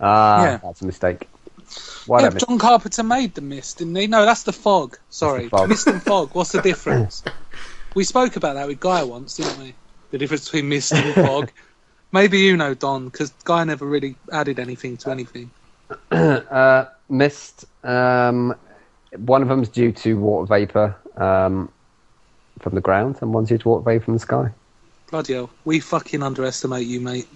Ah, 0.00 0.42
Yeah. 0.44 0.56
that's 0.58 0.80
a 0.82 0.86
mistake. 0.86 1.28
Yeah, 2.10 2.14
Whatever. 2.14 2.38
John 2.40 2.58
Carpenter 2.58 3.04
made 3.04 3.34
the 3.34 3.40
mist, 3.40 3.78
didn't 3.78 3.94
he? 3.94 4.08
No, 4.08 4.24
that's 4.24 4.42
the 4.42 4.52
fog. 4.52 4.98
Sorry, 5.10 5.48
fog. 5.48 5.68
mist 5.68 5.86
and 5.86 6.02
fog. 6.02 6.34
What's 6.34 6.50
the 6.50 6.60
difference? 6.60 7.22
we 7.94 8.02
spoke 8.02 8.34
about 8.34 8.54
that 8.54 8.66
with 8.66 8.80
Guy 8.80 9.04
once, 9.04 9.36
didn't 9.36 9.58
we? 9.60 9.74
The 10.10 10.18
difference 10.18 10.46
between 10.46 10.68
mist 10.68 10.92
and 10.92 11.14
fog. 11.14 11.52
Maybe 12.12 12.40
you 12.40 12.56
know, 12.56 12.74
Don, 12.74 13.08
because 13.08 13.30
Guy 13.44 13.62
never 13.62 13.86
really 13.86 14.16
added 14.32 14.58
anything 14.58 14.96
to 14.98 15.10
anything. 15.10 15.50
Uh, 16.10 16.86
mist. 17.08 17.64
Um, 17.84 18.56
one 19.16 19.42
of 19.42 19.48
them's 19.48 19.68
due 19.68 19.92
to 19.92 20.18
water 20.18 20.46
vapor 20.46 20.96
um, 21.16 21.70
from 22.58 22.74
the 22.74 22.80
ground, 22.80 23.18
and 23.20 23.32
one's 23.32 23.48
due 23.48 23.58
to 23.58 23.68
water 23.68 23.84
vapor 23.84 24.04
from 24.04 24.14
the 24.14 24.20
sky. 24.20 24.50
Bloody 25.10 25.34
hell, 25.34 25.50
we 25.64 25.80
fucking 25.80 26.22
underestimate 26.22 26.86
you, 26.86 27.00
mate. 27.00 27.28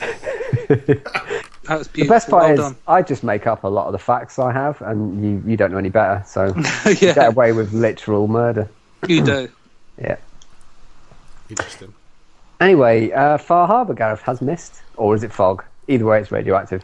that 1.64 1.78
was 1.78 1.88
The 1.88 2.06
best 2.08 2.28
part 2.28 2.42
well 2.44 2.52
is, 2.52 2.58
done. 2.60 2.76
I 2.88 3.02
just 3.02 3.22
make 3.22 3.46
up 3.46 3.64
a 3.64 3.68
lot 3.68 3.86
of 3.86 3.92
the 3.92 3.98
facts 3.98 4.38
I 4.38 4.52
have, 4.52 4.80
and 4.82 5.24
you, 5.24 5.50
you 5.50 5.56
don't 5.56 5.72
know 5.72 5.78
any 5.78 5.88
better, 5.90 6.22
so 6.26 6.54
you 6.86 6.94
get 6.96 7.28
away 7.28 7.52
with 7.52 7.72
literal 7.72 8.28
murder. 8.28 8.68
you 9.08 9.24
do. 9.24 9.48
Yeah. 10.02 10.16
Interesting. 11.50 11.92
Anyway, 12.60 13.10
uh, 13.10 13.38
Far 13.38 13.66
Harbour, 13.66 13.94
Gareth, 13.94 14.22
has 14.22 14.40
mist, 14.40 14.80
or 14.96 15.14
is 15.14 15.22
it 15.22 15.32
fog? 15.32 15.64
Either 15.88 16.04
way, 16.06 16.20
it's 16.20 16.30
radioactive. 16.32 16.82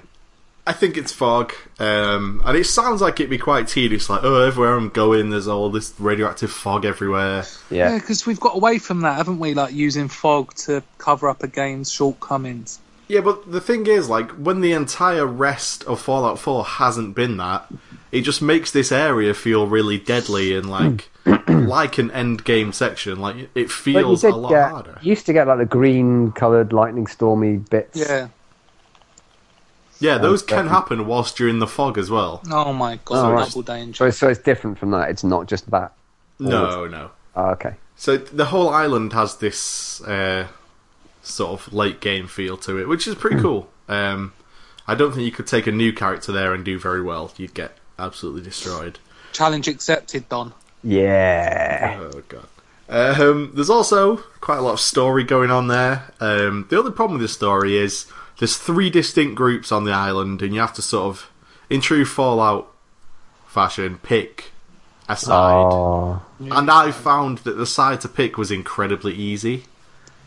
I 0.67 0.73
think 0.75 0.99
it's 0.99 1.13
fog, 1.13 1.55
um, 1.79 2.43
and 2.45 2.57
it 2.57 2.65
sounds 2.65 3.01
like 3.01 3.19
it'd 3.21 3.31
be 3.31 3.39
quite 3.39 3.67
tedious. 3.69 4.11
Like, 4.11 4.21
oh, 4.23 4.43
everywhere 4.47 4.75
I'm 4.75 4.91
going, 4.91 5.31
there's 5.31 5.49
all 5.49 5.71
this 5.71 5.95
radioactive 5.99 6.51
fog 6.51 6.85
everywhere. 6.85 7.45
Yeah, 7.71 7.93
Yeah. 7.93 7.99
because 7.99 8.27
we've 8.27 8.39
got 8.41 8.55
away 8.55 8.79
from 8.79 9.01
that, 9.01 9.17
haven't 9.17 9.39
we? 9.39 9.55
Like 9.55 9.73
using 9.73 10.09
fog 10.09 10.53
to 10.67 10.83
cover 10.99 11.29
up 11.31 11.43
a 11.43 11.49
game's 11.49 11.91
shortcomings. 11.91 12.79
Yeah, 13.09 13.21
but 13.23 13.51
the 13.51 13.61
thing 13.61 13.87
is, 13.87 14.09
like, 14.11 14.31
when 14.33 14.61
the 14.61 14.73
entire 14.73 15.27
rest 15.27 15.83
of 15.85 15.99
Fallout 16.01 16.39
4 16.39 16.63
hasn't 16.65 17.15
been 17.17 17.39
that, 17.39 17.67
it 18.13 18.21
just 18.21 18.43
makes 18.43 18.71
this 18.71 18.93
area 18.93 19.33
feel 19.35 19.67
really 19.67 19.99
deadly 19.99 20.55
and 20.55 20.69
like 20.69 21.09
like 21.49 21.99
an 21.99 22.11
end 22.11 22.45
game 22.45 22.73
section. 22.73 23.19
Like 23.21 23.37
it 23.37 23.51
But 23.55 23.61
you 23.63 23.69
feels 23.69 24.21
did 24.23 24.33
a 24.33 24.37
lot 24.37 24.51
get, 24.51 24.71
harder. 24.71 24.99
you 25.03 25.11
used 25.11 25.27
to 25.27 25.33
get 25.33 25.47
like 25.47 25.59
the 25.59 25.67
green 25.67 26.33
coloured 26.33 26.73
lightning 26.73 27.07
stormy 27.07 27.57
bits. 27.57 27.99
Yeah. 27.99 28.29
Yeah, 30.01 30.19
those 30.19 30.43
can 30.43 30.69
happen 30.69 31.07
whilst 31.07 31.41
you're 31.41 31.49
in 31.49 31.59
the 31.59 31.67
fog 31.67 31.99
as 31.99 32.09
well. 32.11 32.41
Oh 32.51 32.73
my 32.73 33.01
god, 33.05 33.31
Oh, 33.31 33.33
right. 33.33 33.49
double 33.49 33.63
danger. 33.63 33.97
So, 33.97 34.05
it's- 34.07 34.19
so 34.19 34.29
it's 34.29 34.39
different 34.41 34.79
from 34.79 34.91
that. 34.93 35.11
It's 35.11 35.25
not 35.25 35.47
just 35.49 35.69
that. 35.73 35.93
No, 36.39 36.87
no. 36.87 37.11
Oh, 37.35 37.47
okay. 37.51 37.75
So 37.97 38.17
the 38.17 38.45
whole 38.47 38.69
island 38.71 39.13
has 39.13 39.37
this 39.37 40.01
uh, 40.03 40.47
sort 41.29 41.61
of 41.61 41.73
late 41.73 42.01
game 42.01 42.27
feel 42.27 42.57
to 42.59 42.79
it, 42.79 42.89
which 42.89 43.07
is 43.07 43.15
pretty 43.15 43.41
cool. 43.41 43.71
Um, 43.89 44.33
I 44.87 44.95
don't 44.95 45.13
think 45.13 45.25
you 45.25 45.33
could 45.33 45.47
take 45.47 45.67
a 45.67 45.73
new 45.73 45.93
character 45.93 46.33
there 46.33 46.55
and 46.55 46.65
do 46.65 46.79
very 46.79 47.03
well. 47.03 47.33
You'd 47.37 47.55
get 47.55 47.77
absolutely 47.99 48.43
destroyed. 48.43 48.99
Challenge 49.33 49.69
accepted, 49.69 50.29
Don. 50.29 50.55
Yeah. 50.83 51.99
Oh 52.01 52.23
god. 52.29 52.47
Um, 52.89 53.53
there's 53.55 53.69
also 53.69 54.17
quite 54.41 54.59
a 54.59 54.63
lot 54.63 54.73
of 54.73 54.81
story 54.81 55.25
going 55.25 55.51
on 55.51 55.69
there. 55.69 56.13
Um, 56.21 56.67
the 56.71 56.79
only 56.79 56.93
problem 56.93 57.19
with 57.19 57.25
this 57.25 57.35
story 57.35 57.77
is 57.77 58.07
there's 58.39 58.57
three 58.57 58.89
distinct 58.89 59.35
groups 59.35 59.71
on 59.71 59.85
the 59.85 59.93
island, 59.93 60.41
and 60.41 60.55
you 60.55 60.61
have 60.61 60.73
to 60.75 60.83
sort 60.83 61.07
of, 61.07 61.31
in 61.69 61.83
true 61.83 62.07
Fallout 62.07 62.73
fashion, 63.47 63.99
pick 64.03 64.53
a 65.09 65.17
side. 65.17 65.73
Oh. 65.73 66.23
And 66.41 66.71
I 66.71 66.93
found 66.93 67.39
that 67.39 67.59
the 67.59 67.67
side 67.67 68.01
to 68.03 68.09
pick 68.09 68.39
was 68.39 68.51
incredibly 68.51 69.13
easy. 69.15 69.65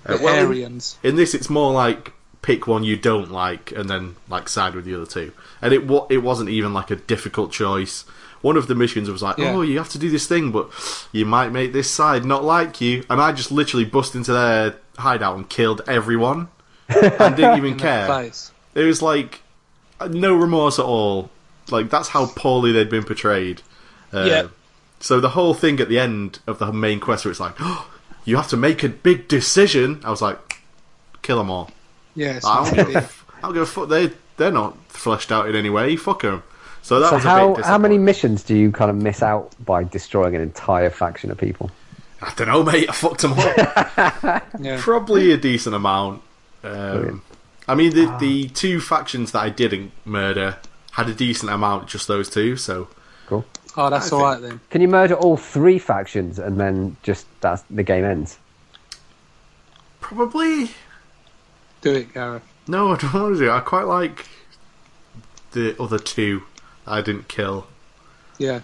Uh, 0.05 0.17
well, 0.21 0.35
in- 0.39 0.45
Aryans. 0.47 0.97
in 1.03 1.15
this, 1.15 1.33
it's 1.33 1.49
more 1.49 1.71
like 1.71 2.13
pick 2.41 2.65
one 2.65 2.83
you 2.83 2.97
don't 2.97 3.31
like 3.31 3.71
and 3.71 3.87
then 3.87 4.15
like 4.27 4.49
side 4.49 4.73
with 4.73 4.83
the 4.85 4.95
other 4.95 5.05
two. 5.05 5.31
And 5.61 5.73
it 5.73 5.81
it 6.09 6.17
wasn't 6.19 6.49
even 6.49 6.73
like 6.73 6.89
a 6.91 6.95
difficult 6.95 7.51
choice. 7.51 8.03
One 8.41 8.57
of 8.57 8.65
the 8.67 8.73
missions 8.73 9.07
was 9.09 9.21
like, 9.21 9.37
Yeah. 9.37 9.51
"Oh, 9.53 9.61
you 9.61 9.77
have 9.77 9.89
to 9.89 9.99
do 9.99 10.09
this 10.09 10.25
thing, 10.25 10.51
but 10.51 10.69
you 11.11 11.25
might 11.25 11.51
make 11.51 11.73
this 11.73 11.89
side 11.91 12.25
not 12.25 12.43
like 12.43 12.81
you." 12.81 13.03
And 13.09 13.21
I 13.21 13.31
just 13.33 13.51
literally 13.51 13.85
bust 13.85 14.15
into 14.15 14.33
their 14.33 14.77
hideout 14.97 15.35
and 15.35 15.47
killed 15.47 15.81
everyone, 15.87 16.47
and 16.89 17.35
didn't 17.35 17.57
even 17.63 17.77
care. 17.77 18.07
It 18.73 18.83
was 18.85 19.01
like 19.03 19.41
no 20.09 20.33
remorse 20.35 20.79
at 20.79 20.85
all. 20.85 21.29
Like 21.69 21.91
that's 21.91 22.07
how 22.09 22.25
poorly 22.35 22.71
they'd 22.71 22.89
been 22.89 23.03
portrayed. 23.03 23.61
Uh, 24.11 24.25
Yeah. 24.27 24.47
So 24.99 25.19
the 25.19 25.29
whole 25.29 25.53
thing 25.53 25.79
at 25.79 25.89
the 25.89 25.99
end 25.99 26.39
of 26.47 26.57
the 26.59 26.71
main 26.73 26.99
quest, 26.99 27.23
where 27.25 27.31
it's 27.31 27.39
like, 27.39 27.55
oh, 27.59 27.87
you 28.25 28.35
have 28.37 28.47
to 28.49 28.57
make 28.57 28.83
a 28.83 28.89
big 28.89 29.27
decision. 29.27 30.01
I 30.03 30.09
was 30.09 30.21
like, 30.21 30.61
kill 31.21 31.37
them 31.37 31.49
all. 31.49 31.69
Yeah, 32.15 32.37
it's 32.37 32.45
I 32.45 32.55
not 32.55 32.65
don't 32.65 32.75
give 32.75 32.85
a, 32.85 32.87
really- 32.89 32.95
f- 32.97 33.25
I 33.37 33.41
don't 33.41 33.53
give 33.53 33.63
a 33.63 33.65
fuck. 33.65 33.89
They 33.89 34.11
they're 34.37 34.51
not 34.51 34.77
fleshed 34.89 35.31
out 35.31 35.47
in 35.49 35.55
any 35.55 35.69
way. 35.69 35.95
Fuck 35.95 36.21
them. 36.23 36.43
So 36.83 36.99
that 36.99 37.09
So 37.09 37.15
was 37.17 37.25
a 37.25 37.29
how 37.29 37.53
bit 37.55 37.65
how 37.65 37.77
many 37.77 37.97
missions 37.97 38.43
do 38.43 38.55
you 38.55 38.71
kind 38.71 38.89
of 38.89 38.97
miss 38.97 39.21
out 39.21 39.53
by 39.63 39.83
destroying 39.83 40.35
an 40.35 40.41
entire 40.41 40.89
faction 40.89 41.29
of 41.31 41.37
people? 41.37 41.69
I 42.21 42.33
don't 42.35 42.47
know, 42.49 42.63
mate. 42.63 42.89
I 42.89 42.93
fucked 42.93 43.21
them 43.21 43.33
all. 43.33 43.39
yeah. 44.59 44.77
Probably 44.79 45.31
a 45.31 45.37
decent 45.37 45.75
amount. 45.75 46.21
Um, 46.63 47.23
I 47.67 47.75
mean, 47.75 47.93
the 47.95 48.15
the 48.19 48.49
two 48.49 48.79
factions 48.81 49.31
that 49.31 49.39
I 49.39 49.49
didn't 49.49 49.91
murder 50.05 50.57
had 50.91 51.07
a 51.09 51.13
decent 51.13 51.51
amount. 51.51 51.87
Just 51.87 52.07
those 52.07 52.29
two. 52.29 52.57
So 52.57 52.87
Cool. 53.27 53.45
Oh, 53.77 53.89
that's 53.89 54.11
I 54.11 54.15
all 54.17 54.39
then. 54.39 54.59
Can 54.69 54.81
you 54.81 54.87
murder 54.87 55.15
all 55.15 55.37
three 55.37 55.79
factions 55.79 56.39
and 56.39 56.59
then 56.59 56.97
just 57.03 57.25
that's 57.41 57.61
the 57.69 57.83
game 57.83 58.03
ends? 58.03 58.37
probably 59.99 60.71
Do 61.81 61.93
it, 61.93 62.13
Gareth. 62.13 62.43
no. 62.67 62.91
I 62.91 62.97
don't 62.97 63.13
want 63.13 63.35
to 63.35 63.39
do. 63.39 63.49
it. 63.49 63.53
I 63.53 63.59
quite 63.61 63.85
like 63.85 64.27
the 65.51 65.81
other 65.81 65.99
two 65.99 66.43
I 66.85 67.01
didn't 67.01 67.27
kill. 67.27 67.67
Yeah. 68.37 68.61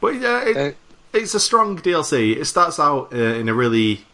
But 0.00 0.14
yeah, 0.20 0.44
it, 0.44 0.56
Uh, 0.56 0.72
it's 1.12 1.34
a 1.34 1.40
strong 1.40 1.78
DLC. 1.78 2.36
It 2.36 2.44
starts 2.46 2.78
out 2.78 3.12
uh, 3.12 3.16
in 3.16 3.48
a 3.48 3.54
really 3.54 4.06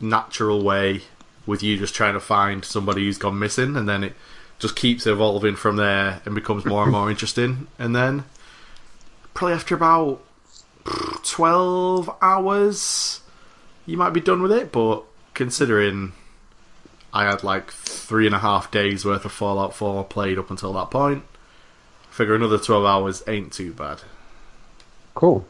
natural 0.00 0.62
way 0.62 1.02
with 1.46 1.62
you 1.62 1.76
just 1.78 1.94
trying 1.94 2.14
to 2.14 2.20
find 2.20 2.64
somebody 2.64 3.02
who's 3.04 3.18
gone 3.18 3.38
missing, 3.38 3.76
and 3.76 3.88
then 3.88 4.02
it 4.04 4.14
just 4.58 4.76
keeps 4.76 5.06
evolving 5.06 5.56
from 5.56 5.76
there 5.76 6.20
and 6.24 6.34
becomes 6.34 6.64
more 6.64 6.84
and 6.84 6.92
more 6.92 7.10
interesting. 7.14 7.66
And 7.78 7.94
then, 7.94 8.24
probably 9.36 9.54
after 9.54 9.74
about 9.74 10.20
twelve 11.22 12.10
hours, 12.20 13.20
you 13.84 13.96
might 13.96 14.10
be 14.10 14.20
done 14.20 14.42
with 14.42 14.50
it. 14.50 14.72
But 14.72 15.04
considering 15.34 16.12
I 17.12 17.24
had 17.24 17.44
like 17.44 17.70
three 17.70 18.26
and 18.26 18.34
a 18.34 18.40
half 18.40 18.70
days 18.70 19.04
worth 19.04 19.24
of 19.24 19.32
Fallout 19.32 19.74
4 19.74 20.04
played 20.04 20.38
up 20.38 20.50
until 20.50 20.72
that 20.72 20.90
point, 20.90 21.22
I 22.10 22.12
figure 22.12 22.34
another 22.34 22.58
twelve 22.58 22.84
hours 22.84 23.22
ain't 23.28 23.52
too 23.52 23.72
bad. 23.72 24.02
Cool. 25.14 25.46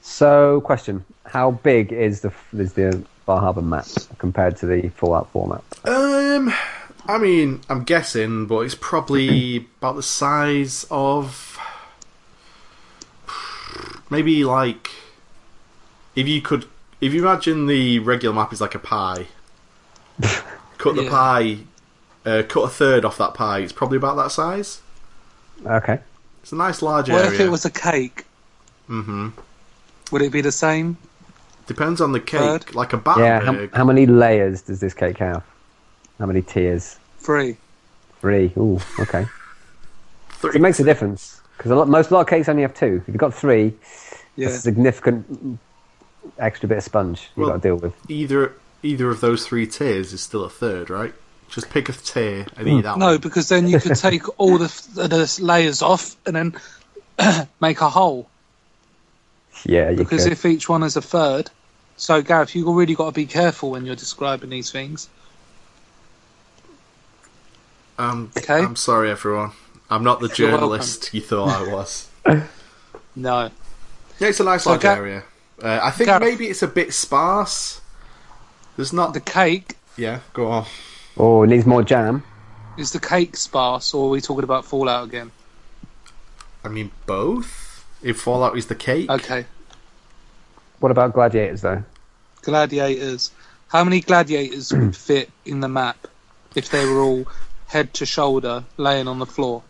So, 0.00 0.60
question: 0.62 1.04
How 1.26 1.50
big 1.50 1.92
is 1.92 2.22
the 2.22 2.32
is 2.56 2.72
the 2.72 3.04
Bar 3.26 3.40
Harbor 3.40 3.62
map 3.62 3.86
compared 4.18 4.56
to 4.58 4.66
the 4.66 4.88
Fallout 4.88 5.30
4 5.30 5.46
map? 5.46 5.64
Um, 5.86 6.52
I 7.06 7.18
mean, 7.18 7.60
I'm 7.68 7.84
guessing, 7.84 8.46
but 8.46 8.60
it's 8.60 8.74
probably 8.74 9.68
about 9.78 9.96
the 9.96 10.02
size 10.02 10.86
of 10.90 11.49
maybe 14.10 14.44
like 14.44 14.90
if 16.16 16.26
you 16.28 16.42
could, 16.42 16.66
if 17.00 17.14
you 17.14 17.22
imagine 17.22 17.66
the 17.66 17.98
regular 18.00 18.34
map 18.34 18.52
is 18.52 18.60
like 18.60 18.74
a 18.74 18.78
pie, 18.78 19.26
cut 20.78 20.94
the 20.96 21.04
Yeah. 21.04 21.10
pie, 21.10 21.58
uh, 22.26 22.42
cut 22.48 22.62
a 22.62 22.68
third 22.68 23.04
off 23.04 23.16
that 23.18 23.34
pie. 23.34 23.60
It's 23.60 23.72
probably 23.72 23.96
about 23.96 24.16
that 24.16 24.30
size. 24.32 24.80
Okay. 25.64 25.98
It's 26.42 26.52
a 26.52 26.56
nice 26.56 26.82
large 26.82 27.08
what 27.08 27.18
area. 27.18 27.26
What 27.30 27.34
if 27.34 27.40
it 27.40 27.50
was 27.50 27.64
a 27.64 27.70
cake? 27.70 28.24
Mm-hmm. 28.88 29.28
Would 30.10 30.22
it 30.22 30.32
be 30.32 30.40
the 30.40 30.52
same? 30.52 30.96
Depends 31.66 32.00
on 32.00 32.12
the 32.12 32.18
cake, 32.20 32.40
Third? 32.40 32.74
like 32.74 32.92
a 32.92 33.02
Yeah. 33.18 33.40
How, 33.40 33.68
how 33.72 33.84
many 33.84 34.06
layers 34.06 34.62
does 34.62 34.80
this 34.80 34.92
cake 34.94 35.18
have? 35.18 35.44
How 36.18 36.26
many 36.26 36.42
tiers? 36.42 36.98
Three. 37.18 37.56
Three. 38.20 38.52
Ooh. 38.56 38.80
Okay. 38.98 39.26
Three- 40.30 40.56
It 40.56 40.60
makes 40.60 40.80
a 40.80 40.84
difference 40.84 41.39
because 41.60 41.72
a 41.72 41.74
lot, 41.76 41.88
most 41.90 42.10
a 42.10 42.14
lot 42.14 42.22
of 42.22 42.26
cakes 42.26 42.48
only 42.48 42.62
have 42.62 42.72
two. 42.72 43.02
If 43.02 43.08
you've 43.08 43.18
got 43.18 43.34
three, 43.34 43.74
Yeah. 44.34 44.46
that's 44.48 44.60
a 44.60 44.62
significant 44.62 45.58
extra 46.38 46.66
bit 46.66 46.78
of 46.78 46.84
sponge 46.84 47.28
you've 47.36 47.42
Well- 47.46 47.48
got 47.58 47.62
to 47.62 47.68
deal 47.68 47.76
with. 47.76 47.92
either 48.08 48.54
either 48.82 49.10
of 49.10 49.20
those 49.20 49.46
three 49.46 49.66
tiers 49.66 50.14
is 50.14 50.22
still 50.22 50.42
a 50.42 50.48
third, 50.48 50.88
right? 50.88 51.12
Just 51.50 51.68
pick 51.68 51.90
a 51.90 51.92
tier 51.92 52.46
and 52.56 52.66
eat 52.66 52.80
that 52.84 52.96
No, 52.96 53.08
one. 53.08 53.18
because 53.18 53.50
then 53.50 53.68
you 53.68 53.78
could 53.78 53.94
take 53.96 54.22
all 54.38 54.56
the, 54.56 54.68
the 54.94 55.36
layers 55.42 55.82
off 55.82 56.16
and 56.24 56.34
then 56.34 57.46
make 57.60 57.82
a 57.82 57.90
hole. 57.90 58.26
Yeah, 59.66 59.90
you 59.90 59.98
Because 59.98 60.22
could. 60.22 60.32
if 60.32 60.46
each 60.46 60.66
one 60.70 60.82
is 60.82 60.96
a 60.96 61.02
third, 61.02 61.50
so 61.98 62.22
Gareth, 62.22 62.54
you've 62.54 62.68
really 62.68 62.94
got 62.94 63.06
to 63.06 63.12
be 63.12 63.26
careful 63.26 63.72
when 63.72 63.84
you're 63.84 63.96
describing 63.96 64.48
these 64.48 64.70
things. 64.70 65.10
Um, 67.98 68.30
Okay. 68.38 68.60
I'm 68.62 68.76
sorry, 68.76 69.10
everyone. 69.10 69.50
I'm 69.90 70.04
not 70.04 70.20
the 70.20 70.28
journalist 70.28 71.12
you 71.12 71.20
thought 71.20 71.48
I 71.48 71.72
was. 71.72 72.08
No. 73.16 73.50
Yeah, 74.20 74.28
it's 74.28 74.38
a 74.40 74.44
nice 74.44 74.62
So 74.62 74.70
large 74.70 74.82
Ga- 74.82 74.94
area. 74.94 75.24
Uh, 75.60 75.80
I 75.82 75.90
think 75.90 76.06
Gareth- 76.08 76.22
maybe 76.22 76.46
it's 76.46 76.62
a 76.62 76.68
bit 76.68 76.94
sparse. 76.94 77.80
There's 78.76 78.92
not. 78.92 79.14
The 79.14 79.20
cake 79.20 79.76
Yeah, 79.96 80.20
go 80.32 80.48
on. 80.48 80.66
Oh, 81.16 81.42
it 81.42 81.48
needs 81.48 81.66
more 81.66 81.82
jam. 81.82 82.22
is 82.78 82.92
the 82.92 83.00
cake 83.00 83.36
sparse, 83.36 83.92
or 83.92 84.06
are 84.06 84.10
we 84.10 84.20
talking 84.20 84.44
about 84.44 84.64
Fallout 84.64 85.08
again? 85.08 85.32
I 86.64 86.68
mean, 86.68 86.92
both. 87.04 87.84
If 88.02 88.20
Fallout 88.20 88.56
is 88.56 88.66
the 88.66 88.76
cake, 88.76 89.10
Okay. 89.10 89.44
What 90.78 90.92
about 90.92 91.12
gladiators 91.12 91.62
though? 91.62 91.82
Gladiators. 92.42 93.32
How 93.68 93.82
many 93.84 94.00
gladiators 94.00 94.72
would 94.72 94.96
fit 95.08 95.30
in 95.44 95.60
the 95.60 95.68
map 95.68 96.06
if 96.54 96.70
they 96.70 96.86
were 96.86 97.00
all 97.00 97.26
head 97.66 97.92
to 97.94 98.06
shoulder 98.06 98.64
laying 98.76 99.08
on 99.08 99.18
the 99.18 99.26
floor? 99.26 99.62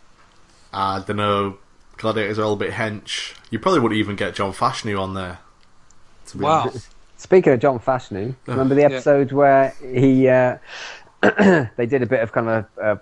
I 0.73 1.01
don't 1.07 1.17
know. 1.17 1.59
Gladiators 1.97 2.39
are 2.39 2.45
all 2.45 2.55
a 2.55 2.57
bit 2.57 2.73
hench. 2.73 3.35
You 3.51 3.59
probably 3.59 3.81
wouldn't 3.81 3.99
even 3.99 4.17
get 4.17 4.35
John 4.35 4.53
Fashanu 4.53 4.99
on 5.01 5.15
there. 5.15 5.39
Wow. 6.35 6.63
honest. 6.63 6.89
Speaking 7.19 7.53
of 7.53 7.61
John 7.61 7.79
Fashanu, 7.79 8.35
remember 8.47 8.75
the 8.75 8.83
Yeah. 8.83 8.87
episode 8.89 9.33
where 9.33 9.75
he 9.83 10.29
uh, 10.29 10.57
they 11.77 11.87
did 11.87 12.03
a 12.03 12.07
bit 12.07 12.21
of 12.21 12.33
kind 12.33 12.49
of 12.49 12.65
a, 12.79 13.01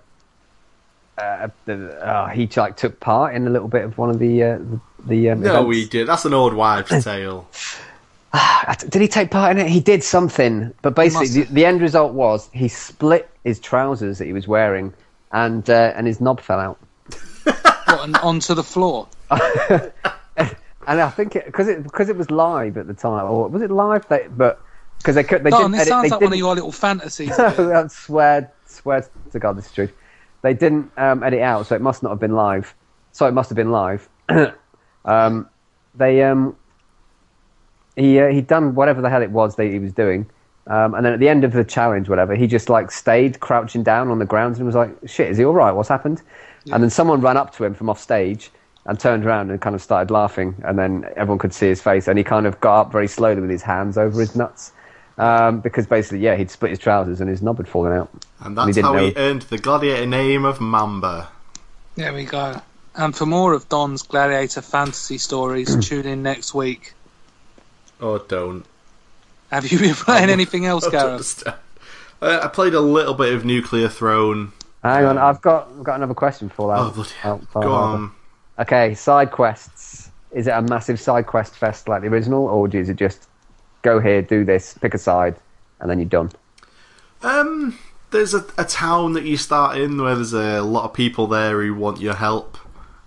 a, 1.19 1.23
uh, 1.23 1.49
the, 1.66 2.05
uh, 2.05 2.29
he 2.29 2.49
like 2.57 2.77
took 2.77 2.99
part 3.01 3.35
in 3.35 3.47
a 3.47 3.51
little 3.51 3.69
bit 3.69 3.85
of 3.85 3.97
one 3.99 4.11
of 4.11 4.19
the 4.19 4.43
uh, 4.43 4.59
the, 4.59 4.81
the 5.07 5.31
um, 5.31 5.41
No, 5.43 5.51
events. 5.51 5.69
we 5.69 5.85
did. 5.89 6.09
That's 6.09 6.25
an 6.25 6.35
old 6.35 6.55
wives' 6.55 7.05
tale. 7.05 7.49
Did 8.89 9.01
he 9.03 9.09
take 9.09 9.31
part 9.31 9.53
in 9.57 9.59
it? 9.64 9.69
He 9.71 9.81
did 9.81 10.03
something, 10.05 10.75
but 10.83 10.95
basically 10.95 11.29
the, 11.29 11.43
the 11.45 11.64
end 11.64 11.81
result 11.81 12.12
was 12.12 12.49
he 12.53 12.69
split 12.69 13.29
his 13.45 13.59
trousers 13.61 14.19
that 14.19 14.27
he 14.27 14.33
was 14.33 14.47
wearing, 14.49 14.93
and 15.33 15.69
uh, 15.71 15.93
and 15.95 16.07
his 16.07 16.21
knob 16.21 16.41
fell 16.41 16.61
out. 16.61 16.79
What, 17.49 18.05
and 18.05 18.16
onto 18.18 18.55
the 18.55 18.64
floor? 18.64 19.09
And 20.88 21.03
I 21.03 21.11
think 21.11 21.36
it 21.36 21.44
because 21.44 21.68
it 21.68 21.82
because 21.82 22.09
it, 22.09 22.16
was 22.16 22.30
live 22.30 22.78
at 22.78 22.86
the 22.86 22.94
time, 22.94 23.26
or 23.26 23.46
was 23.49 23.61
it 23.61 23.70
live? 23.70 24.09
They, 24.09 24.26
but 24.34 24.59
because 24.96 25.16
they 25.16 25.22
could 25.22 25.44
they 25.44 25.51
Don, 25.51 25.70
didn't 25.70 25.72
this 25.80 25.88
sounds 25.88 26.05
they 26.05 26.09
like 26.09 26.20
one 26.22 26.32
of 26.32 26.38
your 26.38 26.55
little 26.55 26.72
fantasies. 26.72 27.30
I 27.38 27.86
swear, 27.88 28.51
swear 28.64 29.07
to 29.32 29.38
God, 29.38 29.59
this 29.59 29.66
is 29.66 29.72
true. 29.72 29.90
They 30.40 30.55
didn't 30.55 30.90
um, 30.96 31.22
edit 31.22 31.42
out, 31.42 31.66
so 31.66 31.74
it 31.74 31.82
must 31.82 32.03
not 32.03 32.09
have 32.09 32.18
been 32.18 32.32
live. 32.32 32.74
So 33.12 33.26
it 33.26 33.32
must 33.32 33.51
have 33.51 33.57
been 33.57 33.70
live. 33.70 34.09
um, 35.05 35.46
they 35.94 36.22
um, 36.22 36.57
he 37.94 38.18
uh, 38.18 38.28
he'd 38.28 38.46
done 38.46 38.74
whatever 38.74 39.03
the 39.03 39.11
hell 39.11 39.20
it 39.20 39.30
was 39.30 39.57
that 39.57 39.66
he 39.66 39.78
was 39.78 39.92
doing, 39.92 40.24
um, 40.68 40.94
and 40.94 41.05
then 41.05 41.12
at 41.12 41.20
the 41.20 41.28
end 41.28 41.44
of 41.44 41.53
the 41.53 41.64
challenge, 41.64 42.09
whatever, 42.09 42.34
he 42.34 42.46
just 42.46 42.70
like 42.70 42.90
stayed 42.90 43.40
crouching 43.40 43.82
down 43.82 44.09
on 44.09 44.20
the 44.20 44.24
ground 44.24 44.57
and 44.57 44.64
was 44.64 44.74
like, 44.74 44.96
"Shit, 45.05 45.30
is 45.30 45.36
he 45.36 45.44
all 45.44 45.53
right? 45.53 45.72
What's 45.72 45.90
happened?" 45.90 46.22
And 46.73 46.83
then 46.83 46.91
someone 46.91 47.21
ran 47.21 47.37
up 47.37 47.55
to 47.57 47.64
him 47.64 47.75
from 47.75 47.89
off 47.91 48.01
stage 48.01 48.51
and 48.87 48.99
turned 48.99 49.25
around 49.25 49.51
and 49.51 49.61
kind 49.61 49.75
of 49.77 49.83
started 49.83 50.11
laughing, 50.11 50.55
and 50.64 50.79
then 50.79 51.05
everyone 51.16 51.39
could 51.39 51.53
see 51.53 51.66
his 51.66 51.81
face, 51.83 52.09
and 52.09 52.16
he 52.19 52.25
kind 52.25 52.47
of 52.47 52.61
got 52.61 52.81
up 52.83 52.93
very 52.93 53.07
slowly 53.09 53.41
with 53.41 53.51
his 53.51 53.62
hands 53.62 53.99
over 53.99 54.19
his 54.21 54.35
nuts. 54.35 54.73
Um, 55.19 55.59
because 55.61 55.87
basically, 55.87 56.21
yeah, 56.21 56.37
he'd 56.37 56.49
split 56.51 56.71
his 56.71 56.79
trousers 56.79 57.21
and 57.21 57.29
his 57.29 57.43
knob 57.43 57.57
had 57.57 57.66
fallen 57.66 57.93
out. 57.93 58.09
And 58.41 58.57
And 58.57 58.69
he 58.69 58.73
that's 58.73 58.87
how 58.87 58.93
know. 58.93 59.07
he 59.07 59.12
earned 59.16 59.43
the 59.43 59.59
gladiator 59.59 60.07
name 60.07 60.45
of 60.45 60.61
Mamba. 60.61 61.29
There 61.97 62.14
we 62.14 62.25
go. 62.25 62.61
And 62.95 63.16
for 63.16 63.27
more 63.27 63.53
of 63.53 63.69
Don's 63.69 64.03
gladiator 64.03 64.62
fantasy 64.62 65.19
stories, 65.19 65.75
tune 65.89 66.07
in 66.07 66.23
next 66.23 66.55
week. 66.55 66.95
Oh, 68.01 68.19
don't. 68.19 68.64
Have 69.51 69.71
you 69.73 69.79
been 69.81 69.95
playing 69.97 70.31
anything 70.39 70.66
else, 70.66 70.87
Gareth? 70.91 71.11
understand. 71.11 71.57
Uh, 72.23 72.41
I 72.45 72.47
played 72.49 72.75
a 72.75 72.81
little 72.81 73.14
bit 73.14 73.35
of 73.35 73.45
Nuclear 73.45 73.89
Throne. 73.89 74.53
Hang 74.83 75.05
on, 75.05 75.18
I've 75.18 75.41
got 75.41 75.68
I've 75.76 75.85
got 75.85 75.97
another 75.97 76.14
question 76.14 76.49
for 76.49 76.68
that. 76.68 76.81
Oh, 76.81 76.91
bloody 76.91 77.11
hell. 77.20 77.41
Go 77.53 77.72
on. 77.72 78.12
Okay, 78.59 78.95
side 78.95 79.31
quests. 79.31 80.11
Is 80.33 80.47
it 80.47 80.51
a 80.51 80.62
massive 80.62 81.01
side 81.01 81.26
quest 81.26 81.57
fest 81.57 81.89
like 81.89 82.03
the 82.03 82.09
original, 82.09 82.45
or 82.47 82.68
is 82.68 82.89
it 82.89 82.97
just 82.97 83.29
go 83.83 83.99
here, 83.99 84.20
do 84.20 84.45
this, 84.45 84.74
pick 84.74 84.95
a 84.95 84.99
side, 84.99 85.37
and 85.81 85.91
then 85.91 85.99
you're 85.99 86.09
done? 86.09 86.31
Um, 87.22 87.79
there's 88.11 88.35
a, 88.35 88.45
a 88.57 88.64
town 88.64 89.14
that 89.14 89.24
you 89.24 89.37
start 89.37 89.79
in 89.79 90.01
where 90.01 90.14
there's 90.14 90.35
a 90.35 90.61
lot 90.61 90.85
of 90.85 90.93
people 90.93 91.26
there 91.26 91.62
who 91.62 91.74
want 91.74 92.01
your 92.01 92.14
help. 92.14 92.59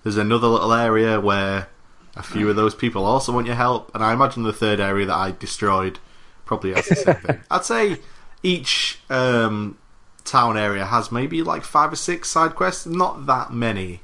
There's 0.03 0.17
another 0.17 0.47
little 0.47 0.73
area 0.73 1.19
where 1.19 1.67
a 2.15 2.23
few 2.23 2.49
of 2.49 2.55
those 2.55 2.75
people 2.75 3.05
also 3.05 3.31
want 3.31 3.47
your 3.47 3.55
help, 3.55 3.93
and 3.93 4.03
I 4.03 4.13
imagine 4.13 4.43
the 4.43 4.53
third 4.53 4.79
area 4.79 5.05
that 5.05 5.15
I 5.15 5.31
destroyed 5.31 5.99
probably 6.45 6.73
has 6.73 6.87
the 6.87 6.95
same 6.95 7.15
thing. 7.25 7.39
I'd 7.49 7.65
say 7.65 7.99
each 8.43 8.99
um, 9.09 9.77
town 10.25 10.57
area 10.57 10.85
has 10.85 11.11
maybe 11.11 11.41
like 11.43 11.63
five 11.63 11.91
or 11.93 11.95
six 11.95 12.29
side 12.29 12.55
quests, 12.55 12.85
not 12.85 13.25
that 13.27 13.51
many. 13.53 14.01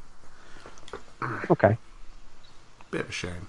Okay, 1.49 1.77
Bit 2.91 3.01
of 3.01 3.09
a 3.09 3.11
shame. 3.11 3.47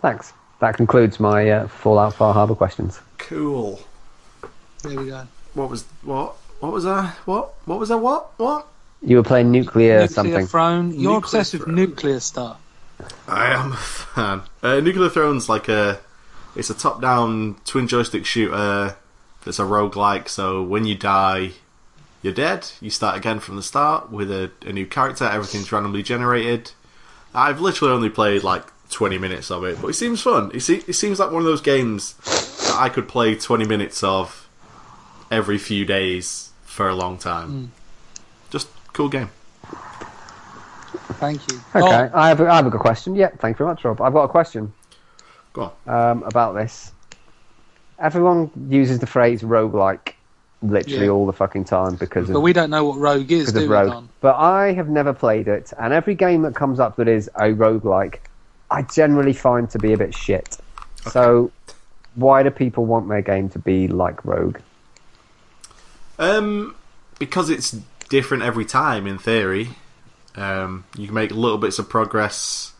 thanks. 0.00 0.32
That 0.60 0.76
concludes 0.76 1.20
my 1.20 1.50
uh, 1.50 1.68
Fallout 1.68 2.14
Far 2.14 2.32
Harbor 2.32 2.54
questions. 2.54 3.00
Cool. 3.18 3.80
There 4.82 4.98
we 4.98 5.06
go. 5.08 5.26
What 5.54 5.68
was 5.68 5.84
what? 6.02 6.36
What 6.60 6.72
was 6.72 6.84
that? 6.84 7.14
What? 7.26 7.54
What 7.66 7.78
was 7.78 7.88
that? 7.90 7.98
What? 7.98 8.30
What? 8.38 8.66
You 9.02 9.16
were 9.18 9.22
playing 9.22 9.50
nuclear, 9.50 10.00
nuclear 10.00 10.08
something. 10.08 10.46
throne. 10.46 10.86
You're 10.92 11.14
Nuclear 11.14 11.16
obsessed 11.18 11.52
with 11.54 11.66
nuclear 11.66 12.20
stuff. 12.20 12.58
I 13.28 13.48
am 13.52 13.72
a 13.72 13.76
fan. 13.76 14.42
Uh, 14.62 14.80
Nuclear 14.80 15.10
Throne's 15.10 15.48
like 15.48 15.68
a 15.68 15.98
it's 16.56 16.70
a 16.70 16.74
top-down 16.74 17.56
twin 17.66 17.86
joystick 17.88 18.24
shooter 18.24 18.96
that's 19.44 19.58
a 19.58 19.62
roguelike. 19.64 20.28
So 20.28 20.62
when 20.62 20.84
you 20.84 20.94
die, 20.94 21.52
you're 22.22 22.32
dead. 22.32 22.70
You 22.80 22.90
start 22.90 23.16
again 23.16 23.38
from 23.40 23.56
the 23.56 23.62
start 23.62 24.10
with 24.10 24.30
a, 24.30 24.50
a 24.62 24.72
new 24.72 24.86
character. 24.86 25.24
Everything's 25.24 25.70
randomly 25.72 26.02
generated. 26.02 26.72
I've 27.34 27.60
literally 27.60 27.92
only 27.92 28.10
played 28.10 28.42
like 28.44 28.64
20 28.90 29.18
minutes 29.18 29.50
of 29.50 29.64
it, 29.64 29.80
but 29.80 29.88
it 29.88 29.94
seems 29.94 30.20
fun. 30.22 30.50
It, 30.54 30.60
se- 30.60 30.84
it 30.86 30.92
seems 30.94 31.18
like 31.18 31.30
one 31.30 31.40
of 31.42 31.46
those 31.46 31.60
games 31.60 32.14
that 32.68 32.76
I 32.78 32.88
could 32.88 33.08
play 33.08 33.34
20 33.34 33.66
minutes 33.66 34.02
of 34.04 34.48
every 35.30 35.58
few 35.58 35.84
days 35.84 36.50
for 36.64 36.88
a 36.88 36.94
long 36.94 37.18
time. 37.18 37.72
Just 38.50 38.68
cool 38.92 39.08
game. 39.08 39.30
Thank 41.18 41.40
you. 41.50 41.58
Okay, 41.74 41.84
Oh, 41.84 42.10
I 42.14 42.28
have 42.28 42.40
a, 42.40 42.46
I 42.48 42.56
have 42.56 42.66
a 42.66 42.70
good 42.70 42.80
question. 42.80 43.14
Yeah, 43.14 43.28
thank 43.38 43.54
you 43.54 43.58
very 43.64 43.70
much, 43.70 43.84
Rob. 43.84 44.00
I've 44.00 44.12
got 44.12 44.24
a 44.24 44.28
question 44.28 44.72
Go 45.52 45.72
on. 45.86 45.94
um, 45.94 46.22
about 46.24 46.54
this. 46.54 46.92
Everyone 47.98 48.50
uses 48.68 48.98
the 48.98 49.06
phrase 49.06 49.42
roguelike 49.42 50.14
literally 50.62 51.06
Yeah. 51.06 51.10
all 51.10 51.26
the 51.26 51.32
fucking 51.32 51.64
time 51.64 51.96
because 51.96 52.28
but 52.28 52.36
of, 52.36 52.42
we 52.42 52.52
don't 52.52 52.70
know 52.70 52.86
what 52.86 52.98
Rogue 52.98 53.30
is, 53.30 53.52
do 53.52 53.64
of 53.64 53.68
we, 53.68 53.90
Don? 53.90 54.08
But 54.20 54.36
I 54.36 54.72
have 54.72 54.88
never 54.88 55.12
played 55.12 55.46
it, 55.46 55.72
and 55.78 55.92
every 55.92 56.14
game 56.14 56.42
that 56.42 56.54
comes 56.54 56.80
up 56.80 56.96
that 56.96 57.08
is 57.08 57.28
a 57.36 57.48
roguelike, 57.52 58.16
I 58.70 58.82
generally 58.82 59.34
find 59.34 59.68
to 59.70 59.78
be 59.78 59.92
a 59.92 59.98
bit 59.98 60.14
shit. 60.14 60.56
So, 61.10 61.50
why 62.14 62.42
do 62.42 62.50
people 62.50 62.86
want 62.86 63.08
their 63.08 63.20
game 63.20 63.50
to 63.50 63.58
be 63.58 63.88
like 63.88 64.24
Rogue? 64.24 64.58
Um, 66.18 66.74
because 67.18 67.50
it's 67.50 67.76
different 68.08 68.42
every 68.42 68.64
time. 68.64 69.06
In 69.06 69.18
theory, 69.18 69.70
um, 70.36 70.84
you 70.96 71.06
can 71.06 71.14
make 71.14 71.30
little 71.30 71.58
bits 71.58 71.78
of 71.78 71.88
progress 71.88 72.72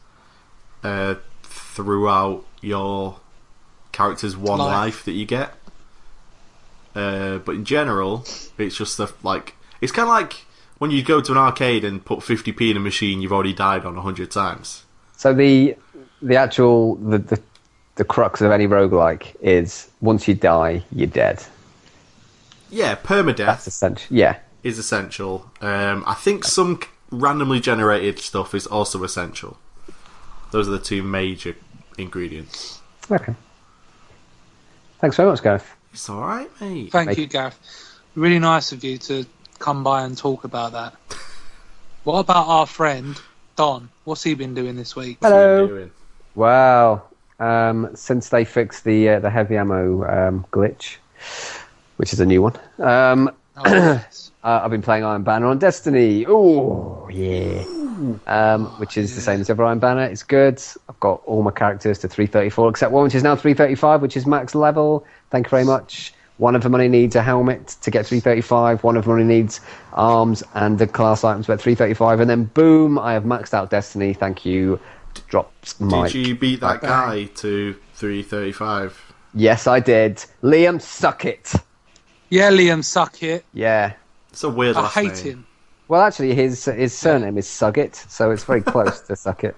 uh, 0.82 1.16
throughout 1.42 2.44
your 2.62 3.20
character's 3.94 4.36
one 4.36 4.58
Life. 4.58 4.72
life, 4.72 5.04
that 5.06 5.12
you 5.12 5.24
get. 5.24 5.54
Uh, 6.94 7.38
but 7.38 7.54
in 7.54 7.64
general, 7.64 8.24
it's 8.58 8.76
just 8.76 8.98
the 8.98 9.12
like 9.22 9.54
it's 9.80 9.90
kind 9.92 10.04
of 10.06 10.10
like 10.10 10.44
when 10.78 10.90
you 10.90 11.02
go 11.02 11.20
to 11.20 11.32
an 11.32 11.38
arcade 11.38 11.84
and 11.84 12.04
put 12.04 12.18
50p 12.20 12.70
in 12.70 12.76
a 12.76 12.80
machine 12.80 13.20
you've 13.22 13.32
already 13.32 13.52
died 13.52 13.84
on 13.84 13.94
100 13.96 14.30
times. 14.30 14.84
So 15.16 15.32
the 15.32 15.76
the 16.22 16.36
actual 16.36 16.96
the, 16.96 17.18
the 17.18 17.40
the 17.96 18.04
crux 18.04 18.40
of 18.40 18.50
any 18.52 18.66
roguelike 18.66 19.34
is 19.40 19.88
once 20.00 20.26
you 20.28 20.34
die, 20.34 20.82
you're 20.92 21.06
dead. 21.06 21.42
Yeah, 22.70 22.96
permadeath 22.96 23.36
That's 23.46 23.66
essential. 23.68 24.16
Yeah. 24.16 24.38
is 24.64 24.78
essential. 24.78 25.50
Um, 25.60 26.02
I 26.06 26.14
think 26.14 26.44
some 26.44 26.80
randomly 27.10 27.60
generated 27.60 28.18
stuff 28.18 28.54
is 28.54 28.66
also 28.66 29.04
essential. 29.04 29.58
Those 30.50 30.66
are 30.68 30.72
the 30.72 30.78
two 30.80 31.02
major 31.02 31.56
ingredients. 31.98 32.80
Okay. 33.10 33.34
Thanks 35.04 35.16
very 35.16 35.28
much, 35.28 35.42
Gareth. 35.42 35.70
It's 35.92 36.08
all 36.08 36.22
right, 36.22 36.48
mate. 36.62 36.90
Thank 36.90 37.08
Thank 37.08 37.18
you, 37.18 37.26
Gareth. 37.26 37.60
Really 38.14 38.38
nice 38.38 38.72
of 38.72 38.82
you 38.82 38.96
to 38.96 39.26
come 39.58 39.84
by 39.84 40.02
and 40.02 40.16
talk 40.16 40.44
about 40.44 40.72
that. 40.72 40.94
What 42.04 42.20
about 42.20 42.46
our 42.48 42.66
friend 42.66 43.20
Don? 43.54 43.90
What's 44.04 44.22
he 44.22 44.32
been 44.32 44.54
doing 44.54 44.76
this 44.76 44.96
week? 44.96 45.18
What's 45.20 45.34
Hello. 45.34 45.66
doing? 45.66 45.90
Well, 46.34 47.06
um, 47.38 47.90
since 47.94 48.30
they 48.30 48.46
fixed 48.46 48.84
the 48.84 49.10
uh, 49.10 49.20
the 49.20 49.28
heavy 49.28 49.58
ammo 49.58 50.04
um, 50.04 50.46
glitch, 50.50 50.96
which 51.98 52.14
is 52.14 52.20
a 52.20 52.26
new 52.26 52.40
one, 52.40 52.54
um, 52.78 53.30
Oh, 53.58 53.62
yes. 53.66 54.30
uh, 54.44 54.60
I've 54.62 54.70
been 54.70 54.82
playing 54.82 55.04
Iron 55.04 55.22
Banner 55.22 55.46
on 55.46 55.58
Destiny. 55.58 56.24
Oh 56.28 57.08
yeah, 57.10 57.64
um, 58.26 58.66
which 58.78 58.96
is 58.96 59.14
the 59.14 59.20
same 59.20 59.40
as 59.40 59.50
every 59.50 59.64
Iron 59.66 59.78
Banner. 59.78 60.04
It's 60.04 60.22
good. 60.22 60.62
I've 60.88 61.00
got 61.00 61.22
all 61.24 61.42
my 61.42 61.50
characters 61.50 61.98
to 62.00 62.08
334 62.08 62.70
except 62.70 62.92
one, 62.92 63.04
which 63.04 63.14
is 63.14 63.22
now 63.22 63.34
335, 63.34 64.02
which 64.02 64.16
is 64.16 64.26
max 64.26 64.54
level. 64.54 65.04
Thank 65.30 65.46
you 65.46 65.50
very 65.50 65.64
much. 65.64 66.12
One 66.38 66.56
of 66.56 66.62
them 66.64 66.74
only 66.74 66.88
needs 66.88 67.14
a 67.14 67.22
helmet 67.22 67.76
to 67.82 67.90
get 67.92 68.06
335. 68.06 68.82
One 68.82 68.96
of 68.96 69.04
them 69.04 69.12
only 69.12 69.24
needs 69.24 69.60
arms 69.92 70.42
and 70.54 70.78
the 70.80 70.86
class 70.88 71.22
items 71.22 71.48
at 71.48 71.60
335. 71.60 72.18
And 72.20 72.28
then 72.28 72.44
boom, 72.46 72.98
I 72.98 73.12
have 73.12 73.22
maxed 73.22 73.54
out 73.54 73.70
Destiny. 73.70 74.12
Thank 74.14 74.44
you. 74.44 74.80
Drops 75.28 75.78
Mike. 75.80 76.10
Did 76.10 76.26
you 76.26 76.34
beat 76.34 76.60
that 76.60 76.80
Bye. 76.80 76.88
guy 76.88 77.24
to 77.36 77.74
335? 77.94 79.14
Yes, 79.32 79.68
I 79.68 79.78
did. 79.78 80.16
Liam, 80.42 80.82
suck 80.82 81.24
it. 81.24 81.52
yeah, 82.30 82.50
Liam, 82.50 82.82
suck 82.82 83.22
it. 83.22 83.44
Yeah. 83.52 83.92
It's 84.34 84.42
a 84.42 84.48
weird 84.48 84.76
I 84.76 84.82
last 84.82 84.94
hate 84.96 85.14
name. 85.14 85.24
him. 85.24 85.46
Well, 85.86 86.00
actually, 86.02 86.34
his 86.34 86.64
his 86.64 86.92
surname 86.92 87.38
is 87.38 87.46
Suggit, 87.46 87.94
so 87.94 88.32
it's 88.32 88.42
very 88.42 88.62
close 88.62 89.00
to 89.02 89.14
suck 89.14 89.44
it. 89.44 89.54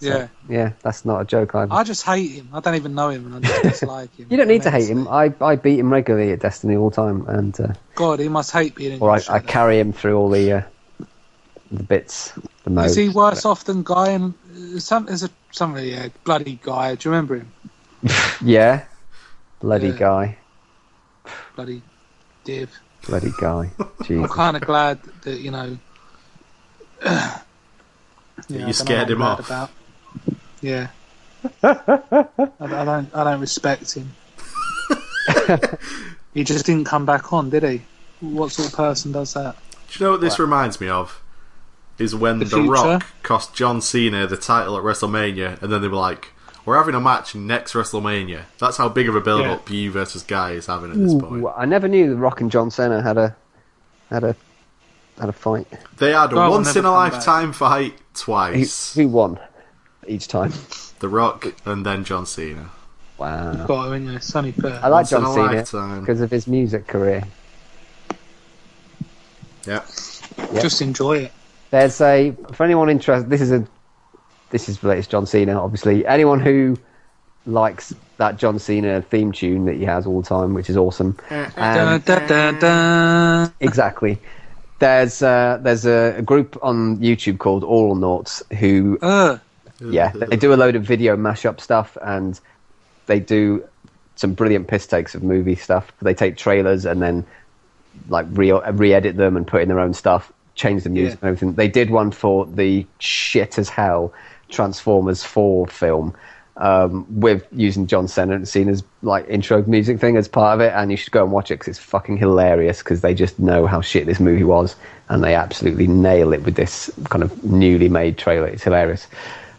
So, 0.00 0.08
Yeah, 0.08 0.28
Yeah, 0.48 0.72
that's 0.82 1.04
not 1.04 1.20
a 1.20 1.24
joke 1.24 1.54
either. 1.54 1.72
I 1.72 1.84
just 1.84 2.02
hate 2.02 2.32
him. 2.32 2.48
I 2.52 2.58
don't 2.58 2.74
even 2.74 2.96
know 2.96 3.10
him, 3.10 3.26
and 3.32 3.36
I 3.36 3.48
just 3.48 3.62
dislike 3.80 4.12
him. 4.16 4.26
you 4.28 4.36
don't 4.36 4.48
need 4.48 4.62
to 4.64 4.72
hate 4.72 4.88
him. 4.88 5.06
I, 5.06 5.32
I 5.40 5.54
beat 5.54 5.78
him 5.78 5.92
regularly 5.92 6.32
at 6.32 6.40
Destiny 6.40 6.74
all 6.74 6.90
the 6.90 6.96
time, 6.96 7.24
and 7.28 7.60
uh, 7.60 7.74
God, 7.94 8.18
he 8.18 8.28
must 8.28 8.50
hate 8.50 8.74
being 8.74 8.94
in 8.94 9.00
or 9.00 9.12
I, 9.12 9.20
I 9.28 9.38
carry 9.38 9.78
him 9.78 9.92
through 9.92 10.18
all 10.18 10.30
the 10.30 10.50
uh, 10.52 10.62
the 11.70 11.84
bits, 11.84 12.32
the 12.64 12.70
modes. 12.70 12.90
Is 12.90 12.96
he 12.96 13.08
worse 13.08 13.44
off 13.44 13.62
than 13.62 13.84
Guy? 13.84 14.08
And 14.10 14.34
uh, 14.74 14.80
some 14.80 15.06
is 15.06 15.22
a 15.22 15.30
some 15.52 15.78
yeah, 15.78 16.08
bloody 16.24 16.58
Guy. 16.60 16.96
Do 16.96 17.08
you 17.08 17.14
remember 17.14 17.36
him? 17.36 17.52
Yeah, 18.44 18.84
bloody 19.60 19.90
Yeah. 19.90 19.98
guy, 19.98 20.38
Bloody 21.54 21.82
div. 22.42 22.68
Bloody 23.06 23.32
guy. 23.38 23.70
I'm 24.08 24.28
kind 24.28 24.56
of 24.56 24.62
glad 24.62 25.00
that 25.22 25.40
you 25.40 25.50
know. 25.50 25.78
yeah, 27.04 27.40
know 28.48 28.66
you 28.66 28.72
scared 28.72 29.10
him 29.10 29.22
off. 29.22 29.46
About. 29.46 29.70
Yeah. 30.60 30.88
I, 31.62 32.26
I 32.60 32.84
don't. 32.84 33.14
I 33.14 33.24
don't 33.24 33.40
respect 33.40 33.94
him. 33.94 34.12
he 36.34 36.44
just 36.44 36.66
didn't 36.66 36.84
come 36.84 37.06
back 37.06 37.32
on, 37.32 37.50
did 37.50 37.62
he? 37.62 37.82
What 38.20 38.52
sort 38.52 38.68
of 38.68 38.74
person 38.74 39.12
does 39.12 39.34
that? 39.34 39.56
Do 39.90 39.98
you 39.98 40.06
know 40.06 40.12
what 40.12 40.20
this 40.20 40.38
reminds 40.38 40.80
me 40.80 40.88
of? 40.88 41.20
Is 41.98 42.14
when 42.14 42.38
The 42.38 42.46
The. 42.46 42.62
Rock 42.62 43.06
cost 43.22 43.54
John 43.54 43.80
Cena 43.80 44.26
the 44.26 44.36
title 44.36 44.76
at 44.76 44.82
WrestleMania, 44.82 45.60
and 45.60 45.72
then 45.72 45.82
they 45.82 45.88
were 45.88 45.96
like, 45.96 46.32
"We're 46.64 46.76
having 46.76 46.94
a 46.94 47.00
match 47.00 47.34
next 47.34 47.72
WrestleMania." 47.72 48.42
That's 48.58 48.76
how 48.76 48.88
big 48.88 49.08
of 49.08 49.14
a 49.16 49.20
build-up 49.20 49.68
you 49.70 49.90
versus 49.90 50.22
Guy 50.22 50.52
is 50.52 50.66
having 50.66 50.90
at 50.92 50.98
this 50.98 51.14
point. 51.14 51.44
I 51.56 51.64
never 51.64 51.88
knew 51.88 52.10
that 52.10 52.16
Rock 52.16 52.40
and 52.40 52.50
John 52.50 52.70
Cena 52.70 53.02
had 53.02 53.18
a 53.18 53.36
had 54.10 54.24
a 54.24 54.36
had 55.18 55.28
a 55.28 55.32
fight. 55.32 55.66
They 55.98 56.12
had 56.12 56.32
a 56.32 56.34
Guy 56.36 56.48
once 56.48 56.68
never 56.68 56.78
in 56.80 56.84
a 56.84 56.88
come 56.88 57.04
back. 57.04 57.12
lifetime 57.14 57.52
fight 57.52 57.92
Who, 57.92 57.98
twice. 58.14 58.94
who 58.94 59.08
won 59.08 59.38
each 60.06 60.28
time? 60.28 60.52
The 61.00 61.08
Rock 61.08 61.52
and 61.66 61.84
then 61.84 62.04
John 62.04 62.26
Cena. 62.26 62.70
Wow. 63.18 63.66
Got 63.66 63.92
him, 63.92 63.94
isn't 63.94 64.12
you? 64.14 64.18
Sonny 64.20 64.54
I 64.64 64.88
like 64.88 64.90
Once 64.92 65.10
John 65.10 65.32
Cena 65.34 65.46
lifetime. 65.56 66.00
because 66.00 66.20
of 66.20 66.30
his 66.30 66.46
music 66.48 66.86
career. 66.86 67.22
Yeah. 69.66 69.82
Just 70.54 70.82
enjoy 70.82 71.18
it. 71.18 71.32
There's 71.70 72.00
a 72.00 72.34
for 72.52 72.64
anyone 72.64 72.88
interested. 72.90 73.30
This 73.30 73.40
is 73.40 73.52
a 73.52 73.66
this 74.52 74.68
is 74.68 74.78
the 74.78 74.88
latest 74.88 75.10
John 75.10 75.26
Cena, 75.26 75.60
obviously. 75.60 76.06
Anyone 76.06 76.38
who 76.38 76.76
likes 77.46 77.92
that 78.18 78.36
John 78.36 78.58
Cena 78.60 79.02
theme 79.02 79.32
tune 79.32 79.64
that 79.64 79.74
he 79.74 79.84
has 79.84 80.06
all 80.06 80.20
the 80.22 80.28
time, 80.28 80.54
which 80.54 80.70
is 80.70 80.76
awesome. 80.76 81.18
Dun, 81.28 82.00
dun, 82.04 82.28
dun, 82.28 82.58
dun. 82.60 83.52
exactly. 83.60 84.18
There's 84.78 85.22
uh, 85.22 85.58
there's 85.62 85.84
a, 85.86 86.14
a 86.18 86.22
group 86.22 86.56
on 86.62 86.98
YouTube 86.98 87.38
called 87.38 87.62
Auralnauts 87.64 88.42
who 88.56 88.98
Uh, 89.02 89.38
yeah 89.80 90.12
they 90.14 90.36
do 90.36 90.54
a 90.54 90.56
load 90.56 90.76
of 90.76 90.84
video 90.84 91.16
mashup 91.16 91.60
stuff 91.60 91.96
and 92.02 92.38
they 93.06 93.18
do 93.18 93.64
some 94.14 94.32
brilliant 94.34 94.68
piss 94.68 94.86
takes 94.86 95.14
of 95.14 95.22
movie 95.22 95.56
stuff. 95.56 95.92
They 96.02 96.14
take 96.14 96.36
trailers 96.36 96.84
and 96.84 97.00
then 97.02 97.24
like 98.08 98.26
re 98.30 98.52
re-edit 98.52 99.16
them 99.16 99.36
and 99.36 99.46
put 99.46 99.62
in 99.62 99.68
their 99.68 99.80
own 99.80 99.94
stuff, 99.94 100.32
change 100.54 100.82
the 100.84 100.90
music 100.90 101.18
Yeah. 101.20 101.28
and 101.28 101.36
everything. 101.36 101.54
They 101.54 101.68
did 101.68 101.90
one 101.90 102.10
for 102.10 102.46
the 102.46 102.86
shit 102.98 103.58
as 103.58 103.68
hell 103.68 104.12
Transformers 104.52 105.24
4 105.24 105.66
film 105.66 106.14
um, 106.58 107.06
with 107.08 107.46
using 107.52 107.86
John 107.86 108.06
Cena 108.08 108.34
and 108.34 108.48
Cena's 108.48 108.82
like 109.02 109.26
intro 109.28 109.62
music 109.64 109.98
thing 109.98 110.16
as 110.16 110.28
part 110.28 110.54
of 110.54 110.60
it, 110.60 110.72
and 110.74 110.90
you 110.90 110.96
should 110.96 111.12
go 111.12 111.22
and 111.22 111.32
watch 111.32 111.50
it 111.50 111.54
because 111.54 111.68
it's 111.68 111.78
fucking 111.78 112.18
hilarious 112.18 112.78
because 112.78 113.00
they 113.00 113.14
just 113.14 113.38
know 113.38 113.66
how 113.66 113.80
shit 113.80 114.06
this 114.06 114.20
movie 114.20 114.44
was 114.44 114.76
and 115.08 115.22
they 115.24 115.34
absolutely 115.34 115.86
nail 115.86 116.32
it 116.32 116.42
with 116.44 116.54
this 116.54 116.90
kind 117.10 117.22
of 117.22 117.44
newly 117.44 117.88
made 117.88 118.18
trailer. 118.18 118.46
It's 118.46 118.62
hilarious. 118.62 119.06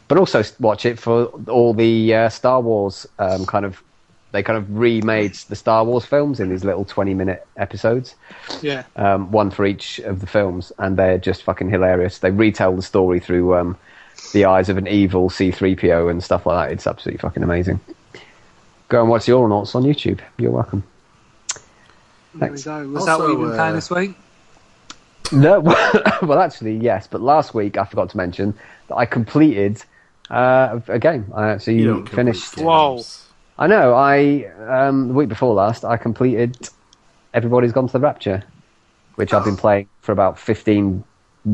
But 0.08 0.18
also 0.18 0.44
watch 0.60 0.86
it 0.86 1.00
for 1.00 1.26
all 1.48 1.74
the 1.74 2.14
uh, 2.14 2.30
Star 2.30 2.62
Wars 2.62 3.08
um, 3.20 3.46
kind 3.46 3.66
of. 3.66 3.82
They 4.32 4.42
kind 4.42 4.58
of 4.58 4.80
remade 4.80 5.36
the 5.36 5.56
Star 5.56 5.86
Wars 5.86 6.06
films 6.06 6.40
in 6.40 6.50
these 6.50 6.64
little 6.64 6.86
twenty-minute 6.86 7.46
episodes 7.56 8.16
yeah. 8.64 8.84
um, 8.96 9.32
one 9.32 9.52
for 9.52 9.64
each 9.64 10.00
of 10.00 10.22
the 10.22 10.28
films, 10.28 10.72
and 10.80 10.98
they're 10.98 11.20
just 11.20 11.44
fucking 11.44 11.70
hilarious. 11.70 12.18
They 12.18 12.32
retell 12.32 12.76
the 12.76 12.82
story 12.82 13.20
through 13.20 13.56
um, 13.56 13.78
the 14.32 14.46
eyes 14.46 14.70
of 14.70 14.78
an 14.78 14.88
evil 14.88 15.30
C3PO 15.30 16.10
and 16.10 16.24
stuff 16.24 16.46
like 16.46 16.70
that. 16.70 16.74
It's 16.74 16.88
absolutely 16.88 17.20
fucking 17.20 17.44
amazing. 17.44 17.80
Go 18.90 19.02
and 19.02 19.10
watch 19.10 19.26
the 19.26 19.32
Auralnauts 19.34 19.76
on 19.76 19.84
YouTube. 19.84 20.20
You're 20.38 20.52
welcome. 20.52 20.84
There 21.54 21.62
we 22.34 22.40
Thanks. 22.58 22.64
go. 22.64 22.88
Was 22.90 23.06
that 23.06 23.20
what 23.20 23.22
Also, 23.22 23.28
you've 23.28 23.40
been 23.42 23.56
playing 23.58 23.72
uh, 23.72 23.76
this 23.76 23.90
week? 23.92 24.16
No, 25.32 25.60
well, 26.22 26.40
actually, 26.40 26.78
yes. 26.78 27.08
But 27.08 27.22
last 27.22 27.54
week 27.54 27.78
I 27.78 27.86
forgot 27.86 28.10
to 28.12 28.18
mention 28.18 28.54
that 28.88 28.96
I 28.96 29.06
completed 29.06 29.84
uh, 30.30 30.80
a 30.88 31.00
game. 31.00 31.32
I 31.36 31.50
actually 31.50 31.82
You 31.82 32.06
finished. 32.08 32.56
games. 32.56 32.66
Whoa. 32.66 33.02
I 33.60 33.68
know. 33.68 33.94
I 33.94 34.46
um, 34.68 35.10
the 35.10 35.14
week 35.14 35.30
before 35.30 35.54
last 35.54 35.86
I 35.86 35.98
completed. 35.98 36.70
Everybody's 37.34 37.72
gone 37.72 37.88
to 37.88 37.94
the 37.94 38.00
Rapture, 38.00 38.44
which 39.16 39.34
I've 39.34 39.46
been 39.46 39.58
playing 39.66 39.88
for 40.02 40.12
about 40.12 40.38
15 40.38 41.04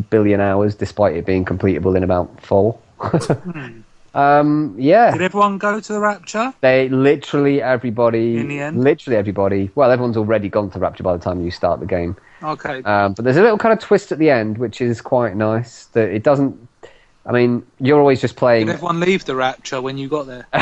billion 0.10 0.40
hours, 0.42 0.76
despite 0.76 1.16
it 1.16 1.26
being 1.26 1.46
completable 1.46 1.96
in 1.96 2.04
about 2.04 2.42
four. 2.46 2.78
Um, 4.16 4.74
yeah, 4.78 5.12
Did 5.12 5.22
everyone 5.22 5.60
go 5.60 5.80
to 5.80 5.94
the 5.94 6.00
Rapture? 6.00 6.52
they 6.62 6.90
literally 6.90 7.62
everybody, 7.62 8.38
In 8.38 8.48
the 8.48 8.60
end? 8.60 8.84
literally 8.84 9.16
everybody. 9.18 9.70
Well, 9.76 9.92
everyone's 9.92 10.18
already 10.18 10.50
gone 10.50 10.72
to 10.72 10.80
Rapture 10.80 11.04
by 11.04 11.14
the 11.16 11.24
time 11.24 11.46
you 11.46 11.52
start 11.52 11.80
the 11.80 11.86
game. 11.86 12.18
Okay. 12.42 12.82
Um, 12.84 13.14
but 13.14 13.24
there's 13.24 13.38
a 13.38 13.42
little 13.44 13.60
kind 13.60 13.72
of 13.72 13.78
twist 13.80 14.12
at 14.12 14.18
the 14.18 14.32
end, 14.32 14.58
which 14.58 14.82
is 14.82 15.00
quite 15.00 15.36
nice. 15.36 15.86
That 15.94 16.10
it 16.10 16.24
doesn't. 16.24 16.58
I 17.28 17.32
mean, 17.34 17.64
you're 17.80 18.00
always 18.00 18.20
just 18.20 18.36
playing. 18.36 18.66
Did 18.66 18.74
everyone 18.74 19.00
leave 19.00 19.26
the 19.26 19.36
Rapture 19.36 19.80
when 19.80 20.00
you 20.00 20.08
got 20.10 20.26
there? 20.26 20.48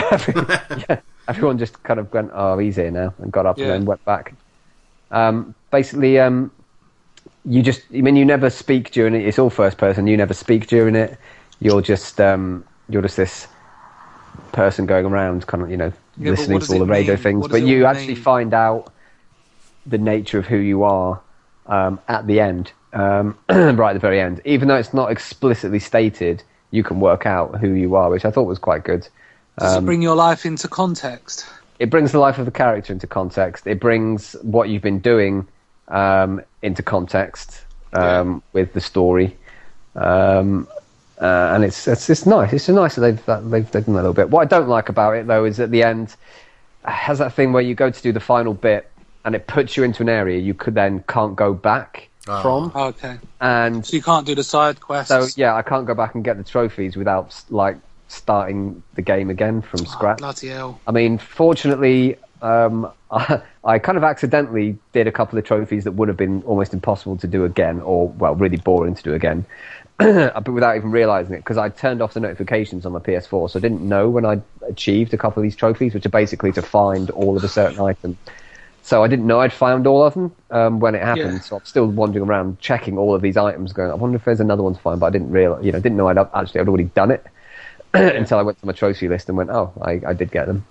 yeah, 0.90 1.00
everyone 1.30 1.58
just 1.58 1.82
kind 1.84 2.02
of 2.02 2.12
went, 2.14 2.32
"Oh, 2.34 2.58
he's 2.58 2.76
here 2.76 2.92
now," 2.92 3.14
and 3.20 3.32
got 3.32 3.46
up 3.46 3.58
Yeah. 3.58 3.66
and 3.66 3.74
then 3.74 3.86
went 3.86 4.04
back. 4.04 4.34
Um, 5.10 5.56
basically, 5.72 6.20
um, 6.20 6.52
you 7.48 7.62
just, 7.64 7.82
I 7.96 8.02
mean, 8.02 8.16
you 8.16 8.26
never 8.26 8.50
speak 8.50 8.92
during 8.92 9.16
it. 9.16 9.26
It's 9.26 9.40
all 9.40 9.50
first 9.50 9.78
person. 9.78 10.06
You 10.08 10.18
never 10.18 10.34
speak 10.34 10.68
during 10.68 10.96
it. 10.96 11.18
You're 11.60 11.82
just, 11.82 12.20
um, 12.20 12.66
you're 12.90 13.02
just 13.02 13.18
this 13.18 13.48
person 14.52 14.86
going 14.86 15.06
around, 15.06 15.48
kind 15.48 15.64
of, 15.64 15.72
you 15.72 15.78
know, 15.78 15.94
Yeah, 16.18 16.32
listening 16.32 16.60
to 16.60 16.74
all 16.74 16.80
the 16.80 16.86
radio 16.86 17.14
mean? 17.16 17.24
things. 17.24 17.48
But 17.48 17.62
you 17.64 17.86
actually 17.86 18.16
mean? 18.16 18.24
find 18.24 18.54
out 18.54 18.92
the 19.86 19.98
nature 19.98 20.38
of 20.40 20.46
who 20.46 20.58
you 20.58 20.84
are 20.84 21.22
um, 21.68 22.00
at 22.08 22.28
the 22.28 22.40
end, 22.40 22.74
um, 22.94 23.38
right 23.50 23.92
at 23.92 23.94
the 23.94 24.00
very 24.00 24.20
end. 24.20 24.42
Even 24.46 24.68
though 24.68 24.76
it's 24.76 24.94
not 24.94 25.10
explicitly 25.12 25.80
stated, 25.80 26.44
you 26.72 26.84
can 26.84 27.00
work 27.00 27.26
out 27.26 27.60
who 27.60 27.70
you 27.70 27.96
are, 27.96 28.10
which 28.10 28.26
I 28.26 28.32
thought 28.32 28.44
was 28.44 28.60
quite 28.60 28.84
good. 28.84 29.08
Does 29.58 29.76
Um, 29.78 29.84
it 29.84 29.86
bring 29.86 30.02
your 30.02 30.16
life 30.16 30.46
into 30.46 30.68
context? 30.68 31.46
it 31.80 31.90
brings 31.90 32.12
the 32.12 32.20
life 32.20 32.40
of 32.40 32.46
the 32.46 32.52
character 32.52 32.92
into 32.92 33.08
context. 33.08 33.66
It 33.68 33.80
brings 33.80 34.36
what 34.42 34.68
you've 34.70 34.82
been 34.82 35.00
doing 35.00 35.48
um, 35.88 36.42
into 36.62 36.84
context 36.84 37.64
um, 37.94 38.42
with 38.54 38.74
the 38.74 38.82
story, 38.82 39.36
um, 39.96 40.68
uh, 41.20 41.52
and 41.56 41.64
it's, 41.64 41.88
it's 41.88 42.10
it's 42.10 42.26
nice. 42.26 42.54
It's 42.54 42.68
nice 42.70 42.96
that 42.96 43.02
they've 43.02 43.26
that 43.26 43.50
they've, 43.50 43.70
they've 43.72 43.86
done 43.86 43.94
that 43.96 44.02
a 44.02 44.04
little 44.04 44.14
bit. 44.14 44.30
What 44.30 44.42
I 44.42 44.46
don't 44.46 44.70
like 44.70 44.90
about 44.90 45.16
it 45.16 45.26
though 45.28 45.46
is 45.46 45.60
at 45.60 45.72
the 45.72 45.84
end 45.84 46.16
it 46.86 46.92
has 46.92 47.20
that 47.20 47.34
thing 47.34 47.54
where 47.54 47.64
you 47.64 47.76
go 47.76 47.90
to 47.90 48.02
do 48.02 48.12
the 48.12 48.20
final 48.20 48.54
bit 48.54 48.90
and 49.26 49.36
it 49.36 49.48
puts 49.48 49.76
you 49.76 49.84
into 49.84 50.04
an 50.04 50.10
area 50.10 50.40
you 50.40 50.54
could 50.54 50.74
then 50.76 51.04
can't 51.08 51.36
go 51.36 51.54
back 51.54 52.10
Oh. 52.30 52.42
from, 52.42 52.72
Okay. 52.76 53.16
and 53.40 53.86
So 53.86 53.96
you 53.96 54.04
can't 54.04 54.26
do 54.28 54.36
the 54.36 54.44
side 54.44 54.82
quests. 54.82 55.08
so 55.08 55.28
yeah, 55.42 55.56
I 55.56 55.62
can't 55.62 55.86
go 55.88 55.94
back 55.94 56.14
and 56.14 56.26
get 56.26 56.38
the 56.38 56.44
trophies 56.44 56.98
without 56.98 57.34
like 57.50 57.78
starting 58.10 58.84
the 58.96 59.02
game 59.02 59.30
again 59.30 59.62
from 59.62 59.80
Oh, 59.82 59.86
scratch. 59.86 60.18
bloody 60.18 60.50
hell. 60.50 60.80
I 60.86 60.92
mean, 60.92 61.18
fortunately, 61.20 62.18
um, 62.42 62.92
I, 63.12 63.42
I 63.64 63.80
kind 63.80 63.98
of 63.98 64.04
accidentally 64.04 64.78
did 64.94 65.08
a 65.08 65.12
couple 65.12 65.38
of 65.38 65.46
trophies 65.46 65.84
that 65.84 65.94
would 65.94 66.08
have 66.08 66.18
been 66.18 66.44
almost 66.44 66.74
impossible 66.74 67.18
to 67.18 67.28
do 67.28 67.46
again, 67.46 67.82
or 67.82 68.10
well, 68.10 68.36
really 68.36 68.58
boring 68.58 68.96
to 68.96 69.04
do 69.04 69.14
again, 69.14 69.46
but 69.98 70.48
without 70.48 70.78
even 70.78 70.92
realizing 70.92 71.34
it 71.34 71.40
because 71.40 71.58
I 71.58 71.70
turned 71.70 72.02
off 72.02 72.14
the 72.14 72.20
notifications 72.20 72.86
on 72.86 72.94
my 72.94 73.00
PS4, 73.00 73.50
so 73.52 73.60
I 73.60 73.62
didn't 73.62 73.82
know 73.82 74.10
when 74.10 74.26
I 74.26 74.42
achieved 74.68 75.14
a 75.14 75.18
couple 75.18 75.42
of 75.42 75.44
these 75.44 75.56
trophies, 75.56 75.94
which 75.94 76.06
are 76.06 76.10
basically 76.10 76.52
to 76.54 76.62
find 76.62 77.10
all 77.12 77.36
of 77.36 77.44
a 77.44 77.50
certain 77.50 77.80
item. 77.80 78.18
So 78.84 79.04
I 79.04 79.10
didn't 79.10 79.28
know 79.28 79.42
I'd 79.42 79.52
found 79.52 79.86
all 79.86 80.02
of 80.06 80.14
them 80.14 80.34
um, 80.50 80.80
when 80.80 80.96
it 80.96 81.02
happened. 81.02 81.34
Yeah. 81.34 81.40
So 81.42 81.58
I'm 81.58 81.66
still 81.66 81.88
wandering 81.88 82.26
around 82.26 82.62
checking 82.62 82.98
all 82.98 83.14
of 83.14 83.22
these 83.22 83.36
items, 83.36 83.74
going, 83.74 83.92
I 83.92 83.96
wonder 83.96 84.16
if 84.16 84.24
there's 84.24 84.40
another 84.40 84.64
one 84.64 84.76
to 84.76 84.80
find. 84.80 84.98
But 84.98 85.08
I 85.08 85.10
didn't 85.10 85.32
realize, 85.32 85.66
you 85.66 85.74
know, 85.74 85.80
didn't 85.82 85.98
know 85.98 86.08
I'd 86.08 86.18
actually 86.18 86.62
I'd 86.62 86.70
already 86.70 86.86
done 86.86 87.12
it 87.12 87.26
until 87.94 88.40
I 88.40 88.44
went 88.44 88.62
to 88.62 88.66
my 88.66 88.72
trophy 88.72 89.10
list 89.10 89.28
and 89.28 89.38
went, 89.38 89.50
oh, 89.50 89.74
I, 89.82 90.00
I 90.08 90.14
did 90.14 90.32
get 90.32 90.48
them. 90.48 90.66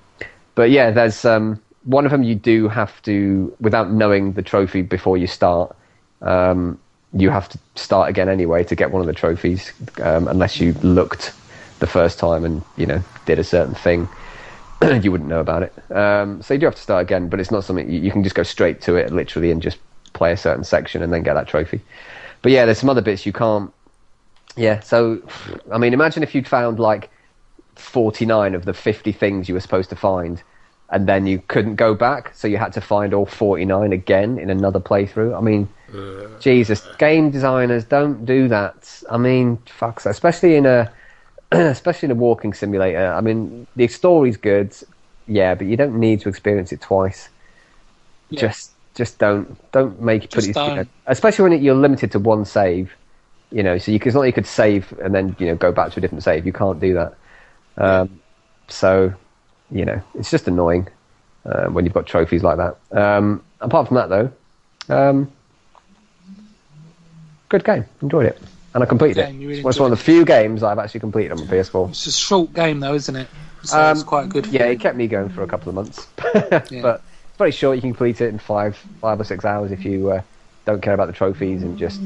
But 0.55 0.71
yeah, 0.71 0.93
there's 0.93 1.27
um, 1.27 1.61
one 1.87 2.05
of 2.05 2.11
them 2.11 2.23
you 2.23 2.35
do 2.35 2.69
have 2.69 3.01
to, 3.03 3.57
without 3.61 3.91
knowing 3.91 4.33
the 4.33 4.43
trophy 4.43 4.83
before 4.83 5.17
you 5.17 5.27
start, 5.27 5.75
um, 6.21 6.79
you 7.13 7.31
have 7.31 7.49
to 7.49 7.59
start 7.77 8.11
again 8.11 8.29
anyway 8.29 8.65
to 8.65 8.75
get 8.75 8.91
one 8.91 9.01
of 9.01 9.07
the 9.07 9.13
trophies, 9.13 9.73
um, 10.03 10.29
unless 10.29 10.61
you 10.61 10.73
looked 10.83 11.33
the 11.79 11.87
first 11.87 12.19
time 12.19 12.45
and 12.45 12.63
you 12.77 12.87
know 12.87 13.03
did 13.25 13.39
a 13.39 13.45
certain 13.45 13.75
thing. 13.75 14.09
you 15.03 15.11
wouldn't 15.11 15.31
know 15.31 15.41
about 15.41 15.63
it. 15.63 15.73
Um, 15.93 16.43
so 16.43 16.55
you 16.55 16.61
do 16.61 16.67
have 16.67 16.75
to 16.75 16.83
start 16.83 17.03
again, 17.03 17.29
but 17.29 17.41
it's 17.41 17.51
not 17.51 17.65
something 17.65 17.91
you, 17.91 18.01
you 18.01 18.11
can 18.11 18.23
just 18.23 18.35
go 18.35 18.43
straight 18.43 18.83
to 18.83 18.97
it, 18.97 19.13
literally, 19.13 19.51
and 19.51 19.63
just 19.63 19.79
play 20.13 20.33
a 20.33 20.37
certain 20.37 20.65
section 20.65 21.03
and 21.03 21.13
then 21.13 21.23
get 21.23 21.35
that 21.35 21.47
trophy. 21.47 21.81
But 22.43 22.53
yeah, 22.53 22.65
there's 22.65 22.79
some 22.79 22.91
other 22.91 23.01
bits 23.01 23.25
you 23.25 23.33
can't. 23.33 23.73
Yeah, 24.57 24.81
so 24.81 25.23
I 25.73 25.79
mean, 25.79 25.95
imagine 25.95 26.23
if 26.23 26.35
you'd 26.35 26.49
found 26.49 26.81
like 26.81 27.11
49 27.77 28.55
of 28.55 28.65
the 28.65 28.75
50 28.75 29.13
things 29.13 29.49
you 29.49 29.55
were 29.55 29.61
supposed 29.61 29.91
to 29.91 29.97
find, 29.97 30.43
and 30.91 31.09
then 31.09 31.27
you 31.27 31.43
couldn't 31.49 31.77
go 31.77 31.95
back, 31.95 32.33
so 32.35 32.47
you 32.47 32.59
had 32.59 32.73
to 32.75 32.81
find 32.81 33.13
all 33.13 33.27
49 33.27 33.93
again 33.93 34.39
in 34.39 34.51
another 34.51 34.81
playthrough. 34.81 35.37
I 35.37 35.41
mean, 35.41 35.69
Jesus, 36.41 36.87
game 36.99 37.31
designers 37.31 37.85
don't 37.85 38.25
do 38.25 38.49
that. 38.49 39.03
I 39.11 39.17
mean, 39.17 39.59
fuck, 39.67 40.05
especially 40.05 40.57
in 40.57 40.67
a 40.67 40.93
especially 41.53 42.07
in 42.07 42.11
a 42.13 42.17
walking 42.17 42.53
simulator. 42.53 43.13
I 43.13 43.21
mean, 43.21 43.67
the 43.77 43.87
story's 43.89 44.37
good, 44.37 44.75
yeah, 45.29 45.55
but 45.55 45.67
you 45.67 45.77
don't 45.77 45.99
need 45.99 46.21
to 46.23 46.29
experience 46.29 46.73
it 46.73 46.81
twice. 46.81 47.29
Yeah. 48.31 48.41
Just, 48.41 48.73
just 48.95 49.19
don't, 49.19 49.57
don't 49.71 50.01
make 50.01 50.25
it 50.25 50.31
put 50.33 50.45
it. 50.45 50.49
you 50.49 50.53
know, 50.55 50.87
especially 51.07 51.45
when 51.45 51.53
it, 51.53 51.63
you're 51.63 51.77
limited 51.77 52.11
to 52.13 52.19
one 52.19 52.45
save. 52.45 52.93
You 53.53 53.63
know, 53.63 53.79
so 53.79 53.93
you 53.93 54.01
can, 54.01 54.09
it's 54.09 54.15
not 54.15 54.21
like 54.23 54.29
you 54.29 54.33
could 54.33 54.47
save 54.47 54.93
and 54.99 55.15
then 55.15 55.37
you 55.39 55.47
know 55.47 55.55
go 55.55 55.71
back 55.71 55.93
to 55.93 55.99
a 55.99 56.01
different 56.01 56.25
save. 56.25 56.45
You 56.45 56.53
can't 56.53 56.81
do 56.81 56.95
that. 56.95 57.15
Um, 57.77 58.21
so, 58.67 59.15
you 59.71 59.85
know, 59.85 60.01
it's 60.15 60.31
just 60.31 60.49
annoying 60.49 60.89
uh, 61.45 61.67
when 61.67 61.85
you've 61.85 61.95
got 61.95 62.07
trophies 62.07 62.43
like 62.43 62.59
that. 62.59 62.79
Um, 62.97 63.45
apart 63.61 63.89
from 63.89 63.97
that, 63.97 64.09
though, 64.09 64.33
um, 64.95 65.33
good 67.49 67.65
game. 67.65 67.85
Enjoyed 68.03 68.27
it, 68.27 68.41
and 68.75 68.83
I 68.83 68.87
completed 68.87 69.19
Game, 69.19 69.41
it. 69.41 69.47
really 69.47 69.63
it's 69.63 69.81
one 69.81 69.93
of 69.93 69.99
the 69.99 70.05
few 70.05 70.25
games 70.25 70.63
I've 70.63 70.79
actually 70.79 71.01
completed 71.01 71.33
on 71.33 71.41
my 71.41 71.47
PS4. 71.47 71.89
It's 71.89 72.07
a 72.07 72.13
short 72.13 72.53
game 72.53 72.81
though, 72.81 72.95
isn't 72.95 73.17
it? 73.17 73.29
So 73.63 73.79
Um, 73.79 73.93
it's 73.93 74.03
quite 74.05 74.29
good. 74.29 74.47
Yeah, 74.51 74.65
it 74.65 74.81
kept 74.81 74.97
me 74.97 75.07
going 75.09 75.29
for 75.29 75.43
a 75.43 75.47
couple 75.47 75.69
of 75.71 75.75
months, 75.75 76.07
but 76.33 77.05
it's 77.29 77.39
very 77.39 77.51
short. 77.51 77.77
You 77.77 77.83
can 77.83 77.91
complete 77.91 78.21
it 78.21 78.29
in 78.29 78.39
five, 78.39 78.77
five 79.01 79.21
or 79.21 79.25
six 79.25 79.45
hours 79.45 79.73
if 79.73 79.85
you 79.85 80.11
uh, 80.11 80.23
don't 80.65 80.81
care 80.83 80.95
about 80.95 81.07
the 81.07 81.13
trophies 81.13 81.63
and 81.63 81.77
just, 81.77 82.03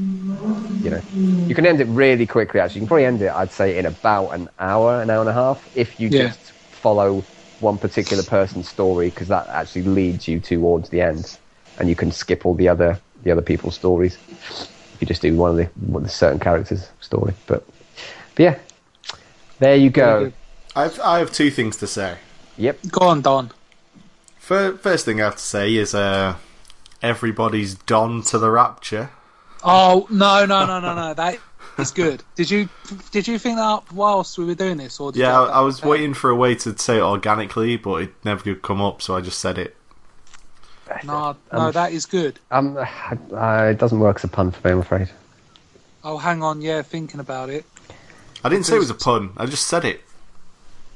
you 0.81 0.89
know, 0.89 1.01
you 1.47 1.55
can 1.55 1.65
end 1.65 1.81
it 1.81 1.87
really 1.87 2.25
quickly. 2.25 2.59
Actually, 2.59 2.79
you 2.79 2.83
can 2.83 2.87
probably 2.87 3.05
end 3.05 3.21
it, 3.21 3.31
I'd 3.31 3.51
say, 3.51 3.77
in 3.77 3.85
about 3.85 4.29
an 4.29 4.49
hour, 4.59 5.01
an 5.01 5.09
hour 5.09 5.21
and 5.21 5.29
a 5.29 5.33
half, 5.33 5.67
if 5.73 5.99
you 5.99 6.09
Yeah. 6.09 6.19
just 6.29 6.53
follow 6.71 7.27
one 7.61 7.77
particular 7.77 8.23
person's 8.23 8.67
story, 8.67 9.09
because 9.09 9.27
that 9.27 9.47
actually 9.47 9.83
leads 9.83 10.27
you 10.27 10.39
towards 10.39 10.89
the 10.89 11.01
end, 11.01 11.37
and 11.79 11.87
you 11.89 11.95
can 11.95 12.11
skip 12.11 12.45
all 12.45 12.53
the 12.55 12.67
other 12.67 12.99
the 13.23 13.31
other 13.31 13.41
people's 13.41 13.75
stories 13.75 14.17
if 14.39 14.97
you 14.99 15.07
just 15.07 15.21
do 15.21 15.35
one 15.35 15.51
of 15.51 15.57
the 15.57 15.65
one 15.91 16.03
of 16.03 16.07
the 16.07 16.13
certain 16.13 16.39
characters' 16.39 16.89
story. 16.99 17.33
But, 17.47 17.65
but 18.35 18.43
yeah, 18.43 18.59
there 19.59 19.75
you 19.75 19.89
go. 19.89 20.31
I've, 20.75 20.99
I 20.99 21.19
have 21.19 21.31
two 21.31 21.51
things 21.51 21.77
to 21.77 21.87
say. 21.87 22.17
Yep. 22.57 22.79
Go 22.89 23.05
on, 23.07 23.21
Don. 23.21 23.51
First 24.37 25.05
thing 25.05 25.21
I 25.21 25.25
have 25.25 25.35
to 25.37 25.41
say 25.41 25.75
is 25.75 25.95
uh, 25.95 26.35
everybody's 27.01 27.75
done 27.75 28.21
to 28.23 28.37
the 28.37 28.51
rapture. 28.51 29.09
Oh 29.63 30.07
no 30.09 30.45
no 30.45 30.65
no 30.65 30.79
no 30.79 30.95
no! 30.95 31.13
That 31.13 31.37
is 31.77 31.91
good. 31.91 32.23
Did 32.35 32.49
you 32.49 32.69
did 33.11 33.27
you 33.27 33.37
think 33.39 33.57
that 33.57 33.63
up 33.63 33.91
whilst 33.91 34.37
we 34.37 34.45
were 34.45 34.55
doing 34.55 34.77
this, 34.77 34.99
or 34.99 35.11
did 35.11 35.19
Yeah, 35.19 35.39
you 35.43 35.47
I, 35.47 35.59
I 35.59 35.61
was 35.61 35.79
prepared? 35.79 35.91
waiting 35.91 36.13
for 36.13 36.29
a 36.29 36.35
way 36.35 36.55
to 36.55 36.77
say 36.77 36.97
it 36.97 37.01
organically, 37.01 37.77
but 37.77 38.01
it 38.03 38.13
never 38.25 38.41
could 38.43 38.61
come 38.61 38.81
up, 38.81 39.01
so 39.01 39.15
I 39.15 39.21
just 39.21 39.39
said 39.39 39.57
it. 39.57 39.75
No, 41.05 41.37
no, 41.53 41.71
that 41.71 41.93
is 41.93 42.05
good. 42.05 42.37
Um, 42.51 42.75
uh, 42.77 43.67
it 43.71 43.77
doesn't 43.77 43.99
work 43.99 44.17
as 44.17 44.25
a 44.25 44.27
pun 44.27 44.51
for 44.51 44.67
me, 44.67 44.73
I'm 44.73 44.79
afraid. 44.79 45.09
Oh, 46.03 46.17
hang 46.17 46.43
on, 46.43 46.61
yeah, 46.61 46.81
thinking 46.81 47.21
about 47.21 47.49
it. 47.49 47.63
I 48.43 48.49
didn't 48.49 48.65
say 48.65 48.75
it 48.75 48.79
was 48.79 48.89
a 48.89 48.95
pun. 48.95 49.31
I 49.37 49.45
just 49.45 49.67
said 49.67 49.85
it. 49.85 50.01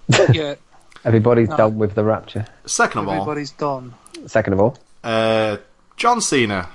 Yeah, 0.33 0.55
Everybody's 1.05 1.47
No. 1.49 1.57
done 1.57 1.77
with 1.77 1.93
the 1.95 2.03
rapture. 2.03 2.45
Second 2.65 3.01
of 3.01 3.07
all, 3.07 3.13
everybody's 3.13 3.51
done. 3.51 3.93
Second 4.27 4.53
of 4.53 4.59
all, 4.59 4.77
uh, 5.03 5.57
John 5.97 6.19
Cena. 6.19 6.67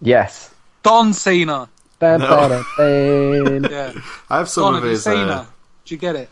yes. 0.00 0.50
Don 0.84 1.12
Cena. 1.12 1.68
Ba- 1.98 2.18
No. 2.18 2.28
ba- 2.28 2.64
da- 2.78 3.68
Yeah, 3.70 3.92
I 4.30 4.38
have 4.38 4.48
some 4.48 4.64
Don, 4.64 4.74
of 4.76 4.82
have 4.82 4.90
his. 4.90 5.02
seen 5.02 5.28
Uh, 5.28 5.42
her? 5.44 5.48
Did 5.84 5.90
you 5.90 5.96
get 5.98 6.14
it? 6.16 6.30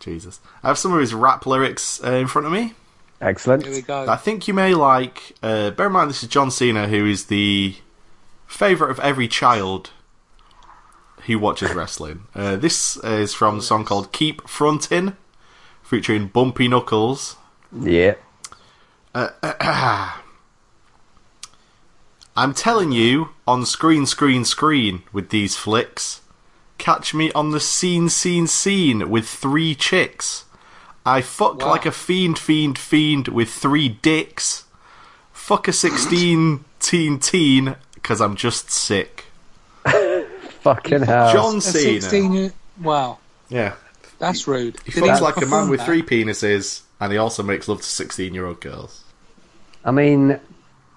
Jesus, 0.00 0.40
I 0.64 0.68
have 0.68 0.78
some 0.78 0.92
of 0.92 0.98
his 1.00 1.14
rap 1.14 1.46
lyrics 1.46 2.02
uh, 2.04 2.10
in 2.12 2.26
front 2.26 2.46
of 2.46 2.52
me. 2.52 2.74
Excellent. 3.20 3.64
Here 3.64 3.72
we 3.72 3.82
go. 3.82 4.04
I 4.08 4.16
think 4.16 4.48
you 4.48 4.54
may 4.54 4.74
like. 4.74 5.36
Uh, 5.42 5.70
bear 5.70 5.86
in 5.86 5.92
mind, 5.92 6.10
this 6.10 6.24
is 6.24 6.28
John 6.28 6.50
Cena, 6.50 6.88
who 6.88 7.06
is 7.06 7.26
the 7.26 7.76
favorite 8.48 8.90
of 8.90 8.98
every 8.98 9.28
child 9.28 9.90
who 11.26 11.38
watches 11.38 11.70
wrestling. 11.74 12.24
Uh, 12.34 12.56
this 12.56 12.96
is 12.96 13.32
from 13.32 13.58
the 13.58 13.62
song 13.62 13.84
called 13.84 14.10
"Keep 14.12 14.48
Frontin'," 14.48 15.16
featuring 15.84 16.26
Bumpy 16.26 16.66
Knuckles. 16.66 17.36
Yeah. 17.72 18.14
I'm 22.36 22.54
telling 22.54 22.92
you, 22.92 23.30
on 23.46 23.66
screen, 23.66 24.06
screen, 24.06 24.44
screen 24.44 25.02
with 25.12 25.28
these 25.30 25.56
flicks. 25.56 26.20
Catch 26.78 27.12
me 27.14 27.30
on 27.32 27.50
the 27.50 27.60
scene, 27.60 28.08
scene, 28.08 28.46
scene 28.46 29.10
with 29.10 29.28
three 29.28 29.74
chicks. 29.74 30.44
I 31.04 31.20
fuck 31.20 31.60
Wow. 31.60 31.70
like 31.70 31.84
a 31.86 31.92
fiend, 31.92 32.38
fiend, 32.38 32.78
fiend 32.78 33.28
with 33.28 33.50
three 33.50 33.88
dicks. 33.88 34.64
Fuck 35.32 35.68
a 35.68 35.72
16 35.72 36.64
teen 36.80 37.18
teen, 37.18 37.76
because 37.94 38.20
I'm 38.20 38.34
just 38.36 38.70
sick. 38.70 39.26
Fucking 40.60 41.02
hell. 41.02 41.32
John 41.32 41.56
A 41.56 41.60
Cena. 41.60 42.00
16 42.00 42.32
year- 42.32 42.52
Wow. 42.80 43.18
Yeah. 43.48 43.74
That's 44.18 44.46
rude. 44.46 44.76
He 44.84 44.92
Did 44.92 45.02
fucks 45.04 45.20
like 45.20 45.36
a 45.36 45.40
perform 45.40 45.62
man 45.62 45.70
with 45.70 45.80
that? 45.80 45.86
three 45.86 46.02
penises, 46.02 46.82
and 47.00 47.12
he 47.12 47.18
also 47.18 47.42
makes 47.42 47.66
love 47.68 47.78
to 47.80 47.86
sixteen-year-old 47.86 48.60
girls. 48.60 49.02
I 49.84 49.90
mean, 49.90 50.38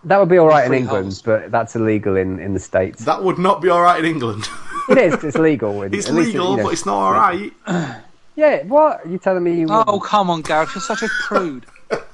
that 0.06 0.20
would 0.20 0.30
be 0.30 0.38
all 0.38 0.48
right 0.48 0.66
in 0.66 0.74
England, 0.74 1.06
holes. 1.06 1.22
but 1.22 1.52
that's 1.52 1.76
illegal 1.76 2.16
in, 2.16 2.40
in 2.40 2.54
the 2.54 2.60
states. 2.60 3.06
That 3.06 3.24
would 3.24 3.38
not 3.38 3.62
be 3.62 3.70
all 3.70 3.82
right 3.82 4.00
in 4.04 4.06
England. 4.10 4.48
It 4.88 5.00
is. 5.00 5.24
It's 5.24 5.36
legal. 5.52 5.82
In, 5.82 5.96
it's 5.96 6.08
at 6.08 6.14
least, 6.14 6.28
legal, 6.28 6.52
you 6.52 6.58
know, 6.58 6.64
but 6.66 6.74
it's 6.74 6.86
not 6.86 6.96
all 6.96 7.12
right. 7.14 7.52
Yeah. 8.36 8.64
What? 8.66 9.06
Are 9.06 9.10
You 9.10 9.18
telling 9.18 9.44
me? 9.44 9.60
You 9.62 9.68
Oh, 9.70 9.80
wouldn't? 9.86 10.04
come 10.04 10.30
on, 10.30 10.42
Gareth. 10.44 10.76
You're 10.76 10.82
such 10.82 11.02
a 11.04 11.08
prude. 11.24 11.66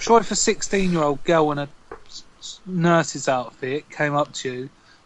Sure, 0.00 0.20
if 0.20 0.30
a 0.30 0.34
16 0.36 0.92
year 0.92 1.02
old 1.02 1.24
girl 1.24 1.50
in 1.52 1.58
a 1.58 1.68
s- 2.06 2.24
s- 2.38 2.60
nurse's 2.66 3.26
outfit 3.28 3.88
came 3.88 4.14
up 4.14 4.30
to 4.34 4.52
you, 4.52 4.60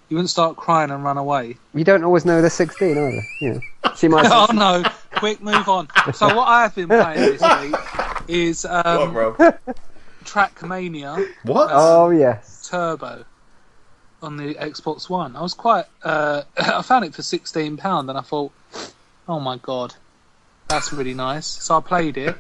you 0.08 0.16
wouldn't 0.16 0.28
start 0.30 0.56
crying 0.56 0.90
and 0.90 1.04
run 1.04 1.16
away. 1.16 1.56
You 1.74 1.84
don't 1.84 2.02
always 2.02 2.24
know 2.24 2.40
they're 2.40 2.50
16 2.50 2.90
either. 2.90 3.22
You 3.40 3.54
know. 3.54 3.60
She 3.96 4.08
might. 4.08 4.26
oh, 4.28 4.48
no. 4.52 4.82
Quick, 5.14 5.40
move 5.40 5.68
on. 5.68 5.86
So, 6.12 6.26
what 6.34 6.48
I 6.48 6.62
have 6.62 6.74
been 6.74 6.88
playing 6.88 7.20
this 7.38 7.40
week 7.62 7.74
is 8.26 8.64
What, 8.64 8.86
um, 8.86 9.12
bro? 9.12 9.36
Trackmania 10.24 11.26
What? 11.44 11.68
Oh 11.72 12.10
yes. 12.10 12.68
Turbo 12.70 13.24
on 14.22 14.36
the 14.36 14.54
Xbox 14.54 15.10
One. 15.10 15.34
I 15.36 15.42
was 15.42 15.54
quite. 15.54 15.84
Uh, 16.02 16.42
I 16.56 16.82
found 16.82 17.04
it 17.04 17.14
for 17.14 17.22
£16 17.22 18.08
and 18.08 18.16
I 18.18 18.20
thought, 18.20 18.52
oh 19.28 19.40
my 19.40 19.56
god, 19.58 19.94
that's 20.68 20.92
really 20.92 21.14
nice. 21.14 21.46
So, 21.46 21.76
I 21.76 21.80
played 21.80 22.16
it. 22.16 22.36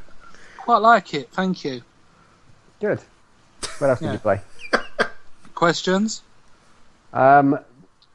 Quite 0.58 0.78
like 0.78 1.12
it. 1.14 1.28
Thank 1.32 1.64
you. 1.64 1.82
Good. 2.80 3.00
What 3.78 3.90
else 3.90 3.98
did 3.98 4.06
Yeah. 4.06 4.12
you 4.12 4.18
play? 4.20 4.40
Questions? 5.54 6.22
Um, 7.12 7.58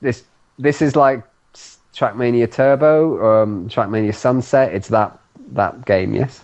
this 0.01 0.24
this 0.59 0.82
is 0.82 0.95
like 0.95 1.24
s- 1.53 1.78
Trackmania 1.93 2.51
Turbo, 2.51 3.43
um, 3.43 3.70
Trackmania 3.70 4.13
Sunset. 4.15 4.74
It's 4.74 4.88
that 4.89 5.18
that 5.53 5.86
game, 5.86 6.13
yes. 6.15 6.41